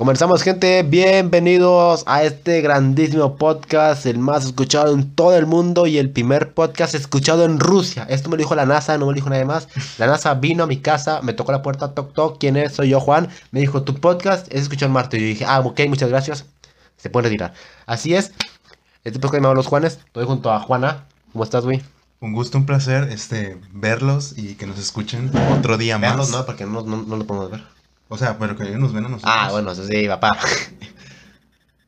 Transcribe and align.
Comenzamos 0.00 0.42
gente, 0.42 0.82
bienvenidos 0.82 2.04
a 2.06 2.22
este 2.22 2.62
grandísimo 2.62 3.36
podcast, 3.36 4.06
el 4.06 4.18
más 4.18 4.46
escuchado 4.46 4.94
en 4.94 5.14
todo 5.14 5.36
el 5.36 5.44
mundo 5.44 5.86
y 5.86 5.98
el 5.98 6.08
primer 6.08 6.54
podcast 6.54 6.94
escuchado 6.94 7.44
en 7.44 7.60
Rusia. 7.60 8.06
Esto 8.08 8.30
me 8.30 8.36
lo 8.36 8.38
dijo 8.38 8.54
la 8.54 8.64
NASA, 8.64 8.96
no 8.96 9.04
me 9.04 9.12
lo 9.12 9.16
dijo 9.16 9.28
nadie 9.28 9.44
más. 9.44 9.68
La 9.98 10.06
NASA 10.06 10.32
vino 10.32 10.64
a 10.64 10.66
mi 10.66 10.78
casa, 10.78 11.20
me 11.20 11.34
tocó 11.34 11.52
la 11.52 11.60
puerta, 11.60 11.92
toc 11.92 12.14
toc, 12.14 12.38
¿quién 12.40 12.56
es? 12.56 12.72
Soy 12.72 12.88
yo 12.88 12.98
Juan. 12.98 13.28
Me 13.50 13.60
dijo, 13.60 13.82
tu 13.82 13.94
podcast 13.94 14.46
es 14.50 14.62
escuchado 14.62 14.86
en 14.86 14.94
Marte. 14.94 15.18
Y 15.18 15.20
yo 15.20 15.26
dije, 15.26 15.44
ah, 15.46 15.60
ok, 15.60 15.80
muchas 15.86 16.08
gracias. 16.08 16.46
Se 16.96 17.10
puede 17.10 17.24
retirar. 17.24 17.52
Así 17.84 18.14
es, 18.14 18.32
este 19.04 19.18
podcast 19.18 19.42
me 19.42 19.48
llama 19.48 19.54
Los 19.56 19.66
Juanes, 19.66 19.98
estoy 20.06 20.24
junto 20.24 20.50
a 20.50 20.60
Juana. 20.60 21.04
¿Cómo 21.30 21.44
estás, 21.44 21.66
güey? 21.66 21.82
Un 22.20 22.32
gusto, 22.32 22.56
un 22.56 22.64
placer 22.64 23.10
este, 23.12 23.60
verlos 23.70 24.32
y 24.38 24.54
que 24.54 24.66
nos 24.66 24.78
escuchen 24.78 25.30
otro 25.58 25.76
día 25.76 25.98
más. 25.98 26.12
Verlos, 26.12 26.30
no, 26.30 26.46
porque 26.46 26.64
no, 26.64 26.84
no, 26.84 27.02
no 27.02 27.16
lo 27.18 27.26
podemos 27.26 27.50
ver. 27.50 27.79
O 28.12 28.18
sea, 28.18 28.36
pero 28.38 28.56
que 28.56 28.64
ellos 28.64 28.78
nos 28.80 28.92
ven 28.92 29.04
a 29.06 29.08
nosotros. 29.08 29.32
Ah, 29.34 29.48
bueno, 29.52 29.70
eso 29.72 29.86
sí, 29.86 30.06
papá. 30.08 30.36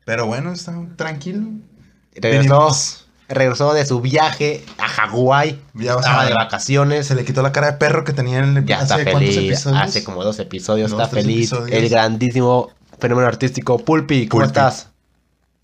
Pero 0.05 0.25
bueno, 0.25 0.51
está 0.51 0.73
tranquilo. 0.95 1.47
Regresó, 2.15 2.59
Venimos- 2.59 3.05
regresó 3.29 3.73
de 3.73 3.85
su 3.85 4.01
viaje 4.01 4.63
a 4.77 4.87
Hawái. 4.87 5.59
Estaba 5.79 6.25
de 6.25 6.33
vacaciones. 6.33 7.07
Se 7.07 7.15
le 7.15 7.25
quitó 7.25 7.41
la 7.41 7.51
cara 7.51 7.71
de 7.71 7.77
perro 7.77 8.03
que 8.03 8.13
tenía 8.13 8.39
en 8.39 8.57
el 8.57 8.65
Ya 8.65 8.81
está 8.81 8.95
¿hace 8.95 9.03
cuántos 9.05 9.33
feliz. 9.35 9.37
episodios? 9.51 9.81
Hace 9.81 10.03
como 10.03 10.23
dos 10.23 10.39
episodios. 10.39 10.91
Dos, 10.91 11.01
está 11.01 11.15
feliz. 11.15 11.51
episodios. 11.51 11.71
El 11.77 11.89
grandísimo 11.89 12.71
fenómeno 12.99 13.27
artístico 13.27 13.77
Pulpi. 13.79 14.27
¿Cómo 14.27 14.41
Pulpi. 14.41 14.47
estás? 14.47 14.87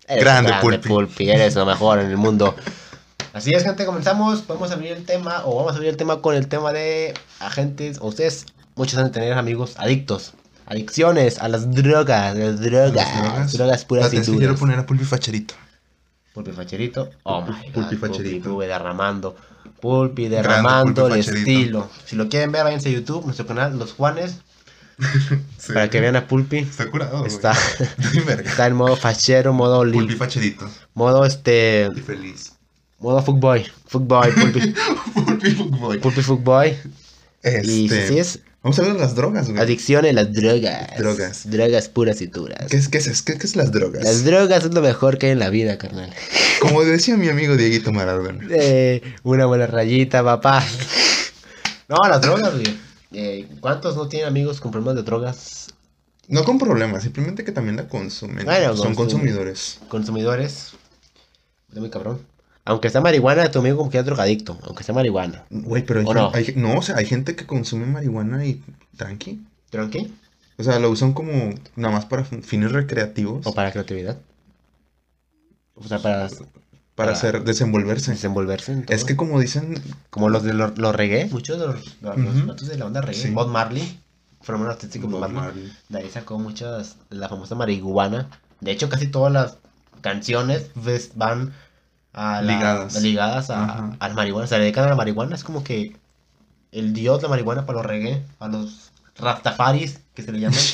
Eres 0.08 0.24
Grande, 0.24 0.52
Pulpi. 0.60 0.88
Pulpi. 0.88 1.30
Eres 1.30 1.54
lo 1.54 1.64
mejor 1.66 2.00
en 2.00 2.06
el 2.10 2.16
mundo. 2.16 2.54
Así 3.32 3.52
es, 3.54 3.62
gente. 3.62 3.84
Comenzamos. 3.86 4.46
Vamos 4.46 4.70
a 4.70 4.74
abrir 4.74 4.92
el 4.92 5.04
tema. 5.04 5.42
O 5.44 5.54
vamos 5.56 5.72
a 5.72 5.76
abrir 5.76 5.90
el 5.90 5.96
tema 5.96 6.20
con 6.20 6.34
el 6.34 6.48
tema 6.48 6.72
de 6.72 7.14
agentes. 7.38 7.98
O 8.00 8.08
ustedes, 8.08 8.46
muchos 8.74 8.98
han 8.98 9.04
de 9.04 9.10
tener 9.10 9.34
amigos 9.34 9.74
adictos. 9.76 10.32
Adicciones 10.70 11.38
a 11.40 11.48
las 11.48 11.70
drogas. 11.74 12.36
Las 12.36 12.60
drogas. 12.60 12.94
Las 12.94 13.52
Drogas, 13.52 13.84
puras 13.84 14.12
y 14.14 14.18
duras. 14.20 14.38
quiero 14.38 14.54
poner 14.56 14.78
a 14.78 14.86
Pulpi 14.86 15.04
Facherito. 15.04 15.54
Pulpi 16.32 16.52
facherito. 16.52 17.10
Oh 17.24 17.42
my 17.42 17.48
god. 17.48 17.56
Pulpi 17.56 17.72
Pulpi, 17.72 17.96
facherito. 17.96 18.50
Pulpi 18.50 18.66
derramando. 18.68 19.36
Pulpi 19.80 20.28
derramando 20.28 21.02
Pulpi 21.02 21.18
el 21.18 21.24
facherito. 21.24 21.50
estilo. 21.50 21.90
Si 22.06 22.14
lo 22.16 22.28
quieren 22.28 22.52
ver, 22.52 22.62
váyanse 22.64 22.88
a 22.88 22.92
YouTube, 22.92 23.24
nuestro 23.24 23.46
canal, 23.46 23.76
Los 23.78 23.94
Juanes, 23.94 24.36
Sí. 25.58 25.72
para 25.72 25.90
que 25.90 26.00
vean 26.00 26.14
a 26.14 26.28
Pulpi. 26.28 26.58
Está 26.58 26.88
curado. 26.88 27.26
Está, 27.26 27.52
está 28.44 28.66
en 28.68 28.74
modo 28.76 28.94
fachero, 28.94 29.52
modo 29.52 29.80
Pulpi 29.82 30.12
li, 30.12 30.14
Facherito. 30.16 30.68
modo 30.94 31.24
este, 31.26 31.88
Y 31.96 32.00
feliz. 32.00 32.52
modo 33.00 33.20
fuckboy. 33.22 33.66
Fuckboy, 33.88 34.30
Pulpi. 34.32 34.74
Pulpi 35.14 35.50
Fuckboy. 35.50 35.98
Pulpi 35.98 36.22
fuckboy. 36.22 36.68
Y 37.64 37.86
Este, 37.86 38.06
sí 38.08 38.18
es 38.20 38.40
Vamos 38.62 38.78
a 38.78 38.82
hablar 38.82 38.96
de 38.96 39.02
las 39.02 39.14
drogas, 39.14 39.48
güey. 39.48 39.58
adicción 39.60 40.04
a 40.04 40.12
las 40.12 40.32
drogas. 40.34 40.98
Drogas. 40.98 41.50
Drogas 41.50 41.88
puras 41.88 42.20
y 42.20 42.26
duras. 42.26 42.66
¿Qué 42.70 42.76
es, 42.76 42.88
qué, 42.88 42.98
es, 42.98 43.22
qué, 43.22 43.38
qué 43.38 43.46
es 43.46 43.56
las 43.56 43.72
drogas? 43.72 44.04
Las 44.04 44.22
drogas 44.24 44.64
es 44.64 44.74
lo 44.74 44.82
mejor 44.82 45.16
que 45.16 45.26
hay 45.26 45.32
en 45.32 45.38
la 45.38 45.48
vida, 45.48 45.78
carnal. 45.78 46.12
Como 46.60 46.84
decía 46.84 47.16
mi 47.16 47.28
amigo 47.28 47.56
Dieguito 47.56 47.90
Maradona. 47.90 48.46
Eh, 48.50 49.00
una 49.22 49.46
buena 49.46 49.66
rayita, 49.66 50.22
papá. 50.22 50.62
No, 51.88 51.96
las 52.06 52.20
drogas, 52.20 52.52
güey. 52.52 52.78
Eh, 53.12 53.48
¿Cuántos 53.60 53.96
no 53.96 54.08
tienen 54.08 54.28
amigos 54.28 54.60
con 54.60 54.70
problemas 54.70 54.96
de 54.96 55.02
drogas? 55.02 55.68
No 56.28 56.44
con 56.44 56.58
problemas, 56.58 57.02
simplemente 57.02 57.44
que 57.44 57.52
también 57.52 57.76
la 57.76 57.88
consumen. 57.88 58.44
Bueno, 58.44 58.76
Son 58.76 58.94
consumidores. 58.94 59.78
Consumidores. 59.88 60.74
Está 61.68 61.80
muy 61.80 61.90
cabrón. 61.90 62.20
Aunque 62.70 62.88
sea 62.90 63.00
marihuana, 63.00 63.50
tu 63.50 63.58
amigo 63.58 63.76
como 63.78 63.90
que 63.90 63.98
es 63.98 64.04
drogadicto. 64.04 64.56
Aunque 64.62 64.84
sea 64.84 64.94
marihuana. 64.94 65.44
Güey, 65.50 65.84
pero 65.84 66.00
hay, 66.00 66.06
¿O 66.06 66.12
gen- 66.12 66.16
no? 66.22 66.30
hay- 66.32 66.52
no, 66.56 66.78
o 66.78 66.82
sea, 66.82 66.96
hay 66.96 67.06
gente 67.06 67.34
que 67.36 67.44
consume 67.46 67.86
marihuana 67.86 68.44
y 68.46 68.62
tranqui. 68.96 69.40
¿Tranqui? 69.70 70.14
O 70.58 70.62
sea, 70.62 70.78
lo 70.78 70.90
usan 70.90 71.12
como 71.12 71.32
nada 71.76 71.94
más 71.94 72.04
para 72.06 72.24
fin- 72.24 72.42
fines 72.42 72.70
recreativos. 72.72 73.46
¿O 73.46 73.52
para 73.54 73.72
creatividad? 73.72 74.18
O 75.74 75.84
sea, 75.88 75.98
para 75.98 76.28
para 76.28 76.48
para- 76.94 77.12
hacer, 77.12 77.42
desenvolverse. 77.44 78.10
desenvolverse 78.12 78.72
en 78.72 78.84
todo. 78.84 78.94
Es 78.94 79.04
que 79.04 79.16
como 79.16 79.40
dicen, 79.40 79.74
Como 80.10 80.28
los 80.28 80.42
de 80.42 80.52
los, 80.52 80.76
reggae, 80.94 81.26
muchos 81.30 81.58
de 81.58 81.66
los, 81.66 81.76
los, 82.02 82.68
de 82.68 82.76
la 82.76 82.84
banda 82.84 83.00
reggae. 83.00 83.22
Sí. 83.22 83.30
Bob 83.30 83.48
Marley, 83.48 83.98
fenómeno 84.42 84.70
artístico 84.70 85.08
Bob 85.08 85.20
Marley. 85.20 85.36
Marley. 85.40 85.72
De 85.88 85.98
ahí 86.00 86.10
sacó 86.10 86.38
muchas, 86.38 86.96
la 87.08 87.28
famosa 87.28 87.54
marihuana. 87.54 88.28
De 88.60 88.70
hecho, 88.70 88.88
casi 88.90 89.06
todas 89.06 89.32
las 89.32 89.56
canciones 90.02 90.66
ves, 90.74 91.12
van 91.14 91.52
a 92.12 92.42
la- 92.42 92.54
Ligadas. 92.54 93.02
ligadas 93.02 93.50
a, 93.50 93.92
a 93.98 94.08
la 94.08 94.14
marihuana. 94.14 94.46
Se 94.46 94.58
dedican 94.58 94.84
a 94.84 94.88
la 94.90 94.96
marihuana. 94.96 95.34
Es 95.34 95.44
como 95.44 95.62
que 95.64 95.96
el 96.72 96.92
dios 96.92 97.18
de 97.18 97.22
la 97.24 97.28
marihuana 97.30 97.66
para 97.66 97.78
los 97.78 97.86
reggae, 97.86 98.22
a 98.38 98.48
los 98.48 98.90
rastafaris, 99.16 100.00
que 100.14 100.22
se 100.22 100.32
le 100.32 100.40
llaman. 100.40 100.58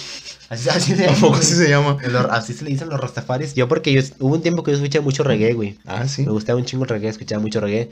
Así, 0.48 0.68
así 0.68 0.94
se 0.94 1.02
¿A 1.02 1.06
llaman, 1.06 1.20
poco 1.20 1.32
güey. 1.32 1.40
así 1.42 1.54
se 1.56 1.68
llama? 1.68 1.96
Los- 2.08 2.26
así 2.30 2.52
se 2.54 2.62
le 2.64 2.70
dicen 2.70 2.88
los 2.88 3.00
rastafaris. 3.00 3.54
Yo 3.54 3.66
porque 3.66 3.92
yo, 3.92 4.00
hubo 4.20 4.32
un 4.36 4.42
tiempo 4.42 4.62
que 4.62 4.70
yo 4.70 4.76
escuché 4.76 5.00
mucho 5.00 5.24
reggae, 5.24 5.54
güey. 5.54 5.76
Ah, 5.86 6.06
sí. 6.06 6.22
Me 6.24 6.30
gustaba 6.30 6.56
un 6.56 6.64
chingo 6.64 6.84
el 6.84 6.88
reggae, 6.90 7.08
escuchaba 7.08 7.42
mucho 7.42 7.58
reggae. 7.60 7.90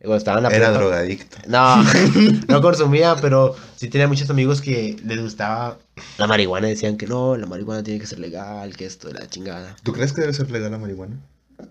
Cuando 0.00 0.16
estaba 0.16 0.38
en 0.38 0.42
la 0.44 0.50
Era 0.50 0.70
prepa- 0.70 0.78
drogadicto. 0.78 1.36
no, 1.46 1.84
no 2.48 2.60
consumía, 2.60 3.14
pero 3.20 3.54
sí 3.76 3.88
tenía 3.88 4.08
muchos 4.08 4.28
amigos 4.30 4.60
que 4.60 4.96
les 5.04 5.22
gustaba 5.22 5.78
la 6.18 6.26
marihuana. 6.26 6.66
Decían 6.66 6.96
que 6.96 7.06
no, 7.06 7.36
la 7.36 7.46
marihuana 7.46 7.84
tiene 7.84 8.00
que 8.00 8.06
ser 8.08 8.18
legal, 8.18 8.76
que 8.76 8.86
esto 8.86 9.06
de 9.06 9.14
la 9.14 9.28
chingada. 9.28 9.76
¿Tú 9.84 9.92
crees 9.92 10.12
que 10.12 10.20
debe 10.22 10.32
ser 10.32 10.50
legal 10.50 10.72
la 10.72 10.78
marihuana? 10.78 11.16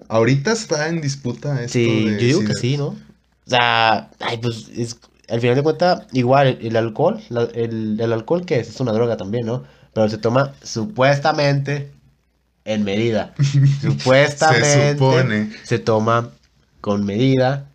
Ahorita 0.09 0.51
está 0.51 0.87
en 0.89 1.01
disputa 1.01 1.61
esto 1.63 1.73
Sí, 1.73 2.05
de 2.05 2.11
yo 2.19 2.27
digo 2.27 2.43
que 2.45 2.53
sí, 2.53 2.77
¿no? 2.77 2.87
O 2.87 3.49
sea, 3.49 4.09
ay, 4.19 4.37
pues 4.37 4.69
es, 4.75 4.99
al 5.29 5.39
final 5.41 5.55
de 5.55 5.63
cuentas, 5.63 6.03
igual 6.13 6.57
el 6.61 6.75
alcohol, 6.75 7.21
la- 7.29 7.43
el, 7.53 7.99
el 7.99 8.13
alcohol 8.13 8.45
que 8.45 8.59
es, 8.59 8.69
es 8.69 8.79
una 8.79 8.91
droga 8.91 9.17
también, 9.17 9.45
¿no? 9.45 9.63
Pero 9.93 10.09
se 10.09 10.17
toma 10.17 10.53
supuestamente 10.63 11.91
en 12.65 12.83
medida. 12.83 13.33
Supuestamente 13.81 14.65
Se 14.65 14.93
supone. 14.93 15.51
se 15.63 15.79
toma 15.79 16.29
con 16.81 17.05
medida 17.05 17.69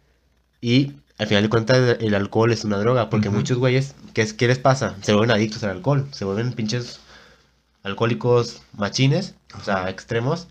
y 0.61 0.93
al 1.19 1.27
final 1.27 1.43
de 1.45 1.49
cuentas 1.49 1.97
el 2.01 2.15
alcohol 2.15 2.53
es 2.53 2.65
una 2.65 2.79
droga 2.79 3.09
porque 3.11 3.31
muchos 3.31 3.59
güeyes, 3.59 3.95
¿qué, 4.13 4.23
es, 4.23 4.33
¿qué 4.35 4.49
les 4.49 4.59
pasa? 4.59 4.97
Se 5.03 5.13
vuelven 5.13 5.31
adictos 5.31 5.63
al 5.65 5.71
alcohol, 5.71 6.07
se 6.13 6.25
vuelven 6.25 6.53
pinches 6.53 7.01
alcohólicos 7.83 8.63
machines, 8.77 9.35
o 9.59 9.65
sea, 9.65 9.89
extremos 9.91 10.49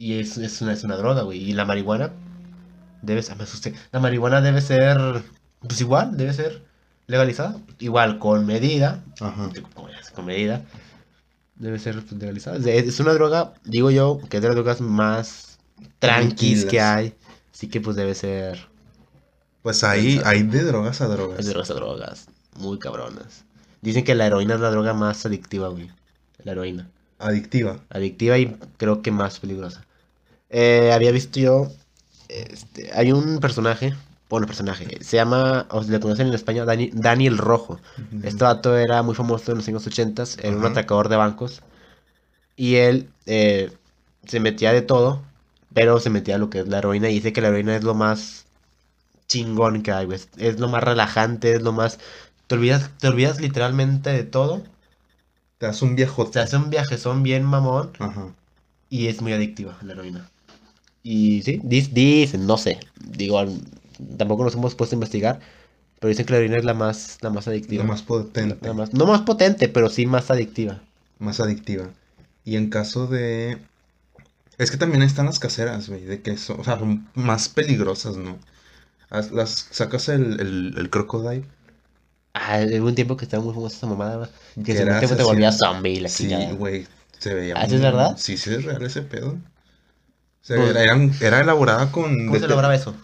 y 0.00 0.18
es, 0.18 0.38
es, 0.38 0.62
una, 0.62 0.72
es 0.72 0.82
una 0.82 0.96
droga, 0.96 1.22
güey. 1.22 1.38
Y 1.50 1.52
la 1.52 1.66
marihuana 1.66 2.10
debe 3.02 3.22
ser, 3.22 3.36
me 3.36 3.44
asusté, 3.44 3.74
la 3.92 4.00
marihuana 4.00 4.40
debe 4.40 4.62
ser, 4.62 4.98
pues 5.60 5.80
igual, 5.82 6.16
debe 6.16 6.32
ser 6.32 6.64
legalizada, 7.06 7.58
igual 7.78 8.18
con 8.18 8.46
medida, 8.46 9.04
Ajá. 9.20 9.50
con 10.14 10.24
medida, 10.24 10.62
debe 11.56 11.78
ser 11.78 12.02
legalizada. 12.12 12.56
Es, 12.56 12.66
es 12.88 13.00
una 13.00 13.12
droga, 13.12 13.52
digo 13.64 13.90
yo, 13.90 14.20
que 14.30 14.38
es 14.38 14.42
de 14.42 14.48
las 14.48 14.56
drogas 14.56 14.80
más 14.80 15.58
tranquis 15.98 16.64
que 16.64 16.78
Tranquilas. 16.78 16.96
hay, 16.96 17.14
así 17.52 17.68
que 17.68 17.80
pues 17.82 17.96
debe 17.96 18.14
ser 18.14 18.58
Pues 19.62 19.84
ahí 19.84 20.20
hay 20.24 20.42
de 20.42 20.64
drogas 20.64 21.00
a 21.02 21.08
drogas. 21.08 21.44
de 21.44 21.50
drogas 21.50 21.70
a 21.70 21.74
drogas, 21.74 22.28
muy 22.58 22.78
cabronas. 22.78 23.44
Dicen 23.82 24.04
que 24.04 24.14
la 24.14 24.26
heroína 24.26 24.54
es 24.54 24.60
la 24.60 24.70
droga 24.70 24.94
más 24.94 25.24
adictiva, 25.26 25.68
güey. 25.68 25.90
La 26.44 26.52
heroína. 26.52 26.90
Adictiva. 27.18 27.80
Adictiva 27.90 28.38
y 28.38 28.56
creo 28.78 29.02
que 29.02 29.10
más 29.10 29.40
peligrosa. 29.40 29.86
Eh, 30.50 30.90
había 30.92 31.10
visto 31.12 31.40
yo. 31.40 31.68
Este, 32.28 32.90
hay 32.94 33.12
un 33.12 33.38
personaje. 33.40 33.94
Bueno, 34.28 34.46
personaje. 34.46 35.02
Se 35.02 35.16
llama. 35.16 35.66
O 35.70 35.82
se 35.82 35.90
le 35.90 36.00
conocen 36.00 36.28
en 36.28 36.34
España. 36.34 36.64
Dani, 36.64 36.90
Dani 36.92 37.26
el 37.26 37.38
Rojo. 37.38 37.80
Este 38.22 38.44
vato 38.44 38.76
era 38.76 39.02
muy 39.02 39.14
famoso 39.14 39.52
en 39.52 39.58
los 39.58 39.68
años 39.68 39.86
80. 39.86 40.24
Era 40.42 40.50
un 40.56 40.58
Ajá. 40.58 40.68
atracador 40.68 41.08
de 41.08 41.16
bancos. 41.16 41.62
Y 42.56 42.76
él 42.76 43.08
eh, 43.26 43.72
se 44.26 44.40
metía 44.40 44.72
de 44.72 44.82
todo. 44.82 45.22
Pero 45.72 46.00
se 46.00 46.10
metía 46.10 46.34
a 46.34 46.38
lo 46.38 46.50
que 46.50 46.60
es 46.60 46.68
la 46.68 46.78
heroína. 46.78 47.08
Y 47.10 47.14
dice 47.14 47.32
que 47.32 47.40
la 47.40 47.48
heroína 47.48 47.76
es 47.76 47.84
lo 47.84 47.94
más 47.94 48.46
chingón 49.28 49.82
que 49.82 49.92
hay, 49.92 50.06
güey. 50.06 50.20
Es 50.36 50.58
lo 50.60 50.68
más 50.68 50.82
relajante. 50.82 51.54
Es 51.54 51.62
lo 51.62 51.72
más. 51.72 51.98
Te 52.46 52.56
olvidas, 52.56 52.90
te 52.98 53.08
olvidas 53.08 53.40
literalmente 53.40 54.10
de 54.10 54.24
todo. 54.24 54.62
Te 55.58 55.66
das 55.66 55.82
un 55.82 55.94
viejote. 55.96 56.32
Se 56.34 56.40
hace 56.40 56.56
un 56.56 56.70
viajezón 56.70 57.22
bien 57.22 57.44
mamón. 57.44 57.92
Ajá. 57.98 58.28
Y 58.88 59.06
es 59.06 59.20
muy 59.22 59.32
adictiva 59.32 59.76
la 59.82 59.92
heroína. 59.92 60.28
Y 61.02 61.42
sí, 61.42 61.60
dicen, 61.62 62.46
no 62.46 62.56
sé. 62.58 62.78
Digo, 63.04 63.42
tampoco 64.16 64.44
nos 64.44 64.54
hemos 64.54 64.74
puesto 64.74 64.94
a 64.94 64.98
investigar. 64.98 65.40
Pero 66.00 66.08
dicen 66.10 66.26
que 66.26 66.32
la 66.32 66.38
heroína 66.38 66.58
es 66.58 66.64
la 66.64 66.74
más, 66.74 67.18
la 67.22 67.30
más 67.30 67.48
adictiva. 67.48 67.84
La 67.84 67.88
más 67.88 68.02
potente. 68.02 68.66
La 68.66 68.74
más- 68.74 68.92
no 68.94 69.06
más 69.06 69.22
potente, 69.22 69.68
pero 69.68 69.90
sí 69.90 70.06
más 70.06 70.30
adictiva. 70.30 70.80
más 71.18 71.40
adictiva. 71.40 71.90
Y 72.44 72.56
en 72.56 72.70
caso 72.70 73.06
de... 73.06 73.58
Es 74.58 74.70
que 74.70 74.76
también 74.76 75.02
están 75.02 75.26
las 75.26 75.38
caseras, 75.38 75.88
güey, 75.88 76.04
de 76.04 76.20
que 76.22 76.36
son, 76.36 76.60
o 76.60 76.64
sea, 76.64 76.78
son 76.78 77.08
más 77.14 77.48
peligrosas, 77.48 78.16
¿no? 78.16 78.38
Las, 79.10 79.68
sacas 79.70 80.08
el, 80.08 80.40
el, 80.40 80.74
el 80.78 80.90
crocodile. 80.90 81.44
Ah, 82.34 82.60
hubo 82.78 82.86
un 82.88 82.94
tiempo 82.94 83.16
que 83.16 83.24
estaba 83.24 83.42
muy 83.42 83.54
famosa 83.54 83.76
esa 83.76 83.86
mamada. 83.86 84.30
Que 84.54 84.62
Que 84.62 84.76
se 84.76 84.82
era 84.82 85.00
te, 85.00 85.22
volvía 85.22 85.52
zombie 85.52 86.00
la 86.00 86.08
Sí, 86.08 86.28
güey, 86.56 86.86
se 87.18 87.34
veía 87.34 87.54
¿Ah, 87.56 87.64
es 87.64 87.80
verdad? 87.80 88.16
Sí, 88.16 88.36
sí 88.36 88.54
es 88.54 88.64
real 88.64 88.82
ese 88.82 89.02
pedo. 89.02 89.36
O 90.50 90.54
sea, 90.54 90.56
Pues- 90.56 90.70
era, 90.70 90.82
eran- 90.82 91.12
era 91.20 91.40
elaborada 91.40 91.92
con... 91.92 92.26
¿Cómo 92.26 92.38
se 92.38 92.48
lograba 92.48 92.74
eso? 92.74 92.94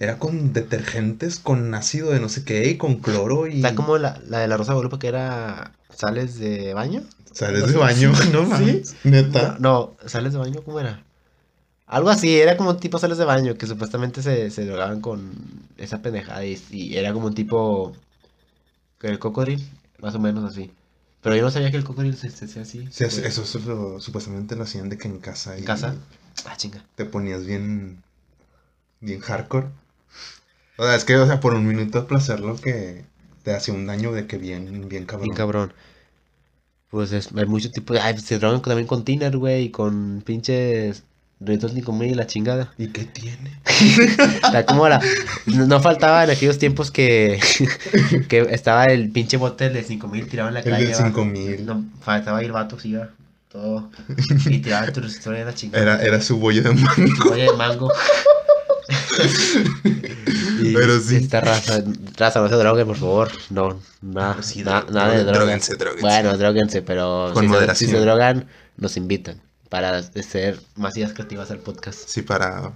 Era 0.00 0.18
con 0.18 0.52
detergentes, 0.52 1.38
con 1.38 1.74
ácido 1.74 2.10
de 2.10 2.20
no 2.20 2.28
sé 2.28 2.44
qué 2.44 2.68
y 2.70 2.76
con 2.76 2.96
cloro 2.96 3.46
y... 3.46 3.56
Está 3.56 3.74
como 3.74 3.98
la, 3.98 4.20
la 4.26 4.38
de 4.40 4.48
la 4.48 4.56
Rosa 4.56 4.72
de 4.72 4.76
Guadalupe 4.76 4.98
que 4.98 5.08
era 5.08 5.72
sales 5.94 6.38
de 6.38 6.72
baño. 6.74 7.02
Sales 7.32 7.60
no 7.62 7.66
de 7.66 7.76
baño, 7.76 8.14
sí, 8.14 8.28
no 8.32 8.56
¿sí? 8.58 8.82
Neta. 9.04 9.56
No, 9.60 9.94
no, 10.02 10.08
sales 10.08 10.32
de 10.32 10.38
baño, 10.38 10.62
¿cómo 10.64 10.80
era? 10.80 11.02
Algo 11.86 12.08
así, 12.08 12.34
era 12.40 12.56
como 12.56 12.70
un 12.70 12.80
tipo 12.80 12.98
sales 12.98 13.18
de 13.18 13.24
baño 13.26 13.54
que 13.56 13.66
supuestamente 13.66 14.22
se, 14.22 14.50
se 14.50 14.64
drogaban 14.64 15.00
con 15.00 15.30
esa 15.76 16.00
pendejada 16.02 16.44
y, 16.44 16.60
y 16.70 16.96
era 16.96 17.12
como 17.12 17.26
un 17.26 17.34
tipo 17.34 17.94
que 18.98 19.08
el 19.08 19.18
cocodril, 19.18 19.64
más 20.00 20.14
o 20.14 20.18
menos 20.18 20.44
así. 20.50 20.70
Pero 21.22 21.36
yo 21.36 21.42
no 21.42 21.50
sabía 21.50 21.70
que 21.70 21.76
el 21.76 21.84
cocodril 21.84 22.16
se, 22.16 22.28
hacía 22.28 22.62
así. 22.62 22.88
Sí, 22.90 23.04
eso, 23.04 23.18
güey. 23.18 23.28
eso, 23.28 24.00
supuestamente 24.00 24.56
lo 24.56 24.62
hacían 24.64 24.88
de 24.88 24.96
que 24.98 25.08
en 25.08 25.18
casa 25.18 25.54
y 25.56 25.60
¿En 25.60 25.64
casa? 25.64 25.94
Ah, 26.44 26.56
chinga. 26.56 26.84
te 26.94 27.04
ponías 27.04 27.46
bien, 27.46 28.02
bien 29.00 29.20
hardcore. 29.20 29.66
O 30.76 30.84
sea, 30.84 30.94
es 30.94 31.04
que, 31.04 31.16
o 31.16 31.26
sea, 31.26 31.40
por 31.40 31.54
un 31.54 31.66
minuto 31.66 32.00
de 32.02 32.06
placer 32.06 32.40
lo 32.40 32.56
que 32.56 33.04
te 33.42 33.54
hacía 33.54 33.72
un 33.74 33.86
daño 33.86 34.12
de 34.12 34.26
que 34.26 34.36
bien, 34.38 34.88
bien 34.88 35.06
cabrón. 35.06 35.24
Bien 35.24 35.36
cabrón. 35.36 35.72
Pues 36.90 37.12
es, 37.12 37.30
hay 37.34 37.46
muchos 37.46 37.72
tipos 37.72 37.96
de... 37.96 38.00
Ay, 38.02 38.18
se 38.18 38.38
drogan 38.38 38.62
también 38.62 38.86
con 38.86 39.04
tiner, 39.04 39.36
güey, 39.36 39.64
y 39.64 39.70
con 39.70 40.22
pinches... 40.24 41.02
Doritos 41.38 41.74
ni 41.74 41.82
comer 41.82 42.08
y 42.08 42.14
la 42.14 42.26
chingada. 42.26 42.72
¿Y 42.78 42.86
qué 42.88 43.04
tiene? 43.04 43.60
Está 44.42 44.64
como 44.66 44.88
la... 44.88 45.02
No, 45.44 45.80
faltaba 45.80 46.24
en 46.24 46.30
aquellos 46.30 46.56
tiempos 46.56 46.90
que... 46.90 47.38
que 48.28 48.38
estaba 48.50 48.84
el 48.86 49.10
pinche 49.10 49.36
bote 49.36 49.68
de 49.68 49.82
5000 49.84 50.28
tirado 50.28 50.48
en 50.48 50.54
la 50.54 50.60
El 50.60 50.70
calle. 50.70 50.86
del 50.86 50.94
va. 50.94 50.96
5000. 50.96 51.66
No, 51.66 51.84
faltaba 52.00 52.42
ir 52.42 52.52
vato, 52.52 52.78
sí, 52.78 52.94
va, 52.94 53.10
todo. 53.56 53.90
Y 54.50 54.58
tiraba 54.60 54.92
tu 54.92 55.00
historia 55.00 55.40
de 55.40 55.44
la 55.46 55.54
chingada. 55.54 55.82
Era, 55.82 56.02
era 56.04 56.20
su 56.20 56.38
bollo 56.38 56.62
de 56.62 56.72
mango. 56.74 57.30
Oye, 57.32 57.42
de 57.44 57.52
mango. 57.56 57.90
Y 60.60 60.72
Pero 60.74 61.00
sí. 61.00 61.16
Esta 61.16 61.40
raza, 61.40 61.82
raza, 62.16 62.40
no 62.40 62.48
se 62.48 62.54
droguen, 62.56 62.86
por 62.86 62.96
favor. 62.96 63.28
No, 63.50 63.78
nada, 64.00 64.42
Sí, 64.42 64.62
na- 64.62 64.84
nada 64.90 65.10
de 65.12 65.18
dro- 65.18 65.24
drogas. 65.24 65.38
dróguense, 65.38 65.74
dróguense. 65.76 66.00
Bueno, 66.02 66.38
droguense, 66.38 66.82
pero 66.82 67.30
Con 67.34 67.42
si, 67.44 67.48
se, 67.48 67.54
moderación. 67.54 67.90
si 67.90 67.94
se 67.96 68.00
drogan, 68.00 68.46
nos 68.76 68.96
invitan 68.96 69.40
para 69.68 70.02
ser 70.02 70.60
más 70.76 70.96
ideas 70.96 71.12
creativas 71.12 71.50
al 71.50 71.58
podcast. 71.58 72.00
Sí, 72.08 72.22
para 72.22 72.72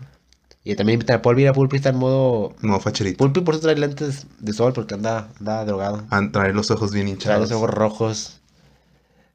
Y 0.64 0.74
también 0.74 0.94
invitan 0.96 1.16
a 1.16 1.22
Pulpi, 1.22 1.46
a 1.46 1.52
Pulpi 1.52 1.76
está 1.76 1.88
en 1.90 1.96
modo... 1.96 2.54
modo 2.60 2.80
facherito. 2.80 3.16
Pulpi 3.18 3.40
por 3.40 3.54
eso 3.54 3.62
trae 3.62 3.76
lentes 3.76 4.26
de 4.38 4.52
sol 4.52 4.72
porque 4.72 4.94
anda, 4.94 5.28
anda 5.38 5.64
drogado. 5.64 6.04
A 6.10 6.30
traer 6.30 6.54
los 6.54 6.70
ojos 6.70 6.92
bien 6.92 7.06
Trae 7.06 7.14
hinchados. 7.14 7.50
los 7.50 7.52
ojos 7.58 7.70
rojos. 7.70 8.39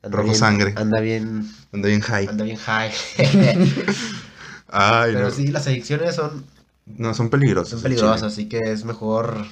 Anda 0.06 0.18
Rojo 0.18 0.24
bien- 0.30 0.36
sangre. 0.40 0.74
Anda 0.78 1.00
bien, 1.02 1.52
Anda 1.74 1.88
bien 1.88 2.02
high. 2.02 2.28
anda 2.28 2.44
bien 2.46 2.58
high. 2.58 2.92
Ay, 4.68 5.14
Pero 5.14 5.26
no. 5.30 5.32
sí, 5.32 5.48
las 5.48 5.68
adicciones 5.68 6.16
son, 6.16 6.46
No, 6.86 7.14
son 7.14 7.30
peligrosas. 7.30 7.72
son 7.72 7.82
peligrosas, 7.82 8.24
así 8.24 8.48
que 8.48 8.60
es 8.60 8.84
mejor 8.86 9.46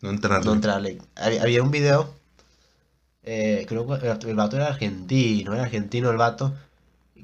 No 0.00 0.10
entrarle. 0.10 0.44
no 0.46 0.52
entrarle. 0.54 0.98
Había, 1.16 1.62
un 1.62 1.70
video, 1.70 2.14
eh, 3.24 3.64
creo 3.68 3.86
que 3.86 4.28
el, 4.28 4.34
vato 4.36 4.56
era 4.56 4.66
argentino, 4.68 5.54
era 5.54 5.64
argentino 5.64 6.10
el 6.10 6.16
vato, 6.16 6.54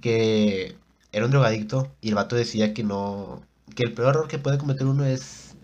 que 0.01 0.77
era 1.13 1.25
un 1.25 1.31
drogadicto 1.31 1.91
y 2.01 2.09
el 2.11 2.15
vato 2.15 2.37
decía 2.37 2.75
que 2.75 2.85
no, 2.85 3.43
que 3.75 3.83
el 3.85 3.93
peor 3.93 4.11
error 4.11 4.29
que 4.29 4.39
puede 4.39 4.59
cometer 4.59 4.87
uno 4.87 5.05
es, 5.05 5.55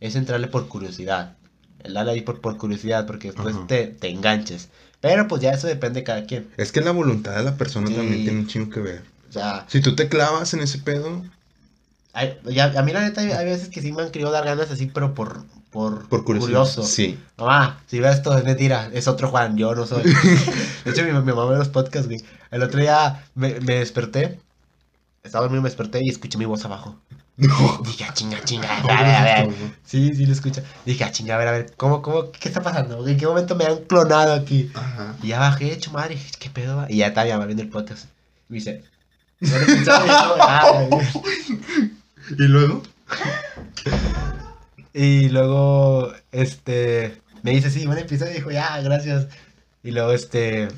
es 0.00 0.14
entrarle 0.16 0.48
por 0.48 0.68
curiosidad. 0.68 1.36
El 1.82 1.94
darle 1.94 2.12
ahí 2.12 2.20
por, 2.20 2.40
por 2.40 2.56
curiosidad, 2.58 3.06
porque 3.06 3.28
después 3.32 3.56
Ajá. 3.56 3.66
te, 3.66 3.86
te 3.88 4.08
enganches. 4.08 4.68
Pero 5.02 5.28
pues 5.28 5.42
ya 5.42 5.50
eso 5.50 5.66
depende 5.66 6.00
de 6.00 6.04
cada 6.04 6.24
quien. 6.24 6.48
Es 6.56 6.72
que 6.72 6.80
la 6.80 6.92
voluntad 6.92 7.36
de 7.36 7.42
la 7.42 7.56
persona 7.56 7.88
Sí. 7.88 7.94
también 7.94 8.22
tiene 8.24 8.38
un 8.40 8.46
chingo 8.46 8.70
que 8.70 8.80
ver. 8.80 9.02
O 9.28 9.32
sea, 9.32 9.66
Si 9.68 9.80
tú 9.82 9.94
te 9.94 10.08
clavas 10.08 10.54
en 10.54 10.60
ese 10.60 10.78
pedo, 10.78 11.22
hay- 12.14 12.38
ya- 12.44 12.72
a 12.78 12.82
mí 12.82 12.92
la 12.92 13.00
neta 13.02 13.20
hay, 13.20 13.32
hay 13.32 13.44
veces 13.44 13.68
que 13.68 13.82
sí 13.82 13.92
me 13.92 14.02
han 14.02 14.10
querido 14.10 14.30
dar 14.30 14.44
ganas 14.44 14.70
así, 14.70 14.86
pero 14.86 15.12
por, 15.12 15.44
por, 15.70 16.06
curioso. 16.24 16.82
Sí. 16.84 17.18
Mamá, 17.36 17.80
si 17.88 17.98
ves 17.98 18.16
esto 18.16 18.36
es 18.38 18.44
mentira, 18.44 18.90
es 18.92 19.08
otro 19.08 19.28
Juan, 19.28 19.56
yo 19.56 19.74
no 19.74 19.86
soy. 19.86 20.02
De 20.84 20.90
hecho, 20.90 21.02
mi, 21.04 21.12
mi 21.12 21.20
mamá 21.32 21.46
ve 21.46 21.56
los 21.58 21.68
podcasts, 21.68 22.06
güey. 22.08 22.22
El 22.50 22.62
otro 22.62 22.78
día 22.80 23.24
me, 23.34 23.58
me 23.60 23.76
desperté, 23.76 24.38
estaba 25.24 25.42
dormido, 25.44 25.62
me 25.62 25.68
desperté 25.68 26.00
y 26.04 26.10
escuché 26.10 26.38
mi 26.38 26.44
voz 26.44 26.64
abajo. 26.64 26.96
Dije, 27.36 28.04
ah, 28.04 28.12
chinga, 28.12 28.44
chinga, 28.44 28.78
a 28.78 29.02
ver, 29.02 29.14
a 29.14 29.22
ver. 29.24 29.54
Sí, 29.84 30.14
sí 30.14 30.26
lo 30.26 30.32
escucha. 30.32 30.62
Dije, 30.84 31.02
ah, 31.04 31.10
chinga, 31.10 31.34
a 31.34 31.38
ver, 31.38 31.48
a 31.48 31.52
ver, 31.52 31.72
¿cómo, 31.76 32.02
cómo, 32.02 32.30
qué 32.30 32.48
está 32.48 32.62
pasando? 32.62 33.06
¿En 33.06 33.16
qué 33.16 33.26
momento 33.26 33.56
me 33.56 33.64
han 33.64 33.78
clonado 33.84 34.34
aquí? 34.34 34.70
Ajá. 34.74 35.16
Y 35.22 35.28
ya 35.28 35.40
bajé, 35.40 35.72
hecho 35.72 35.90
madre, 35.92 36.14
dije, 36.14 36.30
¿qué 36.38 36.50
pedo 36.50 36.76
va? 36.76 36.86
Y 36.90 36.98
ya 36.98 37.08
estaba 37.08 37.28
mamá 37.30 37.46
viendo 37.46 37.62
el 37.62 37.70
podcast. 37.70 38.04
Y 38.48 38.52
me 38.52 38.58
dice, 38.58 38.84
"Bueno, 39.40 39.66
pensaba 39.66 40.06
yo, 40.06 40.36
ah, 40.40 40.86
güey". 40.90 41.06
¿Y 42.38 42.42
luego? 42.42 42.82
Y 44.92 45.28
luego, 45.30 46.12
este, 46.32 47.18
me 47.42 47.52
dice, 47.52 47.70
sí, 47.70 47.86
buen 47.86 47.98
episodio, 47.98 48.34
dijo, 48.34 48.50
ya, 48.50 48.78
gracias. 48.82 49.28
Y 49.82 49.90
luego, 49.90 50.12
este, 50.12 50.68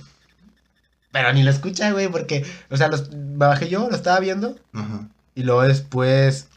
pero 1.14 1.32
ni 1.32 1.42
lo 1.42 1.50
escucha, 1.50 1.92
güey, 1.92 2.08
porque, 2.08 2.44
o 2.70 2.76
sea, 2.76 2.88
los, 2.88 3.10
me 3.12 3.46
bajé 3.46 3.68
yo, 3.68 3.88
lo 3.88 3.94
estaba 3.94 4.18
viendo, 4.20 4.56
Ajá. 4.72 5.08
Y 5.34 5.42
luego 5.42 5.62
después 5.62 6.48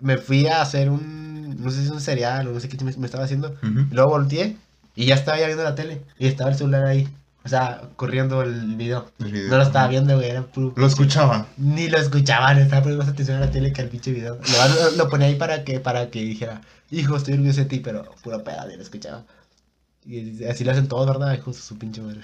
me 0.00 0.18
fui 0.18 0.46
a 0.46 0.60
hacer 0.62 0.90
un, 0.90 1.56
no 1.62 1.70
sé 1.70 1.78
si 1.80 1.84
es 1.86 1.90
un 1.90 2.00
cereal 2.00 2.48
o 2.48 2.52
no 2.52 2.60
sé 2.60 2.68
qué 2.68 2.82
me, 2.84 2.92
me 2.96 3.06
estaba 3.06 3.24
haciendo, 3.24 3.54
y 3.62 3.94
luego 3.94 4.10
volteé, 4.10 4.56
y 4.94 5.06
ya 5.06 5.14
estaba 5.14 5.38
ya 5.38 5.46
viendo 5.46 5.64
la 5.64 5.74
tele, 5.74 6.02
y 6.18 6.26
estaba 6.26 6.50
el 6.50 6.56
celular 6.56 6.84
ahí, 6.84 7.08
o 7.44 7.48
sea, 7.48 7.82
corriendo 7.96 8.42
el 8.42 8.76
video. 8.76 9.10
El 9.18 9.32
video. 9.32 9.50
No 9.50 9.58
lo 9.58 9.62
estaba 9.62 9.88
viendo, 9.88 10.16
güey, 10.16 10.30
era 10.30 10.42
puro... 10.42 10.72
Lo 10.76 10.86
escuchaba. 10.86 11.46
Ni 11.58 11.88
lo 11.88 11.98
escuchaban, 11.98 12.58
estaba 12.58 12.82
poniendo 12.82 13.04
más 13.04 13.12
atención 13.12 13.36
a 13.36 13.40
la 13.40 13.50
tele 13.50 13.72
que 13.72 13.82
al 13.82 13.88
pinche 13.88 14.12
video. 14.12 14.36
Lo, 14.36 14.90
lo, 14.90 14.96
lo 14.96 15.08
ponía 15.10 15.26
ahí 15.26 15.34
para 15.34 15.62
que, 15.62 15.78
para 15.78 16.10
que 16.10 16.22
dijera, 16.22 16.62
hijo, 16.90 17.16
estoy 17.16 17.34
orgulloso 17.34 17.60
de 17.60 17.66
ti, 17.66 17.80
pero 17.80 18.10
pura 18.22 18.42
peda, 18.42 18.66
ni 18.66 18.76
lo 18.76 18.82
escuchaba. 18.82 19.24
Y 20.06 20.44
así 20.44 20.64
lo 20.64 20.72
hacen 20.72 20.88
todos, 20.88 21.06
¿verdad? 21.06 21.34
Hijos 21.34 21.56
de 21.56 21.62
su 21.62 21.78
pinche 21.78 22.00
madre. 22.00 22.20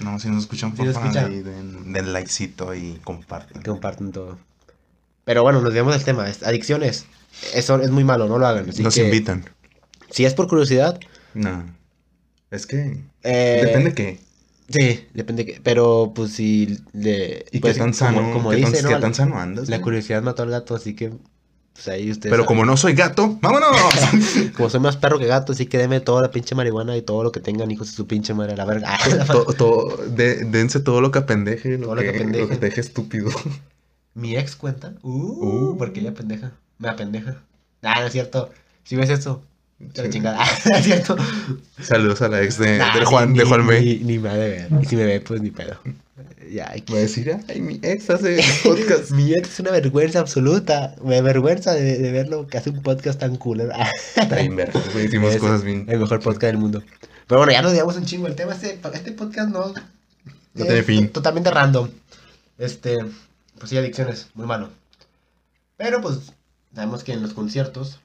No, 0.00 0.18
si 0.18 0.28
nos 0.28 0.42
escuchan, 0.44 0.74
nos 0.76 0.94
papá, 0.94 1.08
escuchan. 1.08 1.44
den, 1.44 1.92
den 1.92 2.12
likecito 2.12 2.74
y 2.74 3.00
comparten. 3.02 3.62
Comparten 3.62 4.12
todo. 4.12 4.38
Pero 5.28 5.42
bueno, 5.42 5.60
nos 5.60 5.74
vemos 5.74 5.92
del 5.92 6.02
tema. 6.04 6.26
es- 6.26 6.42
Adicciones. 6.42 7.04
Eso 7.52 7.78
es 7.82 7.90
muy 7.90 8.02
malo, 8.02 8.26
no 8.28 8.38
lo 8.38 8.46
hagan. 8.46 8.70
Así 8.70 8.82
Nos 8.82 8.94
que, 8.94 9.04
invitan. 9.04 9.44
Si 10.10 10.24
es 10.24 10.32
por 10.32 10.48
curiosidad, 10.48 10.98
No. 11.34 11.66
Es 12.50 12.66
que. 12.66 12.98
eh, 13.24 13.60
Depende 13.62 13.92
qué. 13.92 14.20
Sí, 14.70 15.06
depende. 15.12 15.44
Que, 15.44 15.60
pero 15.62 16.12
pues 16.14 16.32
si 16.32 16.78
le. 16.94 17.44
¿Y 17.52 17.58
pues, 17.58 17.74
qué 17.74 17.80
tan 17.80 17.92
sano? 17.92 18.20
Como, 18.22 18.32
como 18.32 18.50
qué, 18.52 18.62
tan, 18.62 18.72
¿no? 18.72 18.88
qué 18.88 18.94
tan 18.96 19.12
sano 19.14 19.38
andas? 19.38 19.68
La 19.68 19.82
curiosidad 19.82 20.22
mató 20.22 20.44
al 20.44 20.48
gato, 20.50 20.74
así 20.74 20.94
que. 20.94 21.12
Pues 21.74 21.88
ahí 21.88 22.10
ustedes. 22.10 22.30
Pero 22.32 22.44
saben. 22.44 22.46
como 22.46 22.64
no 22.64 22.78
soy 22.78 22.94
gato, 22.94 23.38
¡vámonos! 23.42 23.68
Como 24.56 24.70
soy 24.70 24.80
más 24.80 24.96
perro 24.96 25.18
que 25.18 25.26
gato, 25.26 25.52
así 25.52 25.66
que 25.66 25.76
deme 25.76 26.00
toda 26.00 26.22
la 26.22 26.30
pinche 26.30 26.54
marihuana 26.54 26.96
y 26.96 27.02
todo 27.02 27.22
lo 27.22 27.30
que 27.32 27.40
tengan, 27.40 27.70
hijos 27.70 27.88
de 27.88 27.92
su 27.92 28.06
pinche 28.06 28.32
madre, 28.32 28.56
la 28.56 28.64
verga. 28.64 28.96
To- 29.26 29.44
to- 29.52 29.96
de- 30.08 30.44
dense 30.46 30.80
todo 30.80 31.02
lo 31.02 31.10
que 31.12 31.18
apendeje, 31.20 31.76
lo, 31.76 31.84
Todo 31.86 31.94
lo 31.96 32.00
que, 32.00 32.10
que 32.12 32.16
apendeje. 32.16 32.42
lo 32.44 32.48
que 32.48 32.56
te 32.56 32.66
deje 32.66 32.80
estúpido. 32.80 33.30
Mi 34.14 34.36
ex 34.36 34.56
cuenta. 34.56 34.94
Uh, 35.02 35.70
Uh. 35.72 35.78
porque 35.78 36.00
ella 36.00 36.14
pendeja. 36.14 36.52
Me 36.78 36.88
apendeja. 36.88 37.36
Ah, 37.82 38.00
no 38.00 38.06
es 38.06 38.12
cierto. 38.12 38.50
Si 38.84 38.96
ves 38.96 39.10
esto, 39.10 39.42
te 39.92 40.02
la 40.02 40.10
chingada. 40.10 40.44
no 40.70 40.76
es 40.76 40.84
cierto. 40.84 41.16
Saludos 41.80 42.22
a 42.22 42.28
la 42.28 42.42
ex 42.42 42.58
de, 42.58 42.78
Nah, 42.78 42.94
del 42.94 43.04
Juan, 43.04 43.32
ni, 43.32 43.38
de 43.38 43.44
Juan 43.44 43.66
B. 43.66 43.80
Ni, 43.80 43.96
ni 43.98 44.18
me 44.18 44.28
ha 44.30 44.34
de 44.34 44.48
ver. 44.48 44.68
Y 44.82 44.86
si 44.86 44.96
me 44.96 45.04
ve, 45.04 45.20
pues 45.20 45.40
ni 45.40 45.50
pedo. 45.50 45.78
Ya, 46.50 46.70
hay 46.70 46.80
que- 46.80 46.94
a 46.96 47.00
decir, 47.00 47.36
ay, 47.48 47.60
mi 47.60 47.78
ex 47.82 48.10
hace 48.10 48.40
podcast. 48.64 49.10
Mi 49.10 49.32
ex 49.34 49.50
es 49.52 49.60
una 49.60 49.70
vergüenza 49.70 50.18
absoluta. 50.20 50.96
Me 51.04 51.18
avergüenza 51.18 51.74
de, 51.74 51.98
de 51.98 52.10
verlo 52.10 52.46
que 52.48 52.58
hace 52.58 52.70
un 52.70 52.82
podcast 52.82 53.20
tan 53.20 53.36
cool. 53.36 53.60
Está 54.16 54.36
bien 54.36 54.56
verga, 54.56 54.80
Hicimos 55.04 55.34
Es 55.34 55.40
cosas 55.40 55.62
bien. 55.62 55.84
El 55.88 56.00
mejor 56.00 56.18
podcast 56.20 56.44
del 56.52 56.58
mundo. 56.58 56.82
Pero 57.26 57.38
bueno, 57.40 57.52
ya 57.52 57.60
nos 57.62 57.72
digamos 57.72 57.96
un 57.96 58.06
chingo 58.06 58.26
el 58.26 58.34
tema. 58.34 58.54
Este, 58.54 58.80
este 58.94 59.12
podcast 59.12 59.50
no. 59.50 59.72
No 60.54 60.64
tiene 60.64 60.82
fin. 60.82 61.08
Totalmente 61.10 61.50
random. 61.50 61.88
Este. 62.56 62.96
Pues 63.58 63.70
sí, 63.70 63.76
adicciones. 63.78 64.28
Muy 64.34 64.46
malo. 64.46 64.70
Pero 65.76 66.00
pues. 66.00 66.32
Sabemos 66.74 67.02
que 67.04 67.12
en 67.12 67.22
los 67.22 67.34
conciertos. 67.34 67.98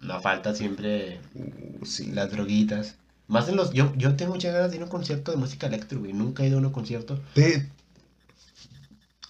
No 0.00 0.20
falta 0.20 0.54
siempre 0.54 1.20
Uh, 1.34 1.84
sí. 1.86 2.06
las 2.12 2.30
droguitas. 2.30 2.96
Más 3.26 3.48
en 3.48 3.56
los. 3.56 3.72
Yo, 3.72 3.92
yo 3.96 4.16
tengo 4.16 4.32
muchas 4.34 4.52
ganas 4.54 4.70
de 4.70 4.76
ir 4.76 4.82
a 4.82 4.84
un 4.86 4.90
concierto 4.90 5.30
de 5.30 5.36
música 5.36 5.66
electro, 5.66 5.98
güey. 6.00 6.12
Nunca 6.12 6.42
he 6.42 6.48
ido 6.48 6.58
a 6.58 6.60
un 6.60 6.70
concierto. 6.70 7.20
Te- 7.34 7.68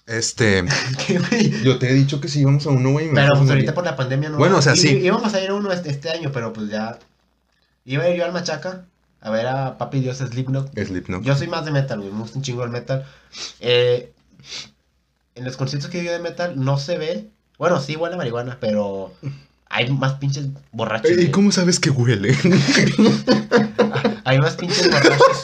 Este, 0.07 0.63
yo 1.63 1.77
te 1.77 1.89
he 1.89 1.93
dicho 1.93 2.19
que 2.19 2.27
si 2.27 2.39
íbamos 2.41 2.65
a 2.65 2.69
uno, 2.71 2.91
güey. 2.91 3.13
Pero 3.13 3.33
pues 3.37 3.49
ahorita 3.49 3.73
por 3.75 3.85
la 3.85 3.95
pandemia 3.95 4.29
no. 4.29 4.37
Bueno, 4.37 4.57
o 4.57 4.61
sea, 4.61 4.75
sí. 4.75 4.89
Íbamos 4.97 5.33
a 5.33 5.43
ir 5.43 5.49
a 5.51 5.53
uno 5.53 5.71
este, 5.71 5.89
este 5.91 6.09
año, 6.09 6.31
pero 6.31 6.51
pues 6.53 6.69
ya. 6.69 6.97
Iba 7.85 8.03
a 8.03 8.09
ir 8.09 8.17
yo 8.17 8.25
al 8.25 8.31
Machaca 8.33 8.85
a 9.21 9.29
ver 9.29 9.47
a 9.47 9.77
Papi 9.77 9.99
Dios 9.99 10.17
Slipknot. 10.17 10.71
Slipknot. 10.77 11.23
Yo 11.23 11.35
soy 11.35 11.47
más 11.47 11.65
de 11.65 11.71
metal, 11.71 11.99
güey. 11.99 12.11
Me 12.11 12.19
gusta 12.21 12.37
un 12.37 12.43
chingo 12.43 12.63
el 12.63 12.71
metal. 12.71 13.05
Eh, 13.59 14.11
en 15.39 15.45
los 15.45 15.57
conciertos 15.57 15.89
que 15.89 16.03
yo 16.03 16.11
de 16.11 16.19
metal 16.19 16.53
no 16.55 16.77
se 16.77 16.97
ve. 16.97 17.29
Bueno, 17.57 17.79
sí 17.79 17.95
huele 17.95 18.15
a 18.15 18.17
marihuana, 18.17 18.57
pero 18.59 19.13
hay 19.69 19.89
más 19.89 20.13
pinches 20.15 20.47
borrachos. 20.71 21.11
¿Y 21.11 21.15
güey. 21.15 21.31
cómo 21.31 21.51
sabes 21.51 21.79
que 21.79 21.89
huele? 21.89 22.35
Hay 24.25 24.37
más 24.37 24.55
pinches 24.55 24.91
borrachos. 24.91 25.43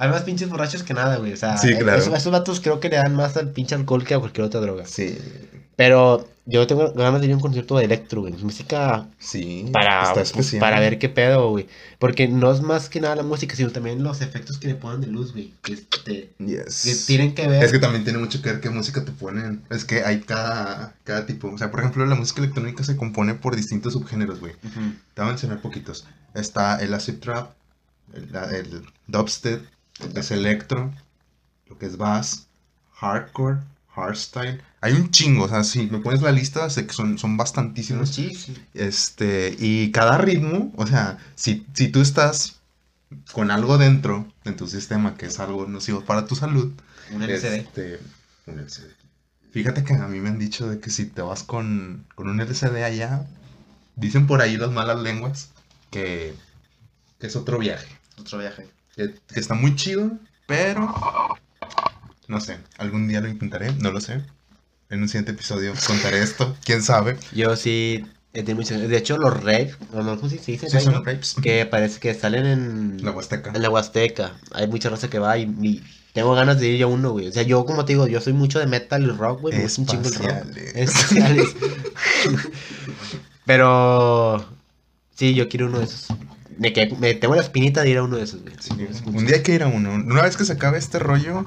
Hay 0.00 0.08
más 0.08 0.22
pinches 0.22 0.48
borrachos 0.48 0.82
que 0.82 0.94
nada, 0.94 1.16
güey. 1.18 1.34
O 1.34 1.36
sea, 1.36 1.58
Sí, 1.58 1.74
claro. 1.76 1.98
esos, 1.98 2.14
esos 2.14 2.32
vatos 2.32 2.58
creo 2.60 2.80
que 2.80 2.88
le 2.88 2.96
dan 2.96 3.14
más 3.14 3.36
al 3.36 3.50
pinche 3.50 3.74
alcohol 3.74 4.02
que 4.04 4.14
a 4.14 4.18
cualquier 4.18 4.46
otra 4.46 4.60
droga. 4.60 4.86
Sí, 4.86 5.18
Pero 5.76 6.26
yo 6.46 6.66
tengo 6.66 6.92
ganas 6.94 7.20
de 7.20 7.26
ir 7.26 7.32
a 7.32 7.36
un 7.36 7.42
concierto 7.42 7.76
de 7.76 7.84
electro, 7.84 8.22
güey. 8.22 8.32
Música 8.32 9.06
sí. 9.18 9.68
para, 9.72 10.14
para 10.58 10.80
ver 10.80 10.98
qué 10.98 11.10
pedo, 11.10 11.50
güey. 11.50 11.68
Porque 11.98 12.28
no 12.28 12.50
es 12.50 12.62
más 12.62 12.88
que 12.88 13.00
nada 13.00 13.14
la 13.16 13.22
música, 13.22 13.54
sino 13.54 13.70
también 13.72 14.02
los 14.02 14.22
efectos 14.22 14.56
que 14.58 14.68
le 14.68 14.74
ponen 14.74 15.02
de 15.02 15.08
luz, 15.08 15.32
güey. 15.32 15.52
Que, 15.62 15.74
este, 15.74 16.30
Yes. 16.38 16.82
que 16.82 16.94
tienen 17.06 17.34
que 17.34 17.46
ver. 17.46 17.62
Es 17.62 17.70
que 17.70 17.78
también 17.78 18.02
tiene 18.02 18.18
mucho 18.18 18.40
que 18.40 18.52
ver 18.52 18.60
qué 18.60 18.70
música 18.70 19.04
te 19.04 19.12
ponen. 19.12 19.62
Es 19.68 19.84
que 19.84 20.02
hay 20.02 20.20
cada, 20.20 20.94
cada 21.04 21.26
tipo. 21.26 21.48
O 21.48 21.58
sea, 21.58 21.70
por 21.70 21.80
ejemplo, 21.80 22.06
la 22.06 22.14
música 22.14 22.40
electrónica 22.40 22.84
se 22.84 22.96
compone 22.96 23.34
por 23.34 23.54
distintos 23.54 23.92
subgéneros, 23.92 24.40
güey. 24.40 24.54
Te 24.62 25.20
voy 25.20 25.24
a 25.24 25.24
mencionar 25.26 25.60
poquitos. 25.60 26.06
Está 26.34 26.80
el 26.80 26.94
acid 26.94 27.18
trap, 27.20 27.50
el, 28.14 28.28
el 28.54 28.82
dubstep, 29.06 29.62
lo 30.00 30.12
que 30.12 30.20
es 30.20 30.30
electro, 30.30 30.92
lo 31.68 31.78
que 31.78 31.86
es 31.86 31.96
bass, 31.96 32.46
hardcore, 32.94 33.58
hardstyle. 33.94 34.62
Hay 34.82 34.94
un 34.94 35.10
chingo, 35.10 35.44
o 35.44 35.48
sea, 35.48 35.62
si 35.64 35.86
me 35.90 35.98
pones 35.98 36.22
la 36.22 36.32
lista, 36.32 36.68
sé 36.70 36.86
que 36.86 36.92
son, 36.94 37.18
son 37.18 37.36
bastantísimos. 37.36 38.08
Sí, 38.10 38.34
sí. 38.34 38.56
Este, 38.74 39.54
y 39.58 39.90
cada 39.92 40.18
ritmo, 40.18 40.72
o 40.76 40.86
sea, 40.86 41.18
si, 41.34 41.66
si 41.74 41.88
tú 41.88 42.00
estás 42.00 42.60
con 43.32 43.50
algo 43.50 43.76
dentro 43.78 44.26
en 44.44 44.56
tu 44.56 44.66
sistema 44.68 45.16
que 45.16 45.26
es 45.26 45.40
algo 45.40 45.66
nocivo 45.66 46.04
para 46.04 46.26
tu 46.26 46.34
salud, 46.36 46.72
Un 47.12 47.22
LCD. 47.22 47.54
este, 47.56 48.00
un 48.46 48.58
LCD. 48.60 48.90
Fíjate 49.52 49.82
que 49.84 49.94
a 49.94 50.06
mí 50.06 50.20
me 50.20 50.28
han 50.28 50.38
dicho 50.38 50.68
de 50.68 50.78
que 50.80 50.90
si 50.90 51.06
te 51.06 51.22
vas 51.22 51.42
con, 51.42 52.06
con 52.14 52.28
un 52.28 52.40
LCD 52.40 52.84
allá, 52.84 53.26
dicen 53.96 54.26
por 54.28 54.40
ahí 54.42 54.56
las 54.56 54.70
malas 54.70 55.00
lenguas 55.00 55.50
que, 55.90 56.34
que 57.18 57.26
es 57.26 57.34
otro 57.36 57.58
viaje. 57.58 57.88
Otro 58.18 58.38
viaje. 58.38 58.68
Que, 59.08 59.14
que 59.34 59.40
está 59.40 59.54
muy 59.54 59.74
chido, 59.76 60.10
pero 60.46 60.94
no 62.28 62.40
sé, 62.40 62.58
algún 62.78 63.08
día 63.08 63.20
lo 63.20 63.28
intentaré, 63.28 63.72
no 63.72 63.90
lo 63.92 64.00
sé. 64.00 64.20
En 64.90 65.02
un 65.02 65.08
siguiente 65.08 65.32
episodio 65.32 65.72
contaré 65.86 66.22
esto, 66.22 66.56
quién 66.64 66.82
sabe. 66.82 67.16
Yo 67.32 67.56
sí 67.56 68.04
muchas- 68.54 68.88
De 68.88 68.96
hecho, 68.96 69.16
los 69.16 69.34
rave, 69.42 69.74
o 69.92 70.02
no, 70.02 70.16
¿cómo 70.16 70.28
se 70.28 70.36
dice? 70.36 70.56
Sí, 70.58 70.66
Rave, 70.68 70.80
son 70.84 70.92
¿no? 70.92 70.98
rapes. 71.00 71.34
Que 71.42 71.66
parece 71.66 71.98
que 71.98 72.14
salen 72.14 72.46
en 72.46 73.04
La 73.04 73.10
Huasteca. 73.12 73.52
en 73.54 73.62
la 73.62 73.70
Huasteca. 73.70 74.34
Hay 74.52 74.68
mucha 74.68 74.88
raza 74.90 75.08
que 75.08 75.18
va 75.18 75.36
y, 75.38 75.42
y 75.62 75.82
tengo 76.12 76.34
ganas 76.34 76.60
de 76.60 76.68
ir 76.68 76.82
a 76.82 76.86
uno, 76.86 77.10
güey. 77.12 77.28
O 77.28 77.32
sea, 77.32 77.42
yo 77.42 77.64
como 77.64 77.84
te 77.84 77.94
digo, 77.94 78.06
yo 78.06 78.20
soy 78.20 78.32
mucho 78.32 78.58
de 78.58 78.66
metal 78.66 79.02
y 79.02 79.06
rock, 79.08 79.40
güey. 79.40 79.60
Gusta 79.60 79.80
un 79.80 79.86
chingo 79.88 80.08
el 80.08 80.14
rock. 80.14 80.56
Espaciales. 80.74 81.48
Pero 83.46 84.44
sí, 85.14 85.34
yo 85.34 85.48
quiero 85.48 85.66
uno 85.66 85.78
de 85.78 85.84
esos. 85.84 86.06
Me, 86.60 86.72
que, 86.74 86.94
me 87.00 87.14
tengo 87.14 87.34
la 87.34 87.40
espinita 87.40 87.80
de 87.82 87.90
ir 87.90 87.96
a 87.98 88.02
uno 88.02 88.16
de 88.18 88.24
esos, 88.24 88.42
güey. 88.42 88.54
Sí, 88.60 88.70
un 89.06 89.24
día 89.26 89.36
hay 89.36 89.42
que 89.42 89.54
ir 89.54 89.62
a 89.62 89.66
uno. 89.68 89.92
Una 89.94 90.22
vez 90.22 90.36
que 90.36 90.44
se 90.44 90.52
acabe 90.52 90.76
este 90.78 90.98
rollo, 90.98 91.46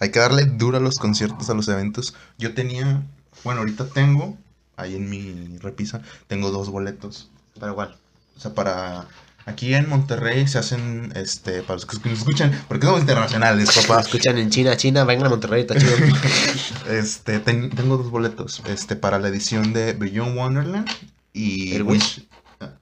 hay 0.00 0.10
que 0.10 0.18
darle 0.18 0.44
duro 0.46 0.78
a 0.78 0.80
los 0.80 0.98
conciertos, 0.98 1.48
a 1.48 1.54
los 1.54 1.68
eventos. 1.68 2.14
Yo 2.38 2.52
tenía, 2.52 3.02
bueno, 3.44 3.60
ahorita 3.60 3.86
tengo, 3.86 4.36
ahí 4.76 4.96
en 4.96 5.08
mi 5.08 5.58
repisa, 5.58 6.02
tengo 6.26 6.50
dos 6.50 6.70
boletos. 6.70 7.30
Pero 7.58 7.70
igual. 7.72 7.96
O 8.36 8.40
sea, 8.40 8.52
para... 8.52 9.06
Aquí 9.44 9.74
en 9.74 9.88
Monterrey 9.88 10.46
se 10.46 10.58
hacen, 10.58 11.12
este, 11.16 11.62
para 11.62 11.74
los 11.74 11.84
que 11.86 11.96
nos 12.08 12.18
escuchan, 12.20 12.52
porque 12.68 12.86
somos 12.86 13.00
internacionales, 13.00 13.70
papá. 13.86 14.00
escuchan 14.00 14.38
en 14.38 14.50
China, 14.50 14.76
China, 14.76 15.02
vengan 15.04 15.26
a 15.26 15.30
Monterrey, 15.30 15.62
está 15.62 15.76
chido. 15.78 15.92
Este, 16.88 17.40
ten- 17.40 17.70
tengo 17.70 17.96
dos 17.96 18.10
boletos, 18.10 18.62
este, 18.66 18.94
para 18.96 19.18
la 19.18 19.26
edición 19.28 19.72
de 19.72 19.94
Beyond 19.94 20.36
Wonderland 20.36 20.88
y 21.32 21.74
El 21.74 21.82
Wish, 21.82 22.24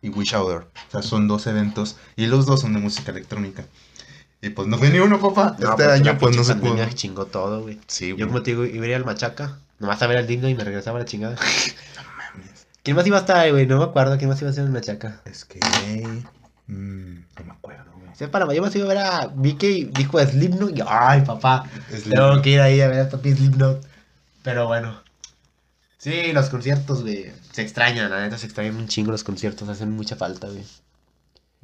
y 0.03 0.09
Wish 0.09 0.35
Outdoor. 0.35 0.71
O 0.89 0.91
sea, 0.91 1.03
son 1.03 1.29
dos 1.29 1.47
eventos 1.47 1.97
y 2.17 2.27
los 2.27 2.47
dos 2.47 2.61
son 2.61 2.75
de 2.75 2.81
música 2.81 3.11
electrónica. 3.11 3.65
Y 4.43 4.51
pues 4.51 4.69
no 4.69 4.79
fue 4.79 4.91
ni 4.91 4.99
uno, 4.99 5.21
papá. 5.21 5.57
No, 5.59 5.71
este 5.71 5.85
porque 5.85 5.93
año 5.93 6.19
pues 6.19 6.37
no 6.37 6.45
se 6.45 6.55
pudo. 6.57 6.77
chingó 6.95 7.27
todo, 7.27 7.63
güey. 7.63 7.79
Sí, 7.87 8.15
Yo 8.17 8.27
como 8.27 8.43
te 8.43 8.53
digo, 8.53 8.65
iba 8.65 8.85
a 8.87 8.89
ir 8.89 8.95
al 8.95 9.05
Machaca, 9.05 9.59
nomás 9.79 10.01
a 10.03 10.07
ver 10.07 10.19
el 10.19 10.31
himno 10.31 10.49
y 10.49 10.55
me 10.55 10.65
regresaba 10.65 10.99
a 10.99 11.01
la 11.01 11.07
chingada. 11.07 11.37
mames. 12.35 12.67
¿Quién 12.83 12.97
más 12.97 13.07
iba 13.07 13.19
a 13.19 13.21
estar 13.21 13.37
ahí, 13.37 13.51
güey? 13.51 13.67
No 13.67 13.79
me 13.79 13.85
acuerdo 13.85 14.17
quién 14.17 14.31
más 14.31 14.41
iba 14.41 14.51
a 14.51 14.55
ser 14.55 14.65
el 14.65 14.71
Machaca. 14.71 15.21
Es 15.27 15.45
que. 15.45 15.61
mm, 16.67 17.15
no 17.39 17.45
me 17.45 17.53
acuerdo, 17.53 17.93
güey. 17.99 18.15
Sepa, 18.15 18.39
la 18.39 18.55
yo 18.55 18.63
más 18.63 18.75
iba 18.75 18.87
a 18.87 18.89
ver 18.89 18.99
a 18.99 19.27
Vicky, 19.35 19.91
dijo 19.93 20.19
Slipknot 20.19 20.77
y 20.77 20.83
ay, 20.87 21.21
papá, 21.23 21.65
tengo 22.09 22.41
que 22.41 22.51
ir 22.51 22.61
ahí 22.61 22.81
a 22.81 22.89
ver 22.89 23.01
a 23.01 23.09
Papi 23.11 23.35
Slipknot. 23.35 23.87
Pero 24.43 24.67
bueno. 24.67 25.03
Sí, 26.01 26.33
los 26.33 26.49
conciertos, 26.49 27.03
güey, 27.03 27.31
se 27.53 27.61
extrañan, 27.61 28.11
la 28.11 28.23
neta 28.23 28.39
se 28.39 28.47
extrañan 28.47 28.77
un 28.77 28.89
chingo 28.89 29.11
los 29.13 29.23
conciertos, 29.23 29.69
hacen 29.69 29.91
mucha 29.93 30.17
falta, 30.17 30.49
güey. 30.49 30.65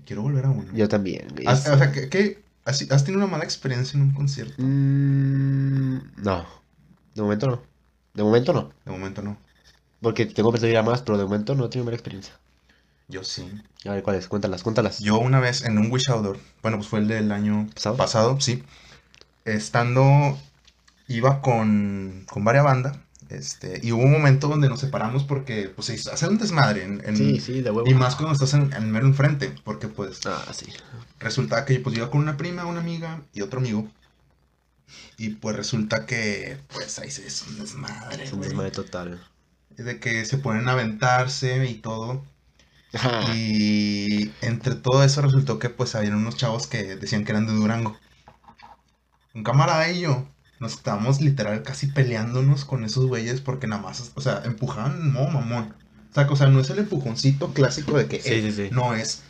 Quiero 0.05 0.21
volver 0.21 0.45
a 0.45 0.51
uno. 0.51 0.71
Yo 0.75 0.87
también, 0.89 1.29
güey. 1.35 1.47
Has- 1.47 1.67
o 1.67 1.79
sea, 1.79 1.91
¿qué, 1.91 2.11
qué- 2.11 2.43
has, 2.67 2.83
has 2.91 3.03
tenido 3.05 3.25
una 3.25 3.33
mala 3.33 3.45
experiencia 3.45 3.97
en 3.97 4.03
un 4.03 4.13
concierto? 4.13 4.55
Mm, 4.59 6.23
no, 6.23 6.47
de 7.15 7.23
momento 7.23 7.47
no. 7.47 7.63
De 8.13 8.23
momento 8.23 8.53
no. 8.53 8.71
De 8.85 8.93
momento 8.93 9.23
no. 9.23 9.39
Porque 10.03 10.27
tengo 10.27 10.53
pensado 10.53 10.71
ir 10.71 10.77
a 10.77 10.83
más, 10.83 11.01
pero 11.01 11.17
de 11.17 11.25
momento 11.25 11.55
no 11.55 11.65
he 11.65 11.69
tenido 11.71 11.87
mala 11.87 11.97
experiencia. 11.97 12.35
Yo 13.09 13.25
sí. 13.25 13.51
A 13.87 13.93
ver, 13.93 14.03
¿cuáles? 14.03 14.29
Cuéntalas, 14.29 14.63
cuéntalas. 14.63 14.99
Yo 14.99 15.17
una 15.19 15.41
vez 15.41 15.63
en 15.65 15.79
un 15.79 15.91
Wish 15.91 16.11
Outdoor, 16.11 16.39
bueno, 16.61 16.77
pues 16.77 16.89
fue 16.89 16.99
el 16.99 17.09
del 17.09 17.33
año 17.33 17.69
¿Pasado? 17.75 17.97
pasado, 17.97 18.41
sí. 18.41 18.63
Estando, 19.47 20.39
iba 21.09 21.41
con, 21.41 22.25
con 22.31 22.45
varias 22.45 22.65
bandas, 22.65 22.99
este, 23.31 23.81
y 23.83 23.93
hubo 23.93 24.03
un 24.03 24.13
momento 24.13 24.49
donde 24.49 24.69
nos 24.69 24.81
separamos 24.81 25.25
porque, 25.25 25.69
pues, 25.75 25.87
se 25.87 25.95
hizo- 25.95 26.13
hace 26.13 26.29
un 26.29 26.39
desmadre, 26.39 26.85
en, 26.85 27.03
en- 27.05 27.17
Sí, 27.17 27.41
sí, 27.41 27.61
de 27.63 27.71
huevo. 27.71 27.89
y 27.89 27.95
más 27.95 28.15
cuando 28.17 28.33
estás 28.35 28.55
en, 28.55 28.73
en 28.73 28.91
mero 28.91 29.07
enfrente, 29.07 29.53
porque, 29.65 29.89
pues, 29.89 30.21
Ah, 30.27 30.45
sí. 30.53 30.67
resulta 31.19 31.65
que, 31.65 31.81
pues, 31.81 31.97
iba 31.97 32.11
con 32.11 32.21
una 32.21 32.37
prima, 32.37 32.67
una 32.67 32.81
amiga 32.81 33.21
y 33.35 33.43
otro 33.43 33.61
amigo, 33.61 33.89
y, 35.19 35.31
pues, 35.31 35.57
resulta 35.57 36.07
que, 36.07 36.59
pues, 36.73 36.99
ahí 36.99 37.11
se 37.11 37.27
hizo 37.27 37.47
un 37.51 37.59
desmadre, 37.59 38.25
Es 38.25 38.33
un 38.33 38.41
desmadre 38.41 38.71
total. 38.71 39.21
de 39.77 39.99
que 40.01 40.25
se 40.25 40.39
ponen 40.39 40.69
a 40.69 40.73
aventarse 40.73 41.67
y 41.67 41.75
todo, 41.75 42.25
Ajá. 42.95 43.35
y 43.35 44.33
entre 44.41 44.75
todo 44.77 45.03
eso 45.05 45.21
resultó 45.21 45.59
que 45.59 45.69
pues 45.69 45.95
habían 45.95 46.15
unos 46.15 46.37
chavos 46.37 46.67
que 46.67 46.97
decían 46.97 47.25
que 47.25 47.33
eran 47.33 47.47
de 47.47 47.53
Durango. 47.53 47.99
Un 49.35 49.43
camarada 49.43 49.91
y 49.91 50.01
yo 50.01 50.27
nos 50.61 50.73
estábamos 50.75 51.21
literal 51.21 51.63
casi 51.63 51.87
peleándonos 51.89 52.65
con 52.65 52.85
esos 52.85 53.07
güeyes 53.07 53.41
porque 53.41 53.67
nada 53.67 53.83
más, 53.83 54.13
o 54.15 54.21
sea, 54.21 54.43
empujaban 54.45 55.13
modo 55.13 55.29
mamón. 55.29 55.75
O 56.11 56.15
sea, 56.15 56.27
o 56.31 56.37
sea, 56.37 56.47
no 56.49 56.61
es 56.61 56.71
el 56.71 56.79
empujoncito 56.79 57.53
clásico 57.53 57.99
de 57.99 58.07
que 58.07 58.21
Sí, 58.21 58.31
eh, 58.33 58.43
sí, 58.43 58.53
sí. 58.53 58.69
no 58.73 58.95
es 58.95 59.23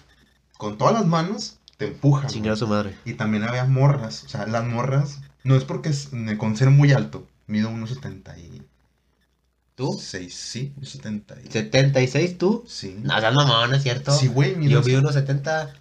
con 0.56 0.78
todas 0.78 0.94
las 0.94 1.06
manos 1.06 1.58
te 1.76 1.88
empujan. 1.88 2.28
Chingar 2.30 2.52
a 2.52 2.56
su 2.56 2.66
madre. 2.68 2.94
Y 3.04 3.14
también 3.14 3.42
había 3.42 3.64
morras, 3.64 4.24
o 4.24 4.28
sea, 4.28 4.46
las 4.46 4.64
morras 4.64 5.18
no 5.44 5.56
es 5.56 5.64
porque 5.64 5.88
es- 5.90 6.10
con 6.38 6.56
ser 6.56 6.70
muy 6.70 6.92
alto, 6.92 7.26
mido 7.46 7.68
unos 7.70 7.90
76, 7.90 8.62
¿Tú? 9.74 9.92
sí, 10.00 10.72
70 10.82 11.36
y- 11.44 11.48
¿76 11.48 12.38
tú? 12.38 12.64
Sí. 12.66 12.96
No, 13.02 13.18
seas 13.20 13.34
mamón, 13.34 13.74
¿es 13.74 13.82
cierto? 13.82 14.12
Sí, 14.12 14.28
güey, 14.28 14.52
Yo 14.54 14.58
mido 14.58 14.82
vi 14.82 14.94
unos 14.94 15.12
70. 15.14 15.74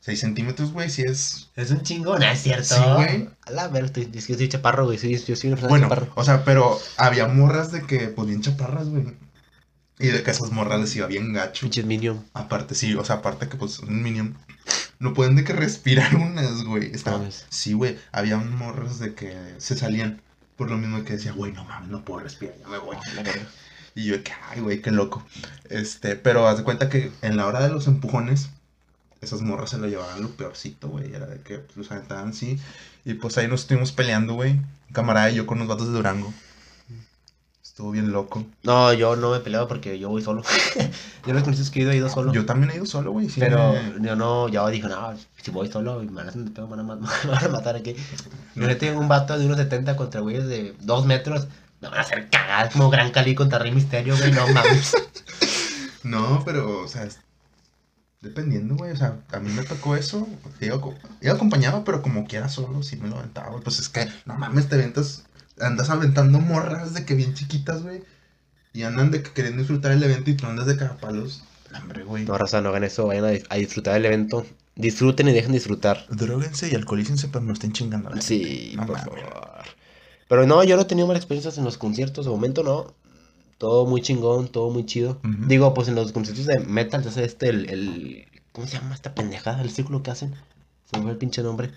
6 0.00 0.18
centímetros, 0.18 0.72
güey, 0.72 0.88
sí 0.90 1.02
es 1.02 1.50
Es 1.56 1.70
un 1.70 1.82
chingón, 1.82 2.20
¿no 2.20 2.26
es 2.26 2.40
cierto? 2.42 2.74
Sí, 2.74 2.80
güey. 2.96 3.28
A 3.46 3.50
la 3.52 3.68
ver, 3.68 3.84
estoy, 3.84 4.10
es 4.14 4.26
que 4.26 4.34
soy 4.34 4.48
chaparro, 4.48 4.86
güey. 4.86 4.98
Soy, 4.98 5.16
yo 5.18 5.36
soy 5.36 5.52
una 5.52 5.60
Bueno, 5.68 5.88
chaparro. 5.88 6.12
o 6.14 6.24
sea, 6.24 6.44
pero 6.44 6.78
había 6.96 7.26
morras 7.28 7.70
de 7.72 7.82
que, 7.82 8.08
pues 8.08 8.26
bien 8.28 8.40
chaparras, 8.40 8.88
güey. 8.88 9.04
Y 9.98 10.06
de 10.08 10.22
que 10.22 10.30
esas 10.30 10.50
morras 10.52 10.80
les 10.80 10.96
iba 10.96 11.06
bien 11.06 11.34
gacho. 11.34 11.66
Pinches 11.66 11.84
Minion. 11.84 12.24
Aparte, 12.32 12.74
sí, 12.74 12.94
o 12.94 13.04
sea, 13.04 13.16
aparte 13.16 13.48
que, 13.48 13.58
pues, 13.58 13.78
un 13.80 14.02
minion. 14.02 14.38
No 14.98 15.12
pueden 15.12 15.36
de 15.36 15.44
que 15.44 15.52
respirar 15.52 16.14
unas, 16.16 16.64
güey. 16.64 16.90
Estaba- 16.94 17.18
Mames. 17.18 17.44
Sí, 17.50 17.74
güey. 17.74 17.98
Había 18.10 18.38
morras 18.38 18.98
de 18.98 19.12
que 19.14 19.36
se 19.58 19.76
salían 19.76 20.22
por 20.56 20.70
lo 20.70 20.78
mismo 20.78 21.04
que 21.04 21.14
decía, 21.14 21.32
güey, 21.32 21.52
no 21.52 21.64
mames, 21.64 21.90
no 21.90 22.02
puedo 22.04 22.20
respirar, 22.20 22.54
ya 22.58 22.68
me 22.68 22.78
voy. 22.78 22.96
Y 23.94 24.04
yo 24.06 24.22
que, 24.22 24.32
ay, 24.50 24.60
güey, 24.60 24.80
qué 24.80 24.90
loco. 24.90 25.26
Este, 25.68 26.16
pero 26.16 26.46
haz 26.46 26.56
de 26.58 26.64
cuenta 26.64 26.88
que 26.88 27.10
en 27.22 27.36
la 27.36 27.46
hora 27.46 27.60
de 27.60 27.68
los 27.70 27.86
empujones, 27.86 28.50
esas 29.20 29.42
morras 29.42 29.70
se 29.70 29.78
lo 29.78 29.86
llevaban 29.86 30.22
lo 30.22 30.30
peorcito, 30.30 30.88
güey. 30.88 31.12
Era 31.14 31.26
de 31.26 31.40
que 31.40 31.58
pues, 31.58 31.76
los 31.76 31.90
aventaban 31.90 32.28
así. 32.30 32.58
Y 33.04 33.14
pues 33.14 33.36
ahí 33.38 33.48
nos 33.48 33.62
estuvimos 33.62 33.92
peleando, 33.92 34.34
güey. 34.34 34.60
Camarada 34.92 35.30
y 35.30 35.34
yo 35.36 35.46
con 35.46 35.58
los 35.58 35.68
vatos 35.68 35.86
de 35.88 35.92
Durango. 35.92 36.32
Estuvo 37.62 37.92
bien 37.92 38.12
loco. 38.12 38.44
No, 38.62 38.92
yo 38.92 39.16
no 39.16 39.30
me 39.30 39.38
he 39.38 39.40
peleado 39.40 39.68
porque 39.68 39.98
yo 39.98 40.08
voy 40.10 40.22
solo. 40.22 40.42
yo 41.26 41.32
los 41.32 41.42
conciertos 41.42 41.70
que 41.70 41.80
he 41.80 41.82
ido, 41.82 41.92
he 41.92 41.96
ido 41.96 42.08
solo. 42.10 42.32
Yo 42.32 42.44
también 42.44 42.70
he 42.72 42.76
ido 42.76 42.84
solo, 42.84 43.12
güey. 43.12 43.28
sí 43.30 43.40
pero 43.40 43.72
me- 43.72 44.06
yo 44.06 44.16
no, 44.16 44.48
yo 44.48 44.68
dije, 44.68 44.88
no, 44.88 45.14
si 45.40 45.50
voy 45.50 45.70
solo, 45.70 46.00
me 46.02 46.10
van 46.10 46.28
a, 46.28 46.32
me 46.32 46.50
van 46.66 46.80
a, 46.80 46.82
me 47.24 47.30
van 47.30 47.44
a 47.44 47.48
matar 47.48 47.76
aquí. 47.76 47.94
Yo 48.54 48.76
tengo 48.76 49.00
un 49.00 49.08
vato 49.08 49.38
de 49.38 49.46
unos 49.46 49.56
70 49.56 49.96
contra 49.96 50.20
güeyes 50.20 50.46
de 50.46 50.74
2 50.80 51.06
metros. 51.06 51.46
Me 51.80 51.88
van 51.88 51.98
a 51.98 52.02
hacer 52.02 52.28
cagar 52.28 52.70
como 52.70 52.90
Gran 52.90 53.12
Cali 53.12 53.34
contra 53.34 53.58
Rey 53.58 53.72
Misterio, 53.72 54.16
güey, 54.16 54.32
no 54.32 54.46
mames. 54.48 54.94
No, 56.02 56.42
pero, 56.46 56.80
o 56.80 56.88
sea, 56.88 57.06
dependiendo, 58.20 58.76
güey. 58.76 58.92
O 58.92 58.96
sea, 58.96 59.18
a 59.32 59.40
mí 59.40 59.50
me 59.50 59.62
tocó 59.64 59.96
eso. 59.96 60.28
Iba, 60.60 60.80
co- 60.80 60.94
iba 61.20 61.32
acompañado, 61.34 61.84
pero 61.84 62.02
como 62.02 62.26
quiera 62.26 62.48
solo, 62.48 62.82
sí 62.82 62.96
me 62.96 63.08
lo 63.08 63.18
aventaba. 63.18 63.58
Pues 63.60 63.78
es 63.78 63.88
que, 63.88 64.08
no 64.26 64.34
mames, 64.34 64.68
te 64.68 64.76
aventas, 64.76 65.24
andas 65.60 65.90
aventando 65.90 66.38
morras 66.40 66.94
de 66.94 67.04
que 67.04 67.14
bien 67.14 67.34
chiquitas, 67.34 67.82
güey. 67.82 68.02
Y 68.72 68.82
andan 68.84 69.10
de 69.10 69.22
que 69.22 69.32
queriendo 69.32 69.58
disfrutar 69.60 69.92
el 69.92 70.02
evento 70.02 70.30
y 70.30 70.34
tú 70.36 70.46
andas 70.46 70.66
de 70.66 70.76
cagapalos. 70.76 71.42
Hombre, 71.74 72.04
güey. 72.04 72.24
No, 72.24 72.36
raza, 72.38 72.60
no 72.60 72.68
hagan 72.70 72.84
eso, 72.84 73.06
vayan 73.06 73.24
a, 73.24 73.28
a 73.48 73.56
disfrutar 73.56 73.94
del 73.94 74.06
evento. 74.06 74.46
Disfruten 74.76 75.28
y 75.28 75.32
dejen 75.32 75.52
disfrutar. 75.52 76.06
Droguense 76.08 76.68
y 76.70 76.74
alcoholícense, 76.74 77.28
pero 77.28 77.44
no 77.44 77.52
estén 77.52 77.72
chingando. 77.72 78.10
Sí. 78.20 78.72
No 78.76 78.86
por 78.86 78.98
favor. 78.98 79.20
Pero 80.28 80.46
no, 80.46 80.62
yo 80.62 80.76
no 80.76 80.82
he 80.82 80.84
tenido 80.84 81.06
malas 81.08 81.22
experiencias 81.22 81.58
en 81.58 81.64
los 81.64 81.76
conciertos, 81.76 82.24
de 82.24 82.30
momento 82.30 82.62
no. 82.62 82.94
Todo 83.60 83.84
muy 83.84 84.00
chingón, 84.00 84.48
todo 84.48 84.70
muy 84.70 84.86
chido. 84.86 85.20
Ujú. 85.22 85.46
Digo, 85.46 85.74
pues 85.74 85.86
en 85.88 85.94
los 85.94 86.12
conciertos 86.12 86.46
de 86.46 86.60
metal, 86.60 87.04
ya 87.04 87.10
sabes, 87.10 87.32
este, 87.32 87.50
el, 87.50 87.68
el... 87.68 88.24
¿Cómo 88.52 88.66
se 88.66 88.78
llama 88.78 88.94
esta 88.94 89.14
pendejada? 89.14 89.60
El 89.60 89.68
círculo 89.70 90.02
que 90.02 90.10
hacen. 90.10 90.34
Se 90.90 90.96
me 90.96 91.02
fue 91.02 91.10
el 91.12 91.18
pinche 91.18 91.42
nombre. 91.42 91.70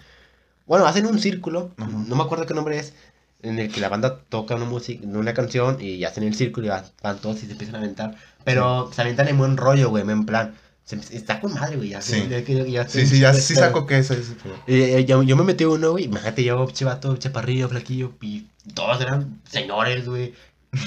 Bueno, 0.66 0.86
hacen 0.86 1.06
un 1.06 1.20
círculo, 1.20 1.72
Ajá. 1.76 1.92
no 1.92 2.16
me 2.16 2.24
acuerdo 2.24 2.46
qué 2.46 2.54
nombre 2.54 2.80
es, 2.80 2.94
en 3.42 3.60
el 3.60 3.70
que 3.70 3.82
la 3.82 3.90
banda 3.90 4.20
toca 4.30 4.56
una 4.56 4.64
música, 4.64 5.06
una 5.06 5.34
canción 5.34 5.76
y 5.82 6.02
hacen 6.06 6.24
el 6.24 6.36
círculo 6.36 6.68
y 6.68 6.70
van, 6.70 6.86
van 7.04 7.18
todos 7.20 7.44
y 7.44 7.48
se 7.48 7.52
empiezan 7.52 7.76
a 7.76 7.80
aventar. 7.80 8.16
Pero 8.46 8.90
se 8.94 9.02
aventan 9.02 9.28
en 9.28 9.38
buen 9.38 9.58
rollo, 9.58 9.90
güey, 9.90 10.10
en 10.10 10.26
plan. 10.26 10.56
se- 10.86 10.96
está 11.16 11.42
con 11.42 11.54
madre, 11.54 11.76
güey. 11.76 11.90
Ya, 11.90 12.02
Sí. 12.02 12.28
ya- 12.30 12.40
ya- 12.40 12.66
ya 12.66 12.88
Sí, 12.88 13.06
sí, 13.08 13.20
ya 13.20 13.34
sí 13.34 13.56
saco 13.56 13.86
que 13.86 13.98
es 14.00 14.10
ese. 14.10 14.36
pero- 14.42 14.56
y, 14.68 14.82
eh, 14.84 15.06
yo, 15.06 15.22
yo 15.24 15.36
me 15.36 15.44
metí 15.44 15.66
uno, 15.66 15.92
güey. 15.92 16.06
Imagínate, 16.06 16.44
yo, 16.46 16.66
chivato, 16.72 17.16
chaparrillo, 17.18 17.68
flaquillo. 17.70 18.14
Y 18.22 18.48
todos 18.74 19.00
eran 19.02 19.42
señores, 19.50 20.08
güey. 20.08 20.34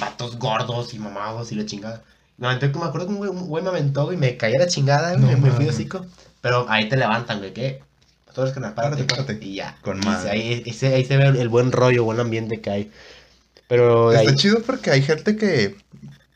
Vatos 0.00 0.38
gordos 0.38 0.94
y 0.94 0.98
mamados 0.98 1.52
y 1.52 1.54
la 1.54 1.64
chingada. 1.66 2.02
Me 2.38 2.48
aventé, 2.48 2.68
me 2.68 2.84
acuerdo 2.84 3.06
que 3.06 3.12
un 3.12 3.18
güey, 3.18 3.30
un 3.30 3.46
güey 3.46 3.62
me 3.62 3.70
aventó, 3.70 4.04
güey. 4.04 4.16
Me 4.16 4.36
caí 4.36 4.54
a 4.54 4.58
la 4.58 4.66
chingada, 4.66 5.14
güey. 5.16 5.34
No 5.34 5.38
me, 5.38 5.50
fui 5.50 5.66
hocico. 5.68 6.04
Pero 6.40 6.66
ahí 6.68 6.88
te 6.88 6.96
levantan, 6.96 7.38
güey. 7.38 7.52
¿Qué? 7.54 7.82
Todos 8.34 8.50
parte. 8.50 8.70
Párate, 8.74 9.04
párate. 9.04 9.38
Y 9.40 9.54
ya. 9.54 9.78
Con 9.80 9.98
Y 9.98 10.02
se- 10.02 10.30
ahí, 10.30 10.62
ahí 10.66 10.72
se, 10.72 10.94
ahí 10.94 11.04
se 11.06 11.16
ve 11.16 11.28
el, 11.40 11.48
buen 11.48 11.72
rollo, 11.72 12.04
buen 12.04 12.20
ambiente 12.20 12.60
que 12.60 12.70
hay. 12.70 12.90
Pero 13.68 14.12
Está 14.12 14.30
ahí. 14.30 14.36
chido 14.36 14.60
porque 14.62 14.90
hay 14.90 15.00
gente 15.02 15.36
que, 15.36 15.76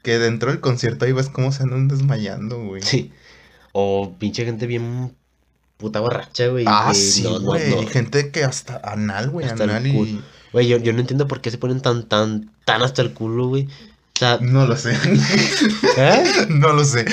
que 0.02 0.18
dentro 0.18 0.50
del 0.50 0.60
concierto 0.60 1.04
ahí 1.04 1.12
ves 1.12 1.28
cómo 1.28 1.52
se 1.52 1.62
andan 1.64 1.88
desmayando, 1.88 2.64
güey. 2.64 2.80
Sí. 2.82 3.12
O 3.72 4.14
pinche 4.18 4.46
gente 4.46 4.66
bien 4.66 5.14
puta 5.76 6.00
borracha, 6.00 6.46
güey. 6.46 6.64
Ah, 6.66 6.88
que 6.88 6.94
sí, 6.98 7.22
no- 7.22 7.38
güey. 7.40 7.70
no. 7.70 7.86
Gente 7.86 8.30
que 8.30 8.44
hasta 8.44 8.80
anal, 8.82 9.28
güey, 9.30 9.46
Hasta 9.46 9.64
anal 9.64 9.86
y... 9.86 10.22
Güey, 10.52 10.66
yo, 10.68 10.78
yo 10.78 10.92
no 10.92 11.00
entiendo 11.00 11.28
por 11.28 11.40
qué 11.40 11.50
se 11.50 11.58
ponen 11.58 11.80
tan, 11.80 12.04
tan, 12.04 12.50
tan 12.64 12.82
hasta 12.82 13.02
el 13.02 13.12
culo, 13.12 13.48
güey. 13.48 13.64
O 13.66 14.18
sea, 14.18 14.38
No 14.40 14.66
lo 14.66 14.76
sé. 14.76 14.92
¿eh? 15.96 16.46
no 16.48 16.72
lo 16.72 16.84
sé. 16.84 17.04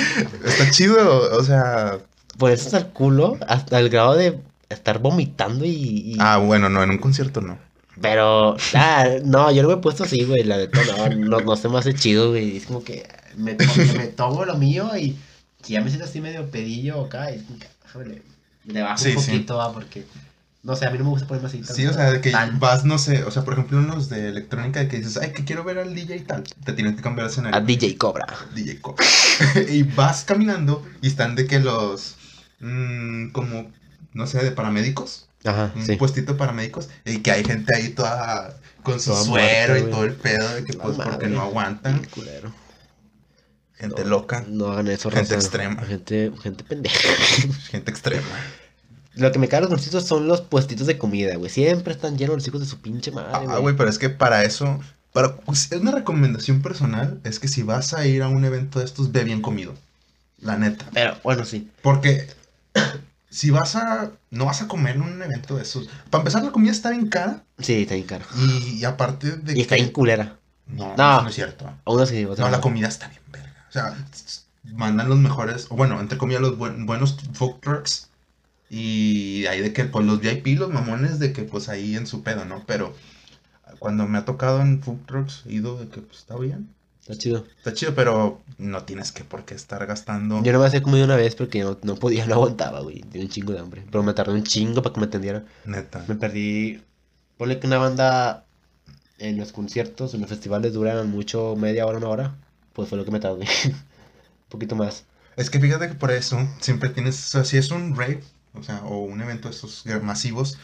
Está 0.44 0.70
chido, 0.70 1.36
o 1.38 1.42
sea... 1.42 1.98
Pues 2.36 2.64
hasta 2.66 2.78
el 2.78 2.86
culo, 2.88 3.36
hasta 3.48 3.78
el 3.80 3.88
grado 3.88 4.14
de 4.14 4.38
estar 4.68 4.98
vomitando 5.00 5.64
y... 5.64 5.70
y- 5.70 6.16
Ah, 6.20 6.36
bueno, 6.38 6.68
no, 6.68 6.82
en 6.82 6.90
un 6.90 6.98
concierto 6.98 7.40
no. 7.40 7.58
Pero, 8.00 8.56
ah, 8.74 9.06
no, 9.24 9.50
yo 9.50 9.62
no 9.62 9.68
me 9.68 9.74
he 9.74 9.78
puesto 9.78 10.04
así, 10.04 10.22
güey, 10.24 10.44
la 10.44 10.56
neta, 10.56 10.80
no, 10.84 11.08
no, 11.16 11.40
no 11.40 11.56
se 11.56 11.68
me 11.68 11.78
hace 11.78 11.94
chido, 11.94 12.30
güey. 12.30 12.56
Es 12.58 12.66
como 12.66 12.84
que 12.84 13.08
me, 13.36 13.54
to- 13.54 13.64
me 13.96 14.06
tomo 14.06 14.44
lo 14.44 14.56
mío 14.56 14.90
y 14.96 15.16
si 15.64 15.72
ya 15.72 15.80
me 15.80 15.88
siento 15.88 16.06
así 16.06 16.20
medio 16.20 16.48
pedillo 16.48 17.06
acá, 17.06 17.30
es 17.30 17.42
como 17.42 17.58
que, 18.04 18.08
le, 18.10 18.22
le 18.72 18.82
bajo 18.82 18.98
Sí, 19.02 19.16
un 19.16 19.22
sí. 19.22 19.30
poquito, 19.32 19.56
va, 19.56 19.72
porque, 19.72 20.04
no 20.68 20.76
sé, 20.76 20.86
a 20.86 20.90
mí 20.90 20.98
no 20.98 21.04
me 21.04 21.10
gusta 21.10 21.26
ponerme 21.26 21.48
así. 21.48 21.58
tan- 21.62 21.74
Sí, 21.74 21.86
o 21.86 21.92
sea, 21.92 22.12
de 22.12 22.20
que 22.20 22.30
tan- 22.30 22.60
vas, 22.60 22.84
no 22.84 22.98
sé, 22.98 23.24
o 23.24 23.30
sea, 23.30 23.42
por 23.44 23.54
ejemplo, 23.54 23.78
unos 23.78 24.08
de 24.08 24.28
electrónica 24.28 24.80
de 24.80 24.88
que 24.88 24.98
dices, 24.98 25.16
ay, 25.16 25.32
que 25.32 25.44
quiero 25.44 25.64
ver 25.64 25.78
al 25.78 25.94
DJ 25.94 26.16
y 26.16 26.20
tal, 26.20 26.44
te 26.64 26.72
tienen 26.74 26.94
que 26.94 27.02
cambiar 27.02 27.26
de 27.26 27.32
escenario. 27.32 27.56
A 27.58 27.60
DJ 27.64 27.96
Cobra. 27.98 28.26
DJ 28.54 28.80
Coca. 28.80 29.02
y 29.68 29.82
vas 29.82 30.24
caminando 30.24 30.86
y 31.00 31.08
están 31.08 31.34
de 31.34 31.46
que 31.46 31.58
los, 31.58 32.16
mm, 32.60 33.30
como, 33.30 33.72
no 34.12 34.26
sé, 34.26 34.44
de 34.44 34.52
paramédicos, 34.52 35.28
Ajá, 35.44 35.72
un 35.74 35.86
sí. 35.86 35.96
puestito 35.96 36.32
de 36.34 36.38
paramédicos, 36.38 36.88
y 37.04 37.18
que 37.18 37.30
hay 37.32 37.44
gente 37.44 37.74
ahí 37.74 37.88
toda 37.88 38.60
con 38.82 39.00
su 39.00 39.10
Toda 39.10 39.24
suero 39.24 39.78
y 39.78 39.90
todo 39.90 40.04
el 40.04 40.12
pedo, 40.14 40.54
de 40.54 40.64
que 40.64 40.74
La 40.74 40.82
pues 40.84 40.96
porque 40.98 41.28
no 41.28 41.40
aguantan, 41.40 42.00
Qué 42.02 42.08
culero. 42.08 42.52
gente 43.74 44.02
No, 44.04 44.10
loca, 44.10 44.44
No 44.48 44.72
hagan 44.72 44.88
eso, 44.88 45.10
Gente 45.10 45.34
raza. 45.34 45.46
extrema. 45.46 45.82
Gente, 45.84 46.30
gente 46.42 46.64
pendeja. 46.64 46.98
gente 47.70 47.90
extrema. 47.90 48.26
Lo 49.18 49.32
que 49.32 49.38
me 49.38 49.48
cae 49.48 49.60
los 49.60 49.68
conciertos 49.70 50.04
son 50.04 50.26
los 50.28 50.40
puestitos 50.40 50.86
de 50.86 50.96
comida, 50.98 51.36
güey. 51.36 51.50
Siempre 51.50 51.92
están 51.92 52.16
llenos 52.16 52.36
los 52.36 52.46
hijos 52.48 52.60
de 52.60 52.66
su 52.66 52.78
pinche 52.80 53.10
madre, 53.10 53.30
Ah, 53.48 53.58
güey, 53.58 53.76
pero 53.76 53.90
es 53.90 53.98
que 53.98 54.10
para 54.10 54.44
eso, 54.44 54.78
para, 55.12 55.36
pues, 55.36 55.70
es 55.72 55.80
una 55.80 55.90
recomendación 55.92 56.62
personal, 56.62 57.20
es 57.24 57.38
que 57.40 57.48
si 57.48 57.62
vas 57.62 57.94
a 57.94 58.06
ir 58.06 58.22
a 58.22 58.28
un 58.28 58.44
evento 58.44 58.78
de 58.78 58.84
estos, 58.84 59.10
ve 59.12 59.24
bien 59.24 59.42
comido, 59.42 59.74
la 60.40 60.56
neta. 60.56 60.86
Pero, 60.94 61.16
bueno, 61.24 61.44
sí. 61.44 61.68
Porque 61.82 62.28
si 63.30 63.50
vas 63.50 63.76
a. 63.76 64.10
No 64.30 64.46
vas 64.46 64.62
a 64.62 64.68
comer 64.68 64.96
en 64.96 65.02
un 65.02 65.22
evento 65.22 65.56
de 65.56 65.62
esos. 65.62 65.88
Para 66.10 66.22
empezar, 66.22 66.42
la 66.44 66.50
comida 66.52 66.70
está 66.72 66.90
bien 66.90 67.08
cara. 67.08 67.42
Sí, 67.58 67.82
está 67.82 67.94
bien 67.94 68.06
caro. 68.06 68.24
Y, 68.36 68.78
y 68.78 68.84
aparte 68.84 69.32
de 69.36 69.56
Y 69.58 69.60
está 69.62 69.74
bien 69.74 69.90
culera. 69.90 70.36
No, 70.66 70.94
No. 70.96 71.12
eso 71.14 71.22
no 71.22 71.28
es 71.28 71.34
cierto. 71.34 71.70
Así, 72.02 72.24
otra 72.24 72.44
No, 72.44 72.50
la 72.50 72.60
comida 72.60 72.88
está 72.88 73.08
bien 73.08 73.20
verga. 73.32 73.64
O 73.68 73.72
sea, 73.72 73.96
mandan 74.74 75.08
los 75.08 75.18
mejores. 75.18 75.66
O 75.70 75.76
bueno, 75.76 75.98
entre 76.00 76.18
comillas, 76.18 76.42
los 76.42 76.56
buen- 76.58 76.86
buenos 76.86 77.16
food 77.32 77.56
trucks. 77.60 78.07
Y 78.70 79.46
ahí 79.46 79.60
de 79.60 79.72
que, 79.72 79.84
pues 79.84 80.04
los 80.04 80.20
VIP, 80.20 80.58
los 80.58 80.70
mamones, 80.70 81.18
de 81.18 81.32
que 81.32 81.42
pues 81.42 81.68
ahí 81.68 81.96
en 81.96 82.06
su 82.06 82.22
pedo, 82.22 82.44
¿no? 82.44 82.64
Pero 82.66 82.94
cuando 83.78 84.06
me 84.06 84.18
ha 84.18 84.24
tocado 84.24 84.60
en 84.60 84.82
food 84.82 85.06
trucks, 85.06 85.44
he 85.46 85.54
ido 85.54 85.78
de 85.78 85.88
que 85.88 86.00
pues 86.00 86.18
está 86.18 86.36
bien. 86.36 86.74
Está 87.00 87.16
chido. 87.16 87.46
Está 87.56 87.72
chido, 87.72 87.94
pero 87.94 88.42
no 88.58 88.84
tienes 88.84 89.12
que 89.12 89.24
por 89.24 89.46
qué 89.46 89.54
estar 89.54 89.84
gastando. 89.86 90.42
Yo 90.42 90.52
no 90.52 90.58
me 90.58 90.66
hacía 90.66 90.82
comido 90.82 91.06
una 91.06 91.16
vez 91.16 91.34
porque 91.34 91.62
no, 91.62 91.78
no 91.82 91.94
podía, 91.94 92.26
no 92.26 92.34
aguantaba, 92.34 92.80
güey. 92.80 93.00
Tenía 93.00 93.26
un 93.26 93.30
chingo 93.30 93.54
de 93.54 93.60
hambre. 93.60 93.84
Pero 93.90 94.02
me 94.02 94.12
tardé 94.12 94.34
un 94.34 94.42
chingo 94.42 94.82
para 94.82 94.92
que 94.92 95.00
me 95.00 95.06
atendieran. 95.06 95.46
Neta. 95.64 96.04
Me 96.06 96.16
perdí. 96.16 96.82
Ponle 97.38 97.58
que 97.58 97.66
una 97.66 97.78
banda 97.78 98.44
en 99.18 99.38
los 99.38 99.52
conciertos, 99.52 100.12
en 100.12 100.20
los 100.20 100.28
festivales 100.28 100.74
duran 100.74 101.08
mucho, 101.08 101.56
media 101.56 101.86
hora, 101.86 101.96
una 101.96 102.08
hora. 102.08 102.34
Pues 102.74 102.90
fue 102.90 102.98
lo 102.98 103.06
que 103.06 103.10
me 103.10 103.20
tardé. 103.20 103.46
un 103.64 103.74
poquito 104.50 104.76
más. 104.76 105.04
Es 105.36 105.48
que 105.48 105.60
fíjate 105.60 105.88
que 105.88 105.94
por 105.94 106.10
eso 106.10 106.46
siempre 106.60 106.90
tienes, 106.90 107.28
o 107.28 107.30
sea, 107.30 107.44
si 107.44 107.56
es 107.56 107.70
un 107.70 107.96
rave, 107.96 108.20
o 108.58 108.62
sea, 108.62 108.82
o 108.84 108.98
un 108.98 109.20
evento 109.20 109.48
de 109.48 109.54
estos 109.54 109.84
masivos, 110.02 110.58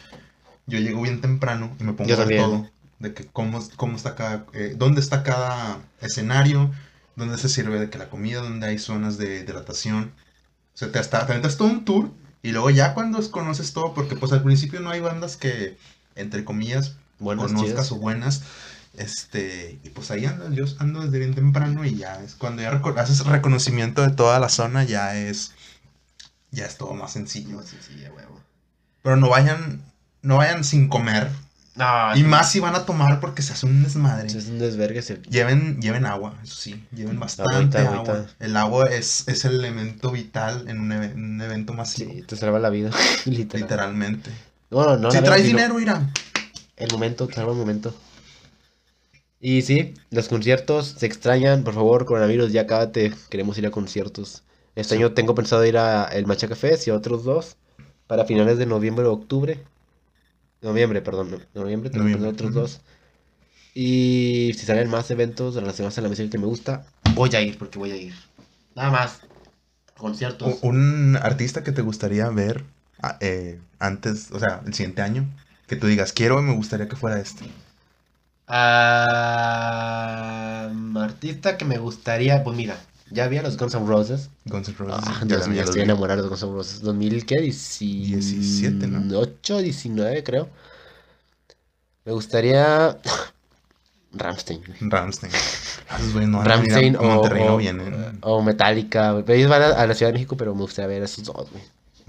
yo 0.66 0.78
llego 0.78 1.02
bien 1.02 1.20
temprano 1.20 1.74
y 1.78 1.84
me 1.84 1.92
pongo 1.92 2.08
Yo 2.08 2.16
a 2.16 2.24
ver 2.24 2.28
también. 2.28 2.42
todo, 2.42 2.70
de 2.98 3.14
que 3.14 3.26
cómo, 3.26 3.66
cómo 3.76 3.96
está 3.96 4.14
cada, 4.14 4.46
eh, 4.52 4.74
dónde 4.76 5.00
está 5.00 5.22
cada 5.22 5.78
escenario, 6.00 6.70
dónde 7.16 7.38
se 7.38 7.48
sirve 7.48 7.78
de 7.78 7.90
que 7.90 7.98
la 7.98 8.10
comida, 8.10 8.40
dónde 8.40 8.66
hay 8.66 8.78
zonas 8.78 9.18
de 9.18 9.40
hidratación, 9.40 10.12
o 10.74 10.76
sea, 10.76 10.90
te 10.90 10.98
hasta, 10.98 11.26
te 11.26 11.48
todo 11.50 11.68
un 11.68 11.84
tour 11.84 12.10
y 12.44 12.52
luego 12.52 12.68
ya 12.68 12.92
cuando 12.92 13.18
conoces 13.30 13.72
todo, 13.72 13.94
porque 13.94 14.16
pues 14.16 14.32
al 14.32 14.42
principio 14.42 14.80
no 14.80 14.90
hay 14.90 15.00
bandas 15.00 15.38
que, 15.38 15.78
entre 16.14 16.44
comillas, 16.44 16.96
conozcas 17.18 17.90
o 17.90 17.96
buenas. 17.96 18.42
Este, 18.98 19.80
y 19.82 19.88
pues 19.88 20.10
ahí 20.10 20.26
ando, 20.26 20.52
yo 20.52 20.66
ando 20.78 21.00
desde 21.00 21.18
bien 21.18 21.34
temprano 21.34 21.86
y 21.86 21.96
ya 21.96 22.22
es 22.22 22.34
cuando 22.34 22.60
ya 22.60 22.70
haces 22.70 23.24
reconocimiento 23.24 24.02
de 24.02 24.10
toda 24.10 24.38
la 24.38 24.50
zona, 24.50 24.84
ya 24.84 25.16
es, 25.16 25.53
ya 26.54 26.66
es 26.66 26.76
todo 26.78 26.94
más 26.94 27.12
sencillo. 27.12 27.58
Huevo. 27.58 28.40
Pero 29.02 29.16
no 29.16 29.28
vayan, 29.28 29.82
no 30.22 30.38
vayan 30.38 30.64
sin 30.64 30.88
comer. 30.88 31.28
No, 31.76 32.16
Y 32.16 32.22
más 32.22 32.52
si 32.52 32.60
van 32.60 32.76
a 32.76 32.86
tomar 32.86 33.18
porque 33.18 33.42
se 33.42 33.52
hace 33.52 33.66
un 33.66 33.82
desmadre. 33.82 34.28
Es 34.28 34.46
un 34.46 34.60
desvergue. 34.60 35.00
ese- 35.00 35.20
Lleven, 35.28 35.80
lleven 35.82 36.06
agua, 36.06 36.38
eso 36.44 36.54
sí, 36.54 36.86
lleven 36.94 37.18
bastante 37.18 37.56
Agüita, 37.56 37.80
agua. 37.80 38.14
agüita. 38.14 38.30
El 38.38 38.56
agua 38.56 38.84
es, 38.92 39.24
es 39.26 39.44
el 39.44 39.56
elemento 39.56 40.12
vital 40.12 40.66
en 40.68 40.78
un, 40.78 40.92
eve- 40.92 41.12
un 41.14 41.40
evento 41.42 41.72
masivo, 41.72 42.12
Sí, 42.12 42.22
te 42.22 42.36
salva 42.36 42.60
la 42.60 42.70
vida. 42.70 42.90
Literal. 43.24 43.62
literalmente. 43.62 44.30
Bueno, 44.70 44.96
no, 44.98 45.10
si 45.10 45.20
traes 45.20 45.44
dinero, 45.44 45.80
irá. 45.80 46.08
El 46.76 46.92
momento, 46.92 47.26
te 47.26 47.34
salva 47.34 47.50
el 47.52 47.58
momento. 47.58 47.92
Y 49.40 49.62
sí, 49.62 49.94
los 50.10 50.28
conciertos 50.28 50.94
se 50.98 51.06
extrañan. 51.06 51.64
Por 51.64 51.74
favor, 51.74 52.04
coronavirus, 52.06 52.52
ya 52.52 52.66
cábate. 52.66 53.12
Queremos 53.30 53.58
ir 53.58 53.66
a 53.66 53.70
conciertos. 53.70 54.42
Este 54.76 54.96
año 54.96 55.12
tengo 55.12 55.34
pensado 55.34 55.64
ir 55.64 55.78
a 55.78 56.04
el 56.04 56.26
Machaca 56.26 56.56
Fest 56.56 56.86
y 56.86 56.90
a 56.90 56.96
otros 56.96 57.24
dos. 57.24 57.56
Para 58.06 58.24
finales 58.24 58.58
de 58.58 58.66
noviembre 58.66 59.06
o 59.06 59.12
octubre. 59.12 59.58
Noviembre, 60.62 61.00
perdón. 61.00 61.30
no- 61.30 61.62
Noviembre, 61.62 61.90
tengo 61.90 62.04
Noviembre, 62.04 62.30
otros 62.30 62.52
dos. 62.52 62.80
Y 63.74 64.52
si 64.56 64.66
salen 64.66 64.90
más 64.90 65.10
eventos 65.10 65.54
relacionados 65.54 65.96
a 65.98 66.02
la 66.02 66.08
música 66.08 66.30
que 66.30 66.38
me 66.38 66.46
gusta, 66.46 66.84
voy 67.14 67.30
a 67.34 67.40
ir 67.40 67.58
porque 67.58 67.78
voy 67.78 67.92
a 67.92 67.96
ir. 67.96 68.14
Nada 68.74 68.90
más. 68.90 69.20
Conciertos. 69.96 70.58
Un 70.62 71.16
artista 71.16 71.64
que 71.64 71.72
te 71.72 71.82
gustaría 71.82 72.28
ver 72.28 72.64
eh, 73.20 73.58
antes, 73.78 74.30
o 74.32 74.38
sea, 74.38 74.60
el 74.66 74.74
siguiente 74.74 75.02
año, 75.02 75.26
que 75.66 75.76
tú 75.76 75.86
digas, 75.86 76.12
quiero 76.12 76.38
y 76.40 76.42
me 76.42 76.54
gustaría 76.54 76.88
que 76.88 76.96
fuera 76.96 77.20
este. 77.20 77.44
Ah, 78.46 79.50
artista 80.96 81.56
que 81.56 81.64
me 81.64 81.78
gustaría. 81.78 82.44
Pues 82.44 82.56
mira, 82.56 82.76
ya 83.14 83.28
vi 83.28 83.38
a 83.38 83.42
los 83.42 83.56
Guns 83.56 83.74
N' 83.74 83.86
Roses. 83.86 84.28
Guns 84.44 84.68
N' 84.68 84.74
Roses. 84.78 85.04
Ah, 85.06 85.22
Dios 85.24 85.48
mío, 85.48 85.62
estoy 85.62 85.76
vi. 85.76 85.82
enamorado 85.84 86.22
de 86.22 86.28
Guns 86.28 86.42
N' 86.42 86.52
Roses. 86.52 86.82
¿2000 86.82 87.24
qué? 87.24 87.40
17, 87.40 88.86
¿no? 88.88 89.00
18, 89.00 89.58
19 89.62 90.22
creo. 90.24 90.48
Me 92.04 92.12
gustaría... 92.12 92.98
No 94.12 94.18
a- 96.40 96.44
Rammstein 96.44 96.96
a 96.96 97.00
o, 97.00 97.20
o- 97.54 97.56
vienen. 97.56 98.18
o 98.22 98.42
Metallica. 98.42 99.22
ellos 99.28 99.50
van 99.50 99.62
a, 99.62 99.66
a 99.70 99.86
la 99.86 99.94
Ciudad 99.94 100.10
de 100.12 100.14
México, 100.18 100.36
pero 100.36 100.54
me 100.54 100.60
gustaría 100.62 100.88
ver 100.88 101.02
a 101.02 101.04
esos 101.06 101.24
dos, 101.24 101.50
güey. 101.50 101.62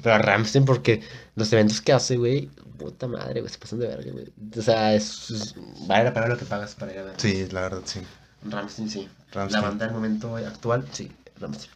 Pero 0.03 0.15
a 0.15 0.17
Rammstein 0.19 0.65
porque 0.65 1.01
los 1.35 1.51
eventos 1.53 1.81
que 1.81 1.93
hace, 1.93 2.17
güey, 2.17 2.47
puta 2.77 3.07
madre, 3.07 3.39
güey, 3.39 3.51
se 3.51 3.57
pasan 3.57 3.79
de 3.79 3.87
verga, 3.87 4.11
güey. 4.11 4.25
O 4.57 4.61
sea, 4.61 4.93
es, 4.93 5.31
es- 5.31 5.55
vale 5.87 6.03
la 6.03 6.13
pena 6.13 6.27
lo 6.27 6.37
que 6.37 6.45
pagas 6.45 6.75
para 6.75 6.93
ir 6.93 6.99
a 6.99 7.03
ver. 7.03 7.13
Sí, 7.17 7.47
la 7.51 7.61
verdad, 7.61 7.81
sí. 7.85 8.01
Rammstein, 8.45 8.89
sí. 8.89 9.09
Rammstein. 9.31 9.61
La 9.61 9.67
banda 9.69 9.85
del 9.85 9.93
momento 9.95 10.35
actual, 10.37 10.87
sí, 10.91 11.11
Rammstein. 11.39 11.71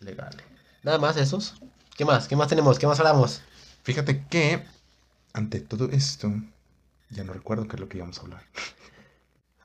Legal. 0.00 0.36
Nada 0.82 0.98
más 0.98 1.16
esos. 1.16 1.54
¿Qué 1.96 2.04
más? 2.04 2.28
¿Qué 2.28 2.36
más 2.36 2.48
tenemos? 2.48 2.78
¿Qué 2.78 2.86
más 2.86 2.98
hablamos? 3.00 3.40
Fíjate 3.82 4.24
que 4.28 4.64
ante 5.32 5.60
todo 5.60 5.86
esto, 5.90 6.32
ya 7.10 7.24
no 7.24 7.32
recuerdo 7.32 7.66
qué 7.68 7.76
es 7.76 7.80
lo 7.80 7.88
que 7.88 7.98
íbamos 7.98 8.18
a 8.18 8.22
hablar. 8.22 8.42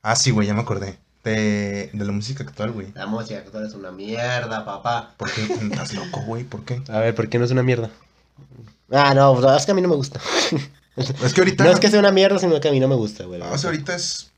Ah, 0.06 0.18
sí, 0.18 0.32
güey, 0.32 0.46
ya 0.46 0.54
me 0.54 0.60
acordé. 0.60 1.00
De, 1.24 1.90
de 1.94 2.06
la 2.06 2.12
música 2.12 2.44
actual, 2.44 2.74
güey. 2.74 2.92
La 2.94 3.06
música 3.08 3.40
actual 3.40 3.66
es 3.66 3.74
una 3.74 3.90
mierda, 3.90 4.66
papá. 4.66 5.14
¿Por 5.16 5.32
qué 5.32 5.44
estás 5.72 5.94
loco, 5.94 6.22
güey? 6.24 6.44
¿Por 6.44 6.66
qué? 6.66 6.82
A 6.90 7.00
ver, 7.00 7.16
¿por 7.16 7.30
qué 7.30 7.40
no 7.40 7.46
es 7.46 7.52
una 7.52 7.64
mierda? 7.64 7.90
Ah, 8.92 9.14
no, 9.14 9.34
pues, 9.34 9.46
es 9.56 9.66
que 9.66 9.72
a 9.72 9.76
mí 9.76 9.82
no 9.82 9.88
me 9.88 9.96
gusta. 9.96 10.20
Es 10.98 11.34
que 11.34 11.40
ahorita. 11.40 11.64
No 11.64 11.70
es 11.70 11.80
que 11.80 11.90
sea 11.90 12.00
una 12.00 12.12
mierda, 12.12 12.38
sino 12.38 12.60
que 12.60 12.68
a 12.68 12.72
mí 12.74 12.82
no 12.82 12.90
me 12.90 12.96
gusta, 12.96 13.24
güey. 13.24 13.40
la 13.40 13.50
O 13.50 13.58
sea, 13.58 13.70
ahorita 13.70 13.96
es 13.96 14.30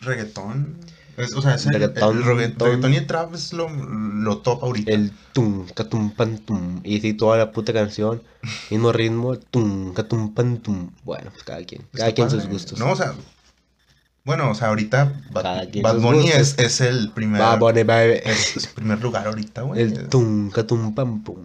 reggaetón. 0.00 0.80
Es- 1.16 1.32
o 1.34 1.42
sea, 1.42 1.54
es 1.54 1.66
el, 1.66 1.72
Reggaetón, 1.74 2.18
el 2.18 2.24
reggaetón 2.24 2.92
y 2.92 2.96
el 2.96 3.06
trap 3.06 3.34
es 3.34 3.52
lo, 3.52 3.68
lo 3.68 4.38
top 4.38 4.64
ahorita. 4.64 4.90
El 4.92 5.12
tum, 5.32 5.66
catum, 5.74 6.10
pan, 6.10 6.38
tum. 6.38 6.80
Y 6.84 7.00
sí, 7.00 7.14
toda 7.14 7.36
la 7.38 7.52
puta 7.52 7.72
canción, 7.72 8.22
mismo 8.70 8.92
ritmo, 8.92 9.36
tum, 9.38 9.92
catum, 9.94 10.34
pan, 10.34 10.58
tum. 10.58 10.90
Bueno, 11.04 11.30
pues 11.30 11.44
cada 11.44 11.62
quien. 11.64 11.82
Cada 11.92 12.12
quien 12.12 12.30
sus 12.30 12.46
gustos. 12.48 12.78
No, 12.78 12.90
o 12.92 12.96
sea. 12.96 13.14
Bueno, 14.24 14.50
o 14.50 14.54
sea, 14.54 14.68
ahorita 14.68 15.20
Bad, 15.32 15.68
Bad 15.82 15.98
Bunny 16.00 16.30
es, 16.30 16.58
es 16.58 16.80
el 16.80 17.10
primer. 17.12 17.40
Va, 17.42 17.56
Bunny, 17.56 17.80
es, 18.24 18.56
es 18.56 18.66
primer 18.68 18.98
lugar 19.02 19.26
ahorita, 19.26 19.62
güey. 19.62 19.82
El 19.82 20.08
tum, 20.08 20.50
catum, 20.50 20.94
pam, 20.94 21.22
pum. 21.22 21.36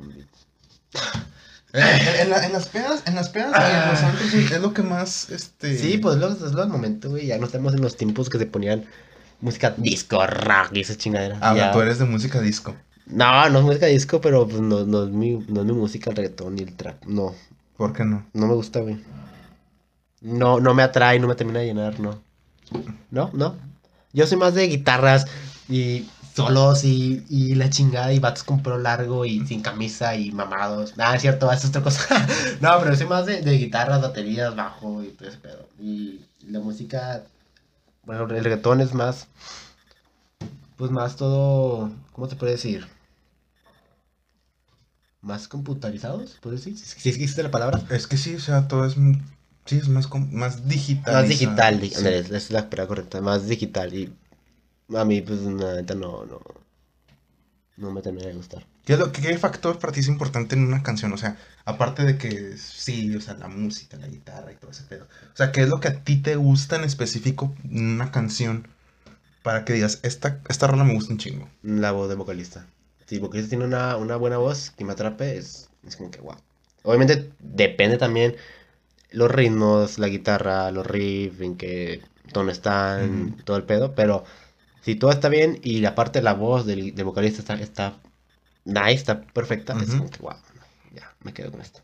Eh, 1.71 1.82
en, 1.82 2.21
en 2.21 2.29
la- 2.32 2.43
en 2.47 2.51
las 2.51 2.67
pedas, 2.67 3.03
en 3.05 3.13
las 3.13 3.29
pedas, 3.29 3.53
en 3.53 3.91
los 3.91 4.01
antros, 4.01 4.32
güey, 4.32 4.43
es 4.45 4.60
lo 4.60 4.73
que 4.73 4.82
más, 4.82 5.29
este... 5.29 5.77
Sí, 5.77 5.99
pues 5.99 6.15
lo- 6.17 6.32
es 6.32 6.39
lo 6.41 6.62
del 6.62 6.69
momento, 6.69 7.12
güey. 7.12 7.27
Ya 7.27 7.38
no 7.38 7.45
estamos 7.45 7.75
en 7.75 7.82
los 7.82 7.95
tiempos 7.95 8.27
que 8.27 8.39
se 8.39 8.47
ponían 8.47 8.86
música 9.41 9.73
disco, 9.78 10.25
rock 10.25 10.71
y 10.73 10.82
esa 10.82 10.97
chingadera. 10.97 11.38
Ah, 11.41 11.56
Ya. 11.56 11.71
tú 11.71 11.82
eres 11.82 11.99
de 11.99 12.06
música 12.06 12.41
disco. 12.41 12.75
No, 13.08 13.49
no 13.49 13.60
es 13.60 13.65
música 13.65 13.86
disco, 13.88 14.21
pero 14.21 14.47
pues, 14.47 14.62
no, 14.62 14.86
no, 14.86 15.04
es 15.04 15.10
mi, 15.10 15.32
no 15.47 15.62
es 15.62 15.65
mi 15.65 15.73
música 15.73 16.10
el 16.12 16.15
reggaetón 16.17 16.56
ni 16.56 16.63
el 16.63 16.75
trap. 16.75 17.04
No, 17.06 17.34
¿Por 17.78 17.93
qué 17.93 18.04
no? 18.06 18.25
no 18.34 18.47
me 18.47 18.54
gusta, 18.54 18.82
güey. 18.82 18.97
No, 20.21 20.60
no 20.60 20.73
me 20.73 20.84
atrae, 20.84 21.19
no 21.19 21.28
me 21.28 21.36
termina 21.36 21.60
de 21.60 21.67
llenar, 21.67 21.99
no. 21.99 22.21
No, 23.10 23.30
no. 23.34 23.56
Yo 24.13 24.28
soy 24.28 24.38
más 24.38 24.54
de 24.54 24.67
guitarras 24.67 25.25
y 25.69 26.08
solos 26.36 26.84
y, 26.84 27.23
y 27.30 27.56
la 27.56 27.69
chingada 27.69 28.12
y 28.13 28.19
vatos 28.19 28.43
con 28.43 28.62
pelo 28.62 28.78
largo 28.78 29.25
y 29.25 29.45
sin 29.47 29.62
camisa 29.62 30.15
y 30.15 30.32
mamados. 30.32 30.93
Ah, 30.97 31.15
es 31.15 31.21
cierto, 31.21 31.52
eso 31.52 31.63
es 31.63 31.69
otra 31.69 31.82
cosa. 31.84 32.28
no, 32.62 32.69
pero 32.84 32.95
soy 32.95 33.08
más 33.08 33.25
de, 33.25 33.41
de 33.41 33.58
guitarras, 33.58 34.02
baterías, 34.02 34.56
bajo 34.56 35.02
y 35.04 35.08
todo 35.08 35.30
ese 35.30 35.38
pedo. 35.38 35.67
Y 35.80 36.21
la 36.47 36.60
música, 36.60 37.23
bueno, 38.09 38.23
el 38.23 38.43
reggaetón 38.43 38.81
es 38.81 38.95
más, 38.95 39.27
pues 40.77 40.89
más 40.89 41.15
todo, 41.15 41.91
¿cómo 42.11 42.27
se 42.27 42.35
puede 42.35 42.53
decir? 42.53 42.87
Más 45.21 45.47
computarizados, 45.47 46.37
¿puedo 46.41 46.55
decir? 46.55 46.75
Si 46.75 47.09
existe 47.09 47.43
la 47.43 47.51
palabra. 47.51 47.79
Es 47.91 48.07
que 48.07 48.17
sí, 48.17 48.33
o 48.35 48.39
sea, 48.39 48.67
todo 48.67 48.85
es... 48.85 48.95
Sí, 49.65 49.77
es 49.77 49.89
más, 49.89 50.09
más 50.31 50.67
digital. 50.67 51.13
Más 51.13 51.29
digital, 51.29 51.79
di- 51.79 51.89
sí. 51.89 52.07
esa 52.07 52.09
es 52.37 52.49
la 52.49 52.67
palabra 52.67 52.87
correcta, 52.87 53.21
más 53.21 53.47
digital 53.47 53.93
y 53.93 54.11
a 54.95 55.05
mí 55.05 55.21
pues 55.21 55.41
neta 55.41 55.93
no, 55.93 56.25
no, 56.25 56.41
no 57.79 57.91
me 57.91 58.01
termina 58.01 58.27
de 58.27 58.33
gustar. 58.33 58.65
¿Qué, 58.85 58.93
es 58.93 58.99
lo, 58.99 59.11
qué, 59.11 59.37
factor 59.37 59.79
para 59.79 59.93
ti 59.93 60.01
es 60.01 60.07
importante 60.07 60.55
en 60.55 60.65
una 60.65 60.83
canción? 60.83 61.13
O 61.13 61.17
sea, 61.17 61.37
aparte 61.65 62.03
de 62.03 62.17
que 62.17 62.57
sí, 62.57 63.15
o 63.15 63.21
sea, 63.21 63.35
la 63.35 63.47
música, 63.47 63.97
la 63.97 64.07
guitarra 64.07 64.51
y 64.51 64.55
todo 64.55 64.71
ese 64.71 64.83
pedo. 64.83 65.05
O 65.33 65.35
sea, 65.35 65.51
¿qué 65.51 65.61
es 65.61 65.69
lo 65.69 65.79
que 65.79 65.87
a 65.87 66.03
ti 66.03 66.17
te 66.17 66.35
gusta 66.35 66.75
en 66.75 66.83
específico 66.83 67.55
en 67.63 67.95
una 67.95 68.11
canción 68.11 68.67
para 69.43 69.65
que 69.65 69.73
digas, 69.73 69.99
esta, 70.03 70.41
esta 70.49 70.67
rola 70.67 70.83
me 70.83 70.93
gusta 70.93 71.13
un 71.13 71.19
chingo? 71.19 71.49
La 71.63 71.91
voz 71.91 72.09
del 72.09 72.17
vocalista. 72.17 72.67
Si 73.05 73.15
el 73.15 73.21
vocalista 73.21 73.49
tiene 73.49 73.65
una, 73.65 73.95
una 73.97 74.17
buena 74.17 74.37
voz 74.37 74.71
que 74.71 74.85
me 74.85 74.93
atrape, 74.93 75.37
es, 75.37 75.69
es 75.87 75.95
como 75.95 76.11
que 76.11 76.19
wow. 76.19 76.35
Obviamente 76.83 77.31
depende 77.39 77.97
también 77.97 78.35
los 79.11 79.31
ritmos, 79.31 79.99
la 79.99 80.07
guitarra, 80.07 80.71
los 80.71 80.85
riffs, 80.85 81.41
en 81.41 81.55
qué 81.55 82.01
tono 82.31 82.51
están, 82.51 83.33
Ujú. 83.33 83.43
todo 83.43 83.57
el 83.57 83.63
pedo, 83.63 83.95
pero 83.95 84.23
si 84.83 84.95
todo 84.95 85.11
está 85.11 85.29
bien 85.29 85.59
y 85.63 85.79
la 85.79 85.95
parte 85.95 86.19
de 86.19 86.23
la 86.23 86.33
voz 86.33 86.65
del, 86.65 86.95
del 86.95 87.05
vocalista 87.05 87.39
está, 87.41 87.55
está 87.55 87.97
nice, 88.65 88.93
está 88.93 89.21
perfecta, 89.21 89.77
es 89.81 89.91
como 89.91 90.09
que 90.09 90.19
wow, 90.19 90.35
ya, 90.95 91.13
me 91.23 91.33
quedo 91.33 91.51
con 91.51 91.61
esto. 91.61 91.81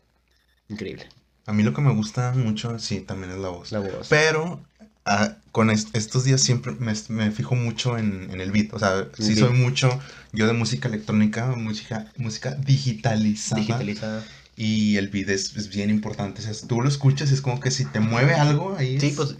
Increíble. 0.68 1.06
A 1.46 1.52
mí 1.52 1.62
lo 1.62 1.72
que 1.72 1.80
me 1.80 1.92
gusta 1.92 2.32
mucho, 2.32 2.78
sí, 2.78 3.00
también 3.00 3.32
es 3.32 3.38
la 3.38 3.48
voz. 3.50 3.70
La 3.70 3.78
voz. 3.78 4.08
Pero 4.08 4.60
ah, 5.04 5.36
con 5.52 5.70
est- 5.70 5.94
estos 5.96 6.24
días 6.24 6.40
siempre 6.40 6.72
me, 6.72 6.92
me 7.08 7.30
fijo 7.30 7.54
mucho 7.54 7.96
en, 7.98 8.28
en 8.32 8.40
el 8.40 8.50
beat. 8.50 8.74
O 8.74 8.78
sea, 8.80 9.06
sí 9.16 9.36
soy 9.36 9.52
mucho 9.52 9.96
yo 10.32 10.46
de 10.48 10.52
música 10.54 10.88
electrónica, 10.88 11.46
música, 11.56 12.12
música 12.16 12.50
digitalizada. 12.56 13.60
Digitalizada. 13.60 14.24
Y 14.56 14.96
el 14.96 15.08
beat 15.08 15.28
es, 15.28 15.56
es 15.56 15.68
bien 15.68 15.90
importante. 15.90 16.40
O 16.40 16.44
sea, 16.52 16.68
tú 16.68 16.82
lo 16.82 16.88
escuchas 16.88 17.30
y 17.30 17.34
es 17.34 17.40
como 17.42 17.60
que 17.60 17.70
si 17.70 17.84
te 17.84 18.00
mueve 18.00 18.34
algo 18.34 18.74
ahí. 18.76 18.98
Sí, 18.98 19.08
es- 19.08 19.14
pues 19.14 19.36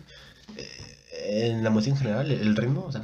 eh, 0.56 1.48
en 1.50 1.64
la 1.64 1.70
música 1.70 1.96
en 1.96 2.02
general, 2.02 2.30
el 2.30 2.56
ritmo, 2.56 2.84
o 2.84 2.92
sea, 2.92 3.02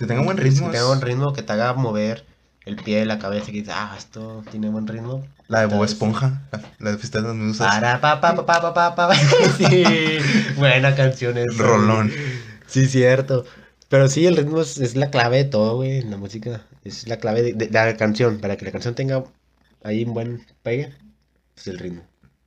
Que 0.00 0.06
tenga 0.06 0.22
buen 0.22 0.36
ritmo. 0.38 0.66
Que 0.66 0.72
tenga 0.72 0.86
buen 0.88 1.00
ritmo, 1.02 1.32
que 1.32 1.42
te 1.42 1.52
haga 1.52 1.74
mover 1.74 2.24
el 2.64 2.76
pie, 2.76 3.04
la 3.06 3.18
cabeza, 3.18 3.46
que 3.46 3.52
dices, 3.52 3.74
ah, 3.76 3.94
esto 3.96 4.42
tiene 4.50 4.68
buen 4.70 4.86
ritmo. 4.86 5.24
La 5.48 5.60
de 5.60 5.66
Bob 5.66 5.84
Esponja, 5.84 6.42
la, 6.78 6.90
de 6.92 6.98
Fiesta 6.98 7.20
de 7.20 7.28
las 7.28 7.36
Medusas. 7.36 7.74
Para, 7.74 8.00
pa, 8.00 8.20
pa, 8.20 8.34
pa, 8.34 8.46
pa, 8.46 8.74
pa, 8.74 8.94
pa, 8.94 9.08
pa. 9.08 9.14
Sí, 9.58 9.84
buena 10.56 10.94
canción 10.96 11.36
esa. 11.38 11.62
Rolón. 11.62 12.10
Sí, 12.66 12.86
cierto. 12.86 13.44
Pero 13.88 14.08
sí, 14.08 14.26
el 14.26 14.36
ritmo 14.36 14.60
es, 14.62 14.78
es 14.78 14.96
la 14.96 15.10
clave 15.10 15.36
de 15.38 15.44
todo, 15.44 15.76
güey, 15.76 15.98
en 15.98 16.10
la 16.10 16.16
música. 16.16 16.62
Es 16.84 17.06
la 17.08 17.18
clave 17.18 17.42
de, 17.42 17.52
de- 17.52 17.66
de 17.66 17.72
la 17.72 17.96
canción. 17.96 18.38
Para 18.38 18.56
que 18.56 18.64
la 18.64 18.72
canción 18.72 18.94
tenga 18.94 19.24
ahí 19.84 20.04
un 20.04 20.14
buen 20.14 20.46
pegue, 20.62 20.94
es 21.56 21.66
el 21.66 21.78
ritmo. 21.78 22.02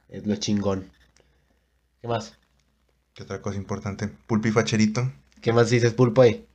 Es 0.09 0.25
lo 0.25 0.35
chingón. 0.37 0.89
¿Qué 2.01 2.07
más? 2.07 2.33
¿Qué 3.13 3.23
otra 3.23 3.41
cosa 3.41 3.57
importante? 3.57 4.09
Pulpi 4.27 4.51
Facherito. 4.51 5.11
¿Qué 5.41 5.53
más 5.53 5.69
dices, 5.69 5.93
Pulpo 5.93 6.21
ahí? 6.21 6.45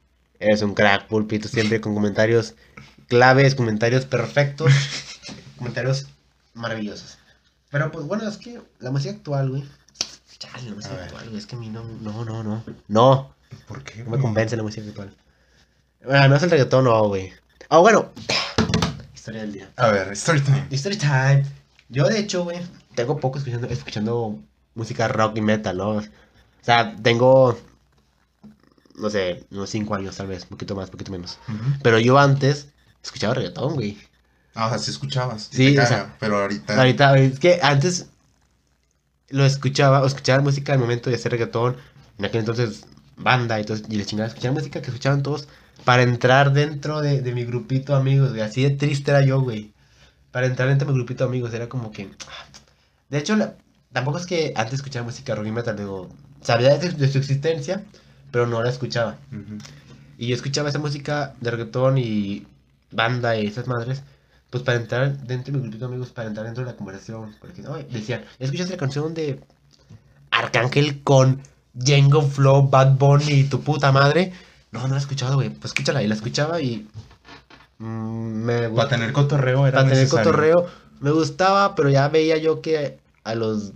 Eres 0.40 0.62
un 0.62 0.74
crack, 0.74 1.06
Pulpito, 1.06 1.48
siempre 1.48 1.80
con 1.80 1.94
comentarios 1.94 2.54
claves, 3.08 3.54
comentarios 3.54 4.04
perfectos, 4.04 4.72
comentarios 5.58 6.06
maravillosos. 6.54 7.18
Pero 7.70 7.90
pues 7.90 8.06
bueno, 8.06 8.28
es 8.28 8.36
que 8.36 8.60
la 8.78 8.90
música 8.90 9.14
actual, 9.14 9.50
güey. 9.50 9.64
Chale, 10.38 10.70
la 10.70 10.76
música 10.76 10.94
actual, 11.02 11.24
güey, 11.28 11.38
es 11.38 11.46
que 11.46 11.56
a 11.56 11.58
mí 11.58 11.68
no, 11.68 11.82
no, 11.82 12.24
no, 12.24 12.44
no. 12.44 12.64
No, 12.86 13.34
¿Por 13.66 13.82
qué? 13.82 14.04
no 14.04 14.10
me 14.10 14.18
convence 14.18 14.56
la 14.56 14.62
música 14.62 14.86
actual. 14.86 15.14
Bueno, 16.04 16.28
no 16.28 16.36
es 16.36 16.42
el 16.42 16.50
reggaetón, 16.50 16.84
no, 16.84 17.08
güey. 17.08 17.32
Ah, 17.68 17.78
bueno. 17.78 18.12
Historia 19.14 19.40
del 19.42 19.52
día. 19.52 19.70
A 19.76 19.88
ver, 19.88 20.12
story 20.12 20.40
time. 20.40 20.66
Story 20.70 20.96
time. 20.96 21.44
Yo, 21.88 22.06
de 22.06 22.20
hecho, 22.20 22.44
güey, 22.44 22.60
tengo 22.94 23.18
poco 23.18 23.38
escuchando, 23.38 23.66
escuchando 23.66 24.38
música 24.74 25.08
rock 25.08 25.38
y 25.38 25.40
metal, 25.40 25.76
¿no? 25.76 25.88
O 25.90 26.02
sea, 26.62 26.94
tengo, 27.02 27.58
no 28.98 29.10
sé, 29.10 29.44
unos 29.50 29.70
5 29.70 29.94
años 29.94 30.16
tal 30.16 30.26
vez, 30.26 30.42
un 30.44 30.48
poquito 30.50 30.74
más, 30.74 30.86
un 30.86 30.92
poquito 30.92 31.12
menos. 31.12 31.38
Pero 31.82 31.98
yo 31.98 32.18
antes 32.18 32.68
escuchaba 33.02 33.34
reggaetón, 33.34 33.74
güey. 33.74 33.98
Ah, 34.54 34.66
o 34.66 34.68
sea, 34.70 34.78
sí 34.78 34.90
escuchabas. 34.90 35.48
Sí, 35.52 35.72
o 35.72 35.76
caga, 35.76 35.88
sea, 35.88 36.16
pero 36.18 36.38
ahorita. 36.42 36.76
Ahorita, 36.76 37.18
es 37.18 37.38
que 37.38 37.60
antes 37.62 38.06
lo 39.30 39.44
escuchaba, 39.44 40.02
o 40.02 40.06
escuchaba 40.06 40.42
música 40.42 40.72
al 40.72 40.78
momento 40.78 41.10
de 41.10 41.16
hacer 41.16 41.32
reggaetón, 41.32 41.76
en 42.18 42.24
aquel 42.24 42.40
entonces 42.40 42.84
banda 43.16 43.60
y, 43.60 43.64
todo, 43.64 43.76
y 43.88 43.96
la 43.96 44.04
chingada, 44.04 44.28
escuchaba 44.28 44.54
música 44.54 44.80
que 44.80 44.88
escuchaban 44.88 45.22
todos 45.22 45.48
para 45.84 46.02
entrar 46.02 46.52
dentro 46.52 47.00
de, 47.00 47.20
de 47.20 47.32
mi 47.32 47.44
grupito 47.44 47.92
de 47.92 47.98
amigos, 48.00 48.30
güey. 48.30 48.40
Así 48.42 48.62
de 48.62 48.70
triste 48.70 49.10
era 49.10 49.22
yo, 49.22 49.40
güey. 49.40 49.72
Para 50.32 50.46
entrar 50.46 50.68
dentro 50.68 50.86
de 50.86 50.92
mi 50.92 50.98
grupito 50.98 51.24
de 51.24 51.28
amigos, 51.30 51.52
era 51.54 51.68
como 51.68 51.92
que... 51.92 52.10
ah. 52.26 52.46
De 53.10 53.18
hecho, 53.18 53.36
la- 53.36 53.54
tampoco 53.92 54.18
es 54.18 54.26
que 54.26 54.52
antes 54.56 54.74
escuchaba 54.74 55.06
música 55.06 55.34
rock 55.34 55.46
y 55.46 55.52
metal, 55.52 55.76
digo, 55.76 56.08
sabía 56.42 56.76
de, 56.78 56.90
de 56.90 57.08
su 57.08 57.18
existencia, 57.18 57.84
pero 58.30 58.46
no 58.46 58.62
la 58.62 58.70
escuchaba. 58.70 59.16
Y 60.16 60.28
yo 60.28 60.34
escuchaba 60.34 60.68
esa 60.68 60.78
música 60.78 61.34
de 61.40 61.50
reggaetón 61.50 61.98
y 61.98 62.46
banda 62.90 63.36
y 63.36 63.46
esas 63.46 63.66
madres, 63.68 64.02
pues 64.50 64.62
para 64.62 64.78
entrar 64.78 65.16
dentro 65.18 65.52
de 65.52 65.58
mi 65.58 65.62
grupito 65.64 65.86
de 65.86 65.92
amigos, 65.92 66.10
para 66.10 66.28
entrar 66.28 66.46
dentro 66.46 66.64
de 66.64 66.70
la 66.70 66.76
conversación. 66.76 67.34
Porque 67.40 67.62
no, 67.62 67.76
decían, 67.76 68.24
¿escuchas 68.38 68.70
la 68.70 68.76
canción 68.76 69.14
de 69.14 69.40
Arcángel 70.30 71.02
con 71.02 71.40
Django 71.74 72.22
Flow, 72.22 72.68
Bad 72.68 72.96
Bunny 72.96 73.32
y 73.32 73.44
tu 73.44 73.60
puta 73.60 73.92
madre? 73.92 74.32
No, 74.72 74.82
no 74.82 74.88
la 74.88 74.96
he 74.96 74.98
escuchado, 74.98 75.36
güey. 75.36 75.50
Pues 75.50 75.72
escúchala. 75.72 76.02
Y 76.02 76.08
la 76.08 76.14
escuchaba 76.14 76.60
y. 76.60 76.86
mm, 77.78 77.84
me 77.84 78.68
Para 78.70 78.88
tener 78.88 79.12
cotorreo 79.12 79.66
era 79.66 79.78
Para 79.78 79.88
tener 79.88 80.04
necesario. 80.04 80.30
cotorreo 80.30 80.66
me 81.00 81.10
gustaba, 81.12 81.74
pero 81.74 81.90
ya 81.90 82.08
veía 82.08 82.36
yo 82.38 82.60
que 82.60 82.98
a 83.24 83.34
los 83.34 83.72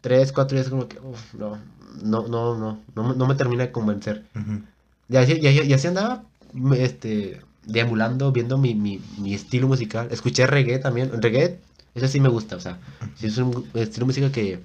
3, 0.00 0.32
4 0.32 0.56
días, 0.56 0.68
como 0.68 0.88
que, 0.88 0.98
uf, 0.98 1.34
no, 1.34 1.58
no, 2.02 2.26
no, 2.28 2.56
no, 2.56 2.80
no, 2.94 3.02
me- 3.04 3.14
no 3.16 3.26
me 3.26 3.34
termina 3.34 3.64
de 3.64 3.72
convencer. 3.72 4.24
Y 5.08 5.16
así, 5.16 5.38
y 5.40 5.46
así- 5.46 5.62
y 5.68 5.72
así 5.72 5.86
andaba, 5.86 6.24
este, 6.76 7.40
deambulando, 7.64 8.32
viendo 8.32 8.58
mi, 8.58 8.74
mi, 8.74 9.00
mi 9.18 9.34
estilo 9.34 9.68
musical. 9.68 10.08
Escuché 10.10 10.46
reggae 10.46 10.78
también. 10.78 11.10
Reggae, 11.22 11.58
ese 11.94 12.08
sí 12.08 12.20
me 12.20 12.28
gusta, 12.28 12.56
o 12.56 12.60
sea, 12.60 12.78
sí 13.16 13.26
es 13.26 13.38
un 13.38 13.68
estilo 13.74 14.00
de 14.00 14.04
música 14.06 14.32
que, 14.32 14.60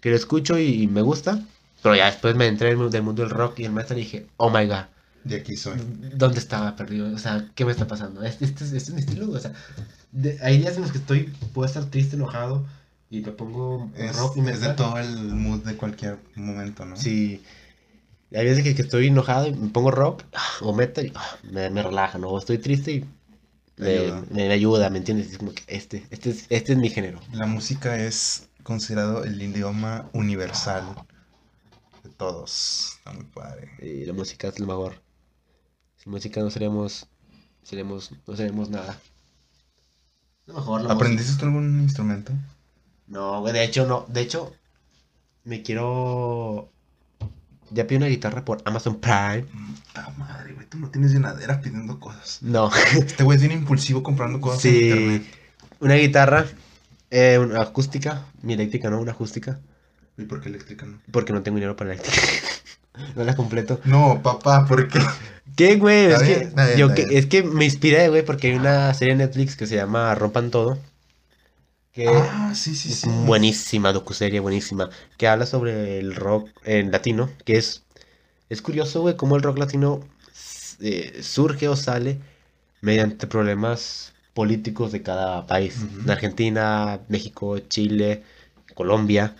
que 0.00 0.10
lo 0.10 0.16
escucho 0.16 0.58
y, 0.58 0.82
y 0.82 0.86
me 0.86 1.02
gusta. 1.02 1.42
Pero 1.82 1.94
ya 1.94 2.06
después 2.06 2.34
me 2.34 2.46
entré 2.46 2.72
en 2.72 2.80
el 2.80 2.90
del 2.90 3.02
mundo 3.02 3.22
del 3.22 3.30
rock 3.30 3.60
y 3.60 3.64
el 3.64 3.72
metal 3.72 3.96
y 3.96 4.00
dije, 4.00 4.26
oh 4.36 4.50
my 4.50 4.66
god, 4.66 4.84
De 5.24 5.36
aquí 5.36 5.56
soy. 5.56 5.78
¿dónde 6.14 6.38
estaba 6.40 6.74
perdido? 6.74 7.12
O 7.14 7.18
sea, 7.18 7.46
¿qué 7.54 7.64
me 7.64 7.70
está 7.72 7.86
pasando? 7.86 8.22
Este, 8.24 8.44
este, 8.44 8.64
es- 8.64 8.72
este 8.72 8.90
es 8.90 8.94
mi 8.94 9.00
estilo, 9.00 9.30
o 9.30 9.38
sea, 9.38 9.52
de- 10.12 10.38
hay 10.42 10.58
días 10.58 10.74
en 10.76 10.82
los 10.82 10.90
que 10.92 10.98
estoy, 10.98 11.32
puedo 11.54 11.66
estar 11.66 11.84
triste, 11.86 12.16
enojado, 12.16 12.66
y 13.10 13.22
te 13.22 13.32
pongo 13.32 13.90
Es, 13.96 14.16
rock 14.16 14.36
y 14.36 14.40
es 14.48 14.60
de 14.60 14.74
todo 14.74 14.98
el 14.98 15.16
mood 15.34 15.60
de 15.64 15.76
cualquier 15.76 16.18
momento, 16.36 16.84
¿no? 16.84 16.96
Sí. 16.96 17.42
Hay 18.34 18.44
veces 18.44 18.64
que, 18.64 18.74
que 18.74 18.82
estoy 18.82 19.08
enojado 19.08 19.48
y 19.48 19.52
me 19.54 19.68
pongo 19.70 19.90
rock 19.90 20.24
ah, 20.34 20.42
o 20.62 20.74
metal 20.74 21.06
y 21.06 21.12
ah, 21.14 21.38
me, 21.50 21.70
me 21.70 21.82
relaja, 21.82 22.18
¿no? 22.18 22.28
O 22.30 22.38
estoy 22.38 22.58
triste 22.58 22.92
y 22.92 23.04
me, 23.78 23.88
Ayuda. 23.88 24.20
me- 24.30 24.48
me 24.48 24.52
ayuda, 24.52 24.90
¿me 24.90 24.98
entiendes? 24.98 25.32
Es 25.32 25.38
como 25.38 25.52
que 25.52 25.62
este, 25.68 26.04
este, 26.10 26.30
es, 26.30 26.46
este 26.50 26.72
es 26.72 26.78
mi 26.78 26.90
género. 26.90 27.20
La 27.32 27.46
música 27.46 27.98
es 27.98 28.48
considerado 28.62 29.24
el 29.24 29.40
idioma 29.40 30.10
universal 30.12 30.84
de 32.02 32.10
todos. 32.10 32.94
Está 32.98 33.12
muy 33.12 33.24
padre. 33.24 33.70
Y 33.80 34.04
la 34.04 34.12
música 34.12 34.48
es 34.48 34.58
lo 34.58 34.66
mejor. 34.66 34.94
Sin 35.96 36.12
música 36.12 36.40
no 36.40 36.50
seríamos, 36.50 37.06
seríamos, 37.62 38.10
no 38.26 38.36
seríamos 38.36 38.70
nada. 38.70 38.98
Lo 40.46 40.54
mejor, 40.54 40.82
la 40.82 40.92
¿Aprendiste 40.94 41.38
tú 41.38 41.44
algún 41.46 41.80
instrumento? 41.80 42.32
No, 43.08 43.40
güey, 43.40 43.52
de 43.52 43.64
hecho 43.64 43.86
no, 43.86 44.04
de 44.08 44.20
hecho 44.20 44.52
me 45.44 45.62
quiero... 45.62 46.70
Ya 47.70 47.86
pedí 47.86 47.96
una 47.98 48.06
guitarra 48.06 48.44
por 48.44 48.62
Amazon 48.64 48.98
Prime. 48.98 49.44
Ah, 49.94 50.10
madre, 50.16 50.54
güey, 50.54 50.66
tú 50.68 50.78
no 50.78 50.88
tienes 50.90 51.12
llenadera 51.12 51.60
pidiendo 51.60 52.00
cosas. 52.00 52.38
No, 52.42 52.70
Este 52.96 53.24
güey 53.24 53.36
es 53.36 53.42
bien 53.42 53.52
impulsivo 53.58 54.02
comprando 54.02 54.40
cosas 54.40 54.64
en 54.64 54.70
sí, 54.72 54.88
internet. 54.88 55.22
una 55.80 55.94
guitarra, 55.96 56.46
eh, 57.10 57.38
una 57.38 57.62
acústica, 57.62 58.24
mi 58.42 58.54
eléctrica, 58.54 58.88
¿no? 58.88 59.00
Una 59.00 59.12
acústica. 59.12 59.58
¿Y 60.16 60.24
por 60.24 60.40
qué 60.40 60.48
eléctrica 60.48 60.86
no? 60.86 60.98
Porque 61.10 61.32
no 61.32 61.42
tengo 61.42 61.56
dinero 61.56 61.76
para 61.76 61.92
eléctrica. 61.92 62.18
no 63.16 63.24
la 63.24 63.36
completo. 63.36 63.80
No, 63.84 64.20
papá, 64.22 64.64
¿por 64.66 64.88
qué? 64.88 65.00
¿Qué, 65.54 65.76
güey? 65.76 66.06
Es 66.06 66.22
que, 66.22 66.36
bien, 66.54 66.76
yo 66.76 66.94
que- 66.94 67.06
es 67.10 67.26
que 67.26 67.42
me 67.42 67.64
inspiré, 67.66 68.08
güey, 68.08 68.24
porque 68.24 68.48
hay 68.48 68.54
una 68.54 68.94
serie 68.94 69.12
en 69.12 69.18
Netflix 69.18 69.56
que 69.56 69.66
se 69.66 69.76
llama 69.76 70.14
Rompan 70.14 70.50
Todo. 70.50 70.78
Que 71.98 72.06
Ah, 72.06 72.52
sí, 72.54 72.76
sí, 72.76 73.08
buenísima, 73.26 73.92
docuserie 73.92 74.38
buenísima. 74.38 74.88
Que 75.16 75.26
habla 75.26 75.46
sobre 75.46 75.98
el 75.98 76.14
rock 76.14 76.48
en 76.64 76.92
latino. 76.92 77.28
Que 77.44 77.56
es, 77.56 77.82
es 78.48 78.62
curioso, 78.62 79.00
güey, 79.00 79.16
cómo 79.16 79.34
el 79.36 79.42
rock 79.42 79.58
latino 79.58 80.00
eh, 80.80 81.18
surge 81.22 81.68
o 81.68 81.74
sale 81.74 82.20
mediante 82.80 83.26
problemas 83.26 84.12
políticos 84.32 84.92
de 84.92 85.02
cada 85.02 85.46
país. 85.48 85.76
En 86.04 86.08
Argentina, 86.08 87.00
México, 87.08 87.58
Chile, 87.58 88.22
Colombia. 88.74 89.34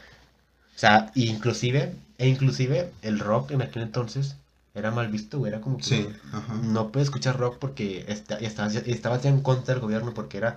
O 0.75 0.79
sea, 0.79 1.13
inclusive, 1.15 1.93
e 2.19 2.29
inclusive 2.29 2.91
el 3.03 3.21
rock 3.21 3.53
en 3.53 3.63
aquel 3.63 3.83
entonces 3.83 4.37
era 4.75 4.91
mal 4.91 5.09
visto, 5.09 5.39
güey. 5.39 5.53
Era 5.53 5.61
como 5.61 5.79
que 5.79 5.85
Sí, 5.85 6.09
ajá. 6.33 6.55
no 6.65 6.91
puedes 6.91 7.09
escuchar 7.09 7.39
rock 7.39 7.59
porque 7.59 8.05
está, 8.09 8.37
estabas 8.39 9.23
ya 9.23 9.31
en 9.31 9.43
contra 9.43 9.75
del 9.75 9.81
gobierno 9.83 10.15
porque 10.15 10.39
era, 10.39 10.57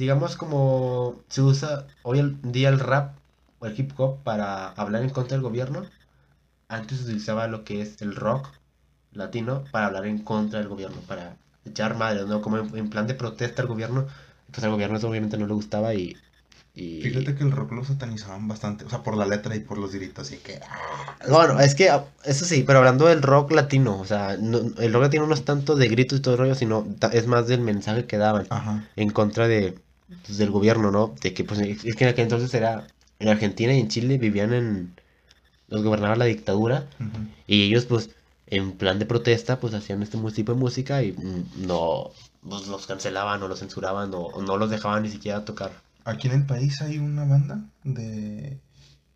digamos, 0.00 0.34
como 0.34 1.20
se 1.28 1.42
usa 1.42 1.86
hoy 2.02 2.20
en 2.20 2.40
día 2.52 2.70
el 2.70 2.80
rap 2.80 3.16
o 3.58 3.66
el 3.66 3.78
hip 3.78 3.92
hop 3.98 4.22
para 4.24 4.68
hablar 4.70 5.02
en 5.02 5.10
contra 5.10 5.36
del 5.36 5.42
gobierno. 5.42 5.84
Antes 6.68 6.98
se 6.98 7.04
utilizaba 7.04 7.46
lo 7.48 7.64
que 7.64 7.82
es 7.82 8.00
el 8.00 8.16
rock 8.16 8.48
latino 9.12 9.64
para 9.70 9.86
hablar 9.86 10.06
en 10.06 10.18
contra 10.18 10.58
del 10.58 10.68
gobierno, 10.68 10.96
para 11.06 11.36
echar 11.66 11.96
madre, 11.96 12.24
¿no? 12.24 12.40
Como 12.40 12.56
en, 12.56 12.88
plan 12.88 13.06
de 13.06 13.14
protesta 13.14 13.60
al 13.60 13.68
gobierno. 13.68 14.06
Pues 14.50 14.64
al 14.64 14.70
gobierno 14.70 14.96
eso 14.96 15.10
obviamente 15.10 15.36
no 15.36 15.46
le 15.46 15.52
gustaba 15.52 15.92
y... 15.92 16.16
y... 16.74 17.02
Fíjate 17.02 17.34
que 17.34 17.44
el 17.44 17.52
rock 17.52 17.72
lo 17.72 17.84
satanizaban 17.84 18.48
bastante, 18.48 18.86
o 18.86 18.88
sea, 18.88 19.02
por 19.02 19.18
la 19.18 19.26
letra 19.26 19.54
y 19.54 19.60
por 19.60 19.76
los 19.76 19.94
gritos, 19.94 20.26
así 20.28 20.38
que... 20.38 20.60
ah, 20.62 21.16
Bueno, 21.28 21.60
es 21.60 21.74
que 21.74 21.90
ah, 21.90 22.06
eso 22.24 22.46
sí, 22.46 22.64
pero 22.66 22.78
hablando 22.78 23.04
del 23.04 23.20
rock 23.20 23.52
latino, 23.52 24.00
o 24.00 24.06
sea, 24.06 24.38
no- 24.40 24.62
el 24.78 24.92
rock 24.94 25.02
latino 25.02 25.26
no 25.26 25.34
es 25.34 25.44
tanto 25.44 25.76
de 25.76 25.88
gritos 25.88 26.20
y 26.20 26.22
todo 26.22 26.34
el 26.34 26.40
rollo, 26.40 26.54
sino 26.54 26.86
es 27.12 27.26
más 27.26 27.48
del 27.48 27.60
mensaje 27.60 28.06
que 28.06 28.16
daban 28.16 28.46
Ajá. 28.48 28.88
en 28.96 29.10
contra 29.10 29.46
de, 29.46 29.78
pues, 30.26 30.38
del 30.38 30.50
gobierno, 30.50 30.90
¿no? 30.90 31.14
De 31.20 31.32
que, 31.34 31.44
pues, 31.44 31.60
es 31.60 31.94
que 31.96 32.04
en 32.04 32.10
aquel 32.10 32.24
entonces 32.24 32.52
era, 32.54 32.86
en 33.18 33.28
Argentina 33.28 33.74
y 33.74 33.80
en 33.80 33.88
Chile 33.88 34.18
vivían 34.18 34.52
en, 34.52 34.94
los 35.68 35.82
gobernaba 35.82 36.16
la 36.16 36.24
dictadura 36.24 36.86
y 37.46 37.62
ellos, 37.62 37.86
pues, 37.86 38.10
en 38.46 38.72
plan 38.72 38.98
de 38.98 39.06
protesta, 39.06 39.60
pues, 39.60 39.74
hacían 39.74 40.02
este 40.02 40.18
tipo 40.32 40.52
de 40.52 40.58
música 40.58 41.02
y 41.02 41.12
mm, 41.12 41.66
no, 41.66 42.10
pues, 42.48 42.66
los 42.66 42.86
cancelaban 42.86 43.42
o 43.42 43.48
los 43.48 43.60
censuraban 43.60 44.10
o, 44.14 44.42
no 44.42 44.56
los 44.56 44.70
dejaban 44.70 45.02
ni 45.02 45.10
siquiera 45.10 45.44
tocar. 45.44 45.72
Aquí 46.04 46.28
en 46.28 46.34
el 46.34 46.46
país 46.46 46.80
hay 46.82 46.98
una 46.98 47.24
banda 47.24 47.60
de... 47.84 48.58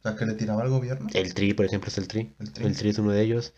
Sea, 0.02 0.16
que 0.16 0.26
le 0.26 0.34
tiraba 0.34 0.62
al 0.62 0.68
gobierno. 0.68 1.08
El 1.14 1.32
Tri, 1.32 1.54
por 1.54 1.64
ejemplo, 1.64 1.88
es 1.88 1.96
el 1.96 2.08
Tri. 2.08 2.34
El 2.38 2.52
Tri. 2.52 2.66
El 2.66 2.76
Tri 2.76 2.90
es 2.90 2.98
uno 2.98 3.10
de 3.10 3.22
ellos. 3.22 3.54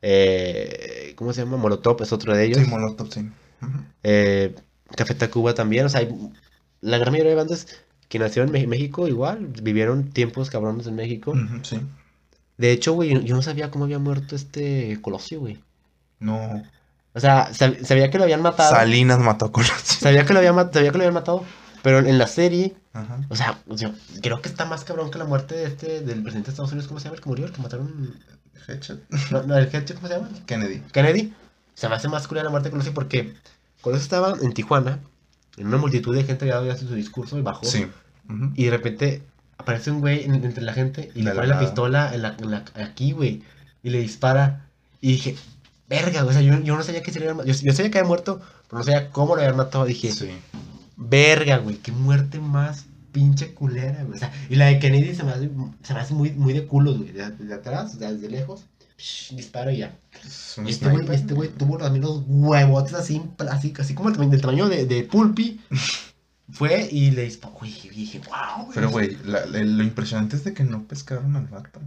Eh, 0.00 1.12
¿cómo 1.14 1.34
se 1.34 1.42
llama? 1.42 1.58
Molotov 1.58 2.02
es 2.02 2.12
otro 2.12 2.34
de 2.34 2.46
ellos. 2.46 2.58
Sí, 2.58 2.66
Molotov, 2.66 3.12
sí. 3.12 3.20
Ujú. 3.60 3.84
Eh, 4.02 4.54
Café 4.96 5.14
Tacuba 5.14 5.54
también, 5.54 5.84
o 5.84 5.88
sea, 5.90 6.00
hay- 6.00 6.08
la 6.80 6.98
gran 6.98 7.12
mayoría 7.12 7.30
de 7.30 7.36
bandas 7.36 7.66
que 8.08 8.18
nacieron 8.18 8.54
en 8.56 8.68
México 8.68 9.06
igual, 9.08 9.46
vivieron 9.62 10.10
tiempos 10.10 10.50
cabrones 10.50 10.86
en 10.86 10.96
México. 10.96 11.32
Sí. 11.62 11.80
De 12.58 12.72
hecho, 12.72 12.92
güey, 12.94 13.10
yo- 13.14 13.20
yo 13.20 13.34
no 13.36 13.42
sabía 13.42 13.70
cómo 13.70 13.84
había 13.84 13.98
muerto 13.98 14.34
este 14.36 14.98
Colosio, 15.00 15.40
güey. 15.40 15.60
No. 16.18 16.62
O 17.14 17.20
sea, 17.20 17.50
sab- 17.50 17.82
sabía 17.84 18.10
que 18.10 18.18
lo 18.18 18.24
habían 18.24 18.42
matado. 18.42 18.70
Salinas 18.74 19.18
mató 19.20 19.46
a 19.46 19.52
Colosio. 19.52 19.74
Sabía 19.84 20.24
que 20.26 20.32
lo 20.32 20.38
habían, 20.40 20.54
ma- 20.54 20.70
sabía 20.72 20.90
que 20.92 20.98
lo 20.98 21.04
habían 21.04 21.14
matado, 21.14 21.44
pero 21.82 21.98
en 22.00 22.18
la 22.18 22.26
serie, 22.26 22.74
Ajá. 22.92 23.20
o 23.28 23.36
sea, 23.36 23.58
o 23.68 23.76
sea, 23.78 23.92
creo 24.22 24.42
que 24.42 24.48
está 24.48 24.64
más 24.66 24.84
cabrón 24.84 25.10
que 25.10 25.18
la 25.18 25.24
muerte 25.24 25.54
de 25.54 25.64
este, 25.64 26.00
del 26.00 26.22
presidente 26.22 26.46
de 26.48 26.50
Estados 26.52 26.72
Unidos, 26.72 26.88
¿cómo 26.88 27.00
se 27.00 27.04
llama 27.04 27.16
el 27.16 27.22
que 27.22 27.28
murió? 27.28 27.46
El 27.46 27.52
que 27.52 27.62
mataron... 27.62 28.14
Headshot. 28.68 29.00
No, 29.30 29.42
no, 29.44 29.56
el 29.56 29.70
jefe, 29.70 29.94
¿cómo 29.94 30.06
se 30.08 30.14
llama? 30.14 30.28
Kennedy. 30.46 30.80
Kennedy. 30.92 31.32
Se 31.74 31.88
me 31.88 31.94
hace 31.94 32.08
más 32.08 32.28
culera 32.28 32.44
la 32.44 32.50
muerte 32.50 32.68
de 32.68 32.72
Colosio 32.72 32.92
porque 32.92 33.34
Colosio 33.80 34.02
estaba 34.02 34.34
en 34.42 34.52
Tijuana, 34.52 35.00
en 35.60 35.66
una 35.68 35.76
multitud 35.76 36.14
de 36.14 36.24
gente 36.24 36.50
había 36.52 36.76
su 36.76 36.94
discurso 36.94 37.38
y 37.38 37.42
bajó. 37.42 37.64
Sí. 37.66 37.86
Y 38.54 38.64
de 38.64 38.70
repente 38.70 39.22
aparece 39.58 39.90
un 39.90 40.00
güey 40.00 40.24
en- 40.24 40.34
entre 40.44 40.62
la 40.62 40.72
gente 40.72 41.10
y 41.14 41.22
le 41.22 41.30
De 41.30 41.36
pone 41.36 41.48
la 41.48 41.58
pistola 41.58 42.14
en 42.14 42.22
la, 42.22 42.36
en 42.38 42.50
la- 42.50 42.64
aquí, 42.76 43.12
güey. 43.12 43.42
Y 43.82 43.90
le 43.90 43.98
dispara. 44.00 44.66
Y 45.00 45.12
dije, 45.12 45.36
verga, 45.88 46.22
güey. 46.22 46.36
O 46.36 46.38
sea, 46.38 46.42
yo, 46.42 46.60
yo 46.62 46.76
no 46.76 46.82
sabía 46.82 47.02
que 47.02 47.10
se 47.12 47.18
le 47.18 47.26
había 47.26 47.34
matado. 47.34 47.52
Yo, 47.52 47.60
yo 47.64 47.72
sabía 47.72 47.90
que 47.90 47.98
había 47.98 48.08
muerto, 48.08 48.40
pero 48.68 48.78
no 48.78 48.84
sabía 48.84 49.10
cómo 49.10 49.34
lo 49.36 49.42
habían 49.42 49.56
matado. 49.56 49.84
Dije, 49.84 50.12
Sí. 50.12 50.30
verga, 50.96 51.58
güey. 51.58 51.76
Qué 51.76 51.92
muerte 51.92 52.38
más 52.38 52.86
pinche 53.12 53.52
culera, 53.54 54.04
güey. 54.04 54.16
O 54.16 54.18
sea, 54.18 54.32
y 54.48 54.54
la 54.56 54.66
de 54.66 54.78
Kennedy 54.78 55.14
se 55.14 55.24
me 55.24 55.32
hace, 55.32 55.50
se 55.82 55.94
me 55.94 56.00
hace 56.00 56.14
muy, 56.14 56.30
muy 56.30 56.52
de 56.52 56.66
culos, 56.66 56.98
güey. 56.98 57.12
De, 57.12 57.30
de 57.30 57.54
atrás, 57.54 57.98
de- 57.98 58.12
desde 58.14 58.28
lejos. 58.30 58.64
Psh, 59.00 59.34
disparo 59.34 59.70
y 59.70 59.78
ya. 59.78 59.96
Es 60.24 60.56
un 60.58 60.68
Y 60.68 60.70
este 60.72 60.88
güey, 60.88 61.06
este 61.14 61.34
güey 61.34 61.48
tuvo 61.48 61.78
también 61.78 62.04
los 62.04 62.22
huevotes 62.26 62.94
así, 62.94 63.22
así, 63.50 63.72
así 63.78 63.94
como 63.94 64.08
el 64.08 64.14
tamaño, 64.14 64.30
del 64.32 64.40
tamaño 64.40 64.68
de, 64.68 64.86
de 64.86 65.02
Pulpi. 65.04 65.60
Fue 66.52 66.88
y 66.90 67.12
le 67.12 67.22
disparó. 67.24 67.54
Güey, 67.54 67.72
y 67.84 67.88
dije, 67.90 68.20
wow. 68.28 68.68
Pero, 68.74 68.90
güey, 68.90 69.16
lo 69.24 69.82
impresionante 69.84 70.34
es 70.36 70.42
de 70.44 70.52
que 70.52 70.64
no 70.64 70.82
pescaron 70.82 71.36
al 71.36 71.46
vato. 71.46 71.80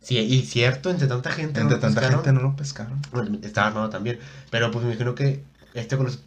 Sí, 0.00 0.16
y 0.16 0.42
cierto, 0.46 0.88
entre 0.88 1.08
tanta 1.08 1.30
gente. 1.30 1.60
Entre 1.60 1.76
no 1.76 1.80
tanta 1.80 2.00
pescaron. 2.00 2.24
gente 2.24 2.32
no 2.32 2.48
lo 2.48 2.56
pescaron. 2.56 3.02
Bueno, 3.12 3.38
estaba 3.42 3.66
armado 3.66 3.90
también. 3.90 4.18
Pero 4.50 4.70
pues 4.70 4.82
me 4.84 4.92
imagino 4.92 5.14
que 5.14 5.44
este 5.74 5.98
Colosio 5.98 6.20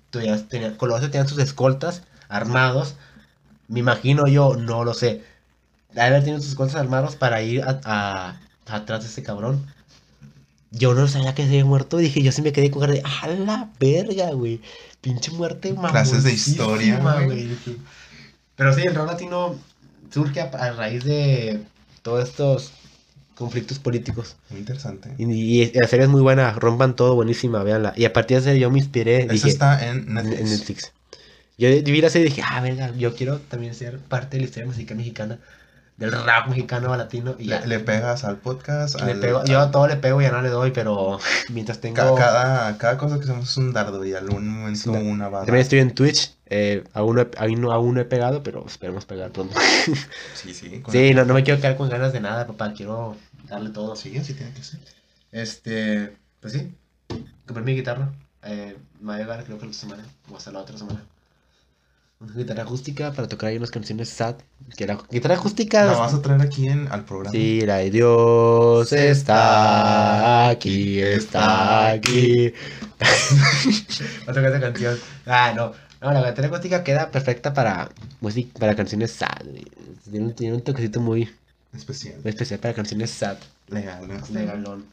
tenía, 0.48 0.78
Colosio 0.78 1.10
tenían 1.10 1.28
sus 1.28 1.39
escoltas 1.39 2.04
armados. 2.30 2.96
Me 3.67 3.80
imagino 3.80 4.28
yo, 4.28 4.56
no 4.58 4.84
lo 4.84 4.94
sé. 4.94 5.24
De 5.94 6.02
haber 6.02 6.22
tenido 6.24 6.39
sus 6.39 6.50
escoltas 6.52 6.76
armados 6.76 7.15
para 7.15 7.41
ir 7.41 7.63
a, 7.63 7.80
a- 7.84 8.39
atrás 8.67 9.02
de 9.02 9.08
ese 9.10 9.24
cabrón. 9.24 9.65
Yo 10.71 10.93
no 10.93 11.07
sabía 11.07 11.36
que 11.36 11.43
se 11.43 11.49
había 11.49 11.65
muerto. 11.65 11.97
Dije, 11.97 12.21
yo 12.23 12.31
sí 12.31 12.41
me 12.41 12.53
quedé 12.53 12.71
con 12.71 12.81
cara 12.81 12.93
de, 12.93 13.03
¡a 13.03 13.27
la 13.27 13.69
verga, 13.79 14.31
güey! 14.31 14.62
Pinche 15.01 15.31
muerte 15.31 15.75
Clases 15.75 16.23
de 16.23 16.31
historia, 16.34 16.99
güey. 17.25 17.49
Pero 18.55 18.73
sí, 18.73 18.81
el 18.81 18.95
rock 18.95 19.07
latino 19.07 19.55
surge 20.12 20.41
a, 20.41 20.45
a 20.45 20.71
raíz 20.73 21.03
de 21.03 21.65
todos 22.01 22.27
estos 22.29 22.71
conflictos 23.36 23.79
políticos. 23.79 24.38
Muy 24.49 24.60
interesante. 24.60 25.13
Y, 25.17 25.25
y 25.63 25.71
la 25.73 25.88
serie 25.88 26.05
es 26.05 26.12
muy 26.12 26.21
buena, 26.21 26.53
rompan 26.53 26.95
todo, 26.95 27.15
buenísima, 27.15 27.63
véanla. 27.63 27.93
Y 27.95 28.05
a 28.05 28.13
partir 28.13 28.38
de 28.38 28.43
serie 28.43 28.62
yo 28.62 28.71
me 28.71 28.79
inspiré, 28.79 29.29
Eso 29.31 29.34
dije, 29.34 29.49
está 29.49 29.86
en 29.88 29.97
en, 30.07 30.13
Netflix. 30.13 30.39
en 30.39 30.49
Netflix. 30.49 30.93
Yo 31.57 31.69
vi 31.69 32.01
la 32.01 32.10
serie 32.10 32.27
y 32.27 32.29
dije, 32.29 32.43
ah, 32.45 32.62
verga, 32.62 32.91
yo 32.95 33.15
quiero 33.15 33.39
también 33.41 33.75
ser 33.75 33.99
parte 33.99 34.38
de 34.38 34.41
la 34.43 34.45
historia 34.47 34.67
musical 34.67 34.97
mexicana, 34.97 35.39
del 36.02 36.12
rap 36.12 36.48
mexicano 36.48 36.92
a 36.94 36.98
latino. 36.98 37.36
Y 37.40 37.46
Le, 37.46 37.66
le 37.68 37.80
pegas 37.80 38.24
al 38.26 38.38
podcast. 38.38 39.00
le 39.02 39.12
al- 39.14 39.20
pego, 39.20 39.44
yo 39.46 39.60
a 39.60 39.72
todo 39.72 39.88
le 39.88 39.96
pego 39.96 40.20
y 40.22 40.26
ya 40.26 40.32
no 40.32 40.42
le 40.42 40.50
doy, 40.50 40.72
pero 40.72 41.20
mientras 41.50 41.80
tengo... 41.80 41.96
Ca- 41.96 42.16
Cada, 42.16 42.78
cada 42.78 42.98
cosa 42.98 43.18
que 43.18 43.24
hacemos 43.24 43.50
es 43.50 43.58
un 43.58 43.72
dardo 43.72 44.04
y 44.04 44.14
algún 44.14 44.48
momento 44.48 44.80
Sí, 44.80 44.90
una 44.90 45.30
bala. 45.30 45.46
También 45.46 45.62
estoy 45.62 45.80
en 45.80 45.94
Twitch, 45.96 46.36
eh, 46.48 46.84
aún, 46.94 47.16
no 47.16 47.22
he, 47.22 47.30
aún, 47.38 47.62
no, 47.62 47.72
aún 47.72 47.96
no 47.96 48.02
he 48.02 48.06
pegado, 48.06 48.44
pero 48.44 48.66
esperemos 48.66 49.06
pegar 49.06 49.32
pronto. 49.32 49.56
Sí, 50.36 50.54
sí. 50.54 50.84
sí, 50.92 51.14
no, 51.14 51.24
no 51.26 51.34
me 51.34 51.44
quiero 51.44 51.62
quedar 51.62 51.78
con 51.78 51.88
ganas 51.90 52.12
de 52.14 52.20
nada, 52.20 52.48
papá, 52.48 52.74
quiero 52.74 53.16
darle 53.48 53.70
todo. 53.70 53.96
Sí, 53.96 54.18
así 54.18 54.34
tiene 54.34 54.52
que 54.54 54.64
ser. 54.64 54.80
Este, 55.32 56.18
pues 56.40 56.54
sí, 56.54 56.74
compré 57.46 57.64
mi 57.64 57.76
guitarra. 57.76 58.12
Eh, 58.44 58.76
me 59.00 59.08
va 59.10 59.16
a 59.16 59.18
llegar 59.20 59.44
creo 59.44 59.60
que 59.60 59.68
la 59.68 59.74
semana, 59.74 60.04
o 60.32 60.36
hasta 60.38 60.52
la 60.52 60.60
otra 60.60 60.78
semana. 60.78 61.04
Una 62.21 62.34
guitarra 62.36 62.62
acústica 62.63 63.12
para 63.13 63.27
tocar 63.27 63.49
ahí 63.49 63.57
unas 63.57 63.71
canciones 63.71 64.07
sad. 64.10 64.36
Que 64.77 64.86
la 64.86 64.99
guitarra 65.10 65.36
acústica. 65.36 65.86
La 65.86 65.93
vas 65.93 66.13
a 66.13 66.21
traer 66.21 66.39
aquí 66.41 66.67
en, 66.67 66.88
al 66.91 67.03
programa. 67.03 67.31
Sí, 67.31 67.62
la 67.62 67.77
de 67.77 67.89
Dios 67.89 68.93
está 68.93 70.49
aquí, 70.49 70.99
está 70.99 71.89
aquí. 71.89 72.53
Va 73.01 74.31
a 74.31 74.34
tocar 74.36 74.45
esa 74.51 74.60
canción. 74.60 74.99
Ah, 75.25 75.53
no. 75.55 75.71
No, 75.99 76.12
la 76.13 76.21
batería 76.21 76.47
acústica 76.49 76.84
queda 76.84 77.10
perfecta 77.10 77.53
para 77.53 77.89
música, 78.21 78.60
para 78.60 78.75
canciones 78.75 79.12
sad. 79.12 79.27
Tiene 80.10 80.25
un, 80.27 80.34
tiene 80.34 80.55
un 80.55 80.62
toquecito 80.62 80.99
muy, 80.99 81.29
Especial. 81.73 82.15
muy 82.23 82.29
especial 82.29 82.60
para 82.60 82.73
canciones 82.75 83.10
sad. 83.12 83.38
Legal, 83.67 84.07
¿no? 84.07 84.15
Legalón. 84.31 84.86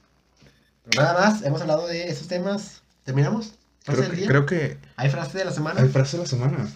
Pero 0.88 1.02
nada 1.02 1.20
más, 1.30 1.42
hemos 1.42 1.60
hablado 1.60 1.86
de 1.86 2.08
esos 2.08 2.28
temas. 2.28 2.80
¿Terminamos? 3.04 3.52
¿Frase 3.84 4.02
Creo 4.02 4.12
que, 4.16 4.26
creo 4.26 4.46
que 4.46 4.78
¿Hay 4.96 5.08
frase 5.10 5.38
de 5.38 5.44
la 5.46 5.52
semana? 5.52 5.80
hay 5.80 5.88
frase 5.88 6.16
de 6.18 6.22
la 6.24 6.28
semana. 6.28 6.68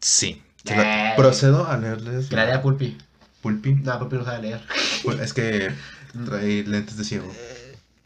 Sí. 0.00 0.42
Eh. 0.66 1.12
Procedo 1.16 1.66
a 1.66 1.76
leerles. 1.76 2.28
Que 2.28 2.36
la 2.36 2.46
lea 2.46 2.62
Pulpi. 2.62 2.96
Pulpi. 3.42 3.74
No, 3.74 3.98
Pulpi 3.98 4.16
no 4.16 4.24
sabe 4.24 4.42
leer. 4.42 4.60
Pues 5.02 5.20
es 5.20 5.32
que 5.32 5.70
trae 6.26 6.64
lentes 6.64 6.96
de 6.96 7.04
ciego. 7.04 7.32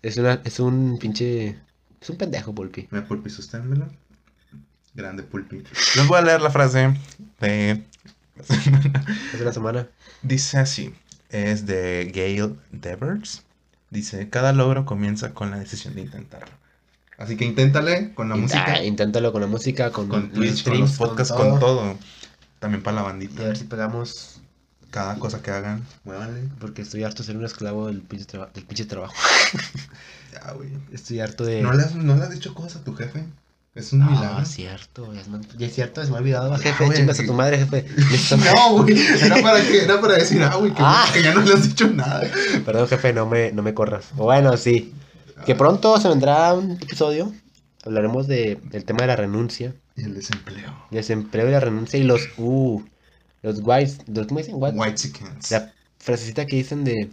Es, 0.02 0.16
una, 0.16 0.40
es 0.44 0.60
un 0.60 0.98
pinche... 0.98 1.58
Es 2.00 2.10
un 2.10 2.16
pendejo, 2.16 2.54
Pulpi. 2.54 2.88
Me 2.90 3.02
Pulpi, 3.02 3.30
susténmelo. 3.30 3.88
Grande 4.94 5.22
Pulpi. 5.22 5.62
Les 5.96 6.06
voy 6.06 6.18
a 6.18 6.22
leer 6.22 6.40
la 6.42 6.50
frase 6.50 6.94
de 7.40 7.82
la 8.36 8.44
semana. 8.44 9.04
Es 9.32 9.38
de 9.38 9.44
la 9.44 9.52
semana. 9.52 9.88
Dice 10.22 10.58
así. 10.58 10.94
Es 11.30 11.64
de 11.66 12.10
Gail 12.14 12.56
Devers. 12.72 13.42
Dice, 13.90 14.28
cada 14.28 14.52
logro 14.52 14.84
comienza 14.84 15.32
con 15.32 15.50
la 15.50 15.58
decisión 15.58 15.94
de 15.94 16.02
intentarlo. 16.02 16.61
Así 17.22 17.36
que 17.36 17.44
inténtale 17.44 18.12
con 18.14 18.28
la 18.28 18.34
música, 18.36 18.64
ah, 18.66 18.82
inténtalo 18.84 19.30
con 19.32 19.40
la 19.42 19.46
música, 19.46 19.90
con, 19.92 20.08
con 20.08 20.30
Twitch, 20.30 20.48
con 20.64 20.74
streams, 20.74 20.80
los 20.90 20.98
podcasts, 20.98 21.32
con 21.32 21.58
todo. 21.60 21.96
También 22.58 22.82
para 22.82 22.96
la 22.96 23.02
Y 23.02 23.04
a 23.04 23.08
bandita. 23.08 23.42
ver 23.44 23.56
si 23.56 23.64
pegamos... 23.64 24.38
Cada 24.90 25.14
cosa 25.18 25.40
que 25.40 25.50
hagan, 25.50 25.86
muévanle. 26.04 26.50
Porque 26.60 26.82
estoy 26.82 27.02
harto 27.02 27.22
de 27.22 27.26
ser 27.28 27.38
un 27.38 27.46
esclavo 27.46 27.86
del 27.86 28.02
pinche, 28.02 28.26
traba- 28.26 28.50
del 28.52 28.64
pinche 28.64 28.84
trabajo. 28.84 29.14
Ya, 30.32 30.52
güey. 30.52 30.68
Estoy 30.92 31.20
harto 31.20 31.44
de... 31.44 31.62
¿No 31.62 31.72
le, 31.72 31.82
has, 31.82 31.94
¿No 31.94 32.14
le 32.16 32.22
has 32.24 32.30
dicho 32.30 32.52
cosas 32.54 32.76
a 32.76 32.84
tu 32.84 32.94
jefe? 32.94 33.24
Es 33.74 33.92
un 33.94 34.00
No, 34.00 34.10
milagro. 34.10 34.42
es 34.42 34.48
cierto, 34.48 35.12
ya 35.14 35.20
es, 35.22 35.28
es 35.60 35.74
cierto, 35.74 36.04
se 36.04 36.10
me 36.10 36.16
ha 36.16 36.20
olvidado, 36.20 36.54
jefe, 36.58 36.84
güey, 36.84 36.98
chingas 36.98 37.20
a 37.20 37.24
tu 37.24 37.32
madre, 37.32 37.56
jefe. 37.58 37.86
No, 38.36 38.82
güey. 38.82 38.98
Era 39.00 39.40
para, 39.40 39.62
que, 39.62 39.82
era 39.84 39.98
para 40.00 40.14
decir, 40.18 40.42
ah, 40.42 40.56
güey, 40.56 40.72
que, 40.74 40.82
Ah. 40.84 41.06
que 41.12 41.22
ya 41.22 41.32
no 41.34 41.40
le 41.40 41.54
has 41.54 41.62
dicho 41.62 41.88
nada. 41.88 42.22
Perdón, 42.64 42.86
jefe, 42.88 43.14
no 43.14 43.24
me, 43.26 43.50
no 43.52 43.62
me 43.62 43.72
corras. 43.72 44.06
O 44.18 44.24
Bueno, 44.24 44.56
sí. 44.58 44.92
Que 45.44 45.54
pronto 45.54 45.98
se 46.00 46.08
vendrá 46.08 46.54
un 46.54 46.72
episodio. 46.72 47.32
Hablaremos 47.84 48.26
de, 48.28 48.56
del 48.70 48.84
tema 48.84 49.00
de 49.02 49.06
la 49.08 49.16
renuncia. 49.16 49.74
Y 49.96 50.04
el 50.04 50.14
desempleo. 50.14 50.72
Desempleo 50.90 51.48
y 51.48 51.52
la 51.52 51.60
renuncia 51.60 51.98
y 51.98 52.04
los... 52.04 52.28
Uh, 52.38 52.82
los 53.42 53.60
whites... 53.62 53.98
Los, 54.08 54.26
¿Cómo 54.28 54.38
dicen? 54.38 54.54
What? 54.56 54.74
White 54.76 54.94
chickens. 54.94 55.50
La 55.50 55.72
frasecita 55.98 56.46
que 56.46 56.56
dicen 56.56 56.84
de... 56.84 57.10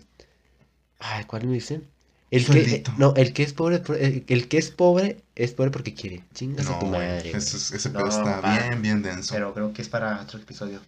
Ay, 0.99 1.23
¿cuál 1.25 1.47
me 1.47 1.53
dicen? 1.53 1.87
El 2.29 2.45
que, 2.45 2.45
Sueldito. 2.45 2.91
no, 2.97 3.13
el 3.15 3.33
que 3.33 3.41
es 3.41 3.53
pobre, 3.53 3.81
el, 3.99 4.23
el 4.27 4.47
que 4.47 4.59
es 4.59 4.69
pobre 4.69 5.23
es 5.35 5.53
pobre 5.53 5.71
porque 5.71 5.95
quiere. 5.95 6.23
Chingas 6.35 6.67
a 6.67 6.73
No, 6.73 6.79
tu 6.79 6.85
güey. 6.87 6.99
madre. 6.99 7.31
Ese, 7.31 7.57
güey. 7.57 7.77
ese 7.79 7.89
No, 7.89 7.97
pedo 7.99 8.09
está 8.09 8.39
va. 8.41 8.59
bien, 8.59 8.81
bien 8.83 9.01
denso. 9.01 9.33
Pero 9.33 9.53
creo 9.55 9.73
que 9.73 9.81
es 9.81 9.89
para 9.89 10.21
otro 10.21 10.37
episodio. 10.39 10.79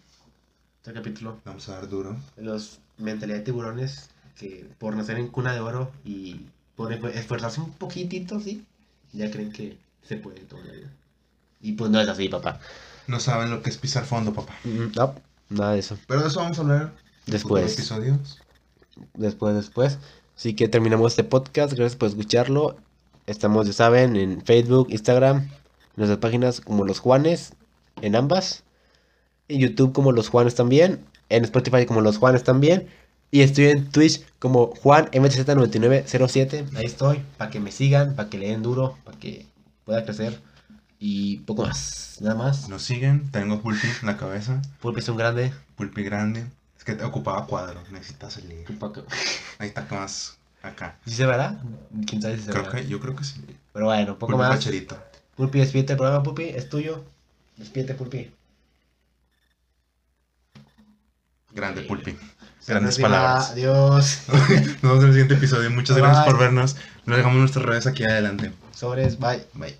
Otro 0.81 0.93
capítulo. 0.93 1.39
Vamos 1.43 1.67
a 1.69 1.73
dar 1.73 1.89
duro. 1.89 2.15
Los 2.37 2.79
mentalidad 2.97 3.39
de 3.39 3.43
tiburones 3.45 4.09
que 4.37 4.67
por 4.77 4.95
nacer 4.95 5.17
en 5.17 5.27
cuna 5.29 5.53
de 5.53 5.61
oro 5.61 5.91
y 6.05 6.45
por 6.81 7.09
esforzarse 7.11 7.61
un 7.61 7.71
poquitito, 7.71 8.39
sí, 8.39 8.65
ya 9.13 9.29
creen 9.29 9.51
que 9.51 9.77
se 10.07 10.17
puede 10.17 10.41
toda 10.41 10.63
la 10.65 10.73
vida. 10.73 10.91
Y 11.61 11.73
pues 11.73 11.91
no 11.91 11.99
es 12.01 12.07
así, 12.07 12.27
papá. 12.29 12.59
No 13.07 13.19
saben 13.19 13.49
lo 13.51 13.61
que 13.61 13.69
es 13.69 13.77
pisar 13.77 14.05
fondo, 14.05 14.33
papá. 14.33 14.55
No, 14.63 15.15
nada 15.49 15.73
de 15.73 15.79
eso. 15.79 15.97
Pero 16.07 16.21
de 16.21 16.27
eso 16.27 16.39
vamos 16.39 16.57
a 16.57 16.61
hablar 16.61 16.93
Después. 17.25 17.73
episodios. 17.73 18.39
Después, 19.13 19.55
después. 19.55 19.99
Así 20.35 20.53
que 20.55 20.67
terminamos 20.67 21.11
este 21.11 21.23
podcast. 21.23 21.73
Gracias 21.73 21.95
por 21.95 22.09
escucharlo. 22.09 22.77
Estamos, 23.27 23.67
ya 23.67 23.73
saben, 23.73 24.15
en 24.15 24.41
Facebook, 24.41 24.87
Instagram, 24.89 25.49
nuestras 25.95 26.19
páginas 26.19 26.61
como 26.61 26.85
Los 26.85 26.99
Juanes, 26.99 27.53
en 28.01 28.15
ambas. 28.15 28.63
En 29.47 29.59
YouTube 29.59 29.93
como 29.93 30.11
Los 30.11 30.29
Juanes 30.29 30.55
también. 30.55 31.05
En 31.29 31.43
Spotify 31.43 31.85
como 31.85 32.01
Los 32.01 32.17
Juanes 32.17 32.43
también. 32.43 32.87
Y 33.31 33.41
estoy 33.41 33.65
en 33.67 33.89
Twitch 33.89 34.25
como 34.39 34.67
Juan 34.75 35.05
MTZ9907. 35.11 36.75
Ahí 36.75 36.85
estoy. 36.85 37.21
Para 37.37 37.49
que 37.49 37.59
me 37.61 37.71
sigan, 37.71 38.15
para 38.15 38.29
que 38.29 38.37
le 38.37 38.49
den 38.49 38.61
duro, 38.61 38.97
para 39.05 39.17
que 39.17 39.45
pueda 39.85 40.03
crecer. 40.03 40.39
Y 40.99 41.37
poco 41.39 41.63
más. 41.65 42.17
Nada 42.19 42.35
más. 42.35 42.67
Nos 42.69 42.83
siguen. 42.83 43.31
Tengo 43.31 43.61
Pulpi 43.61 43.87
en 44.01 44.07
la 44.07 44.17
cabeza. 44.17 44.61
Pulpi 44.81 44.99
es 44.99 45.09
un 45.09 45.17
grande. 45.17 45.53
Pulpi 45.75 46.03
grande. 46.03 46.45
Es 46.77 46.83
que 46.83 46.93
te 46.93 47.03
ocupaba 47.05 47.47
cuadro. 47.47 47.81
Necesitas 47.91 48.33
salir. 48.33 48.65
Pa' 48.77 48.91
que- 48.93 49.01
Ahí 49.59 49.69
está 49.69 49.87
más 49.89 50.37
acá. 50.61 50.97
¿Sí 51.05 51.13
se 51.15 51.25
verá? 51.25 51.59
¿Quién 52.05 52.21
sabe 52.21 52.37
si 52.37 52.43
se 52.43 52.51
Creo 52.51 52.63
verá? 52.65 52.75
que, 52.81 52.87
yo 52.87 52.99
creo 52.99 53.15
que 53.15 53.23
sí. 53.23 53.41
Pero 53.73 53.85
bueno, 53.85 54.19
poco 54.19 54.33
Pulpi 54.33 54.47
más. 54.47 54.69
Pulpi, 55.35 55.59
despídete 55.59 55.93
el 55.93 55.97
programa, 55.97 56.21
Pulpi, 56.21 56.43
es 56.43 56.69
tuyo. 56.69 57.03
Despídete, 57.57 57.93
Pulpi. 57.95 58.29
Grande 61.53 61.81
Pulpi. 61.83 62.15
Grandes 62.67 62.99
palabras. 62.99 63.51
Adiós. 63.51 64.21
Nos 64.27 64.81
vemos 64.81 64.99
en 64.99 65.07
el 65.07 65.11
siguiente 65.13 65.33
episodio. 65.35 65.69
Muchas 65.71 65.95
Bye, 65.95 66.03
gracias 66.03 66.25
bye. 66.25 66.31
por 66.33 66.41
vernos. 66.41 66.75
Nos 67.05 67.17
dejamos 67.17 67.37
nuestras 67.39 67.65
redes 67.65 67.87
aquí 67.87 68.03
adelante. 68.03 68.51
Sobres, 68.75 69.17
bye. 69.19 69.43
Bye. 69.53 69.77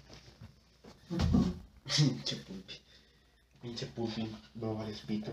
Pinche 1.95 2.35
Pulpi. 2.37 2.73
Pinche 3.61 3.85
Pulpi. 3.87 4.35
No 4.55 4.75
vales 4.75 4.99
pito. 5.07 5.31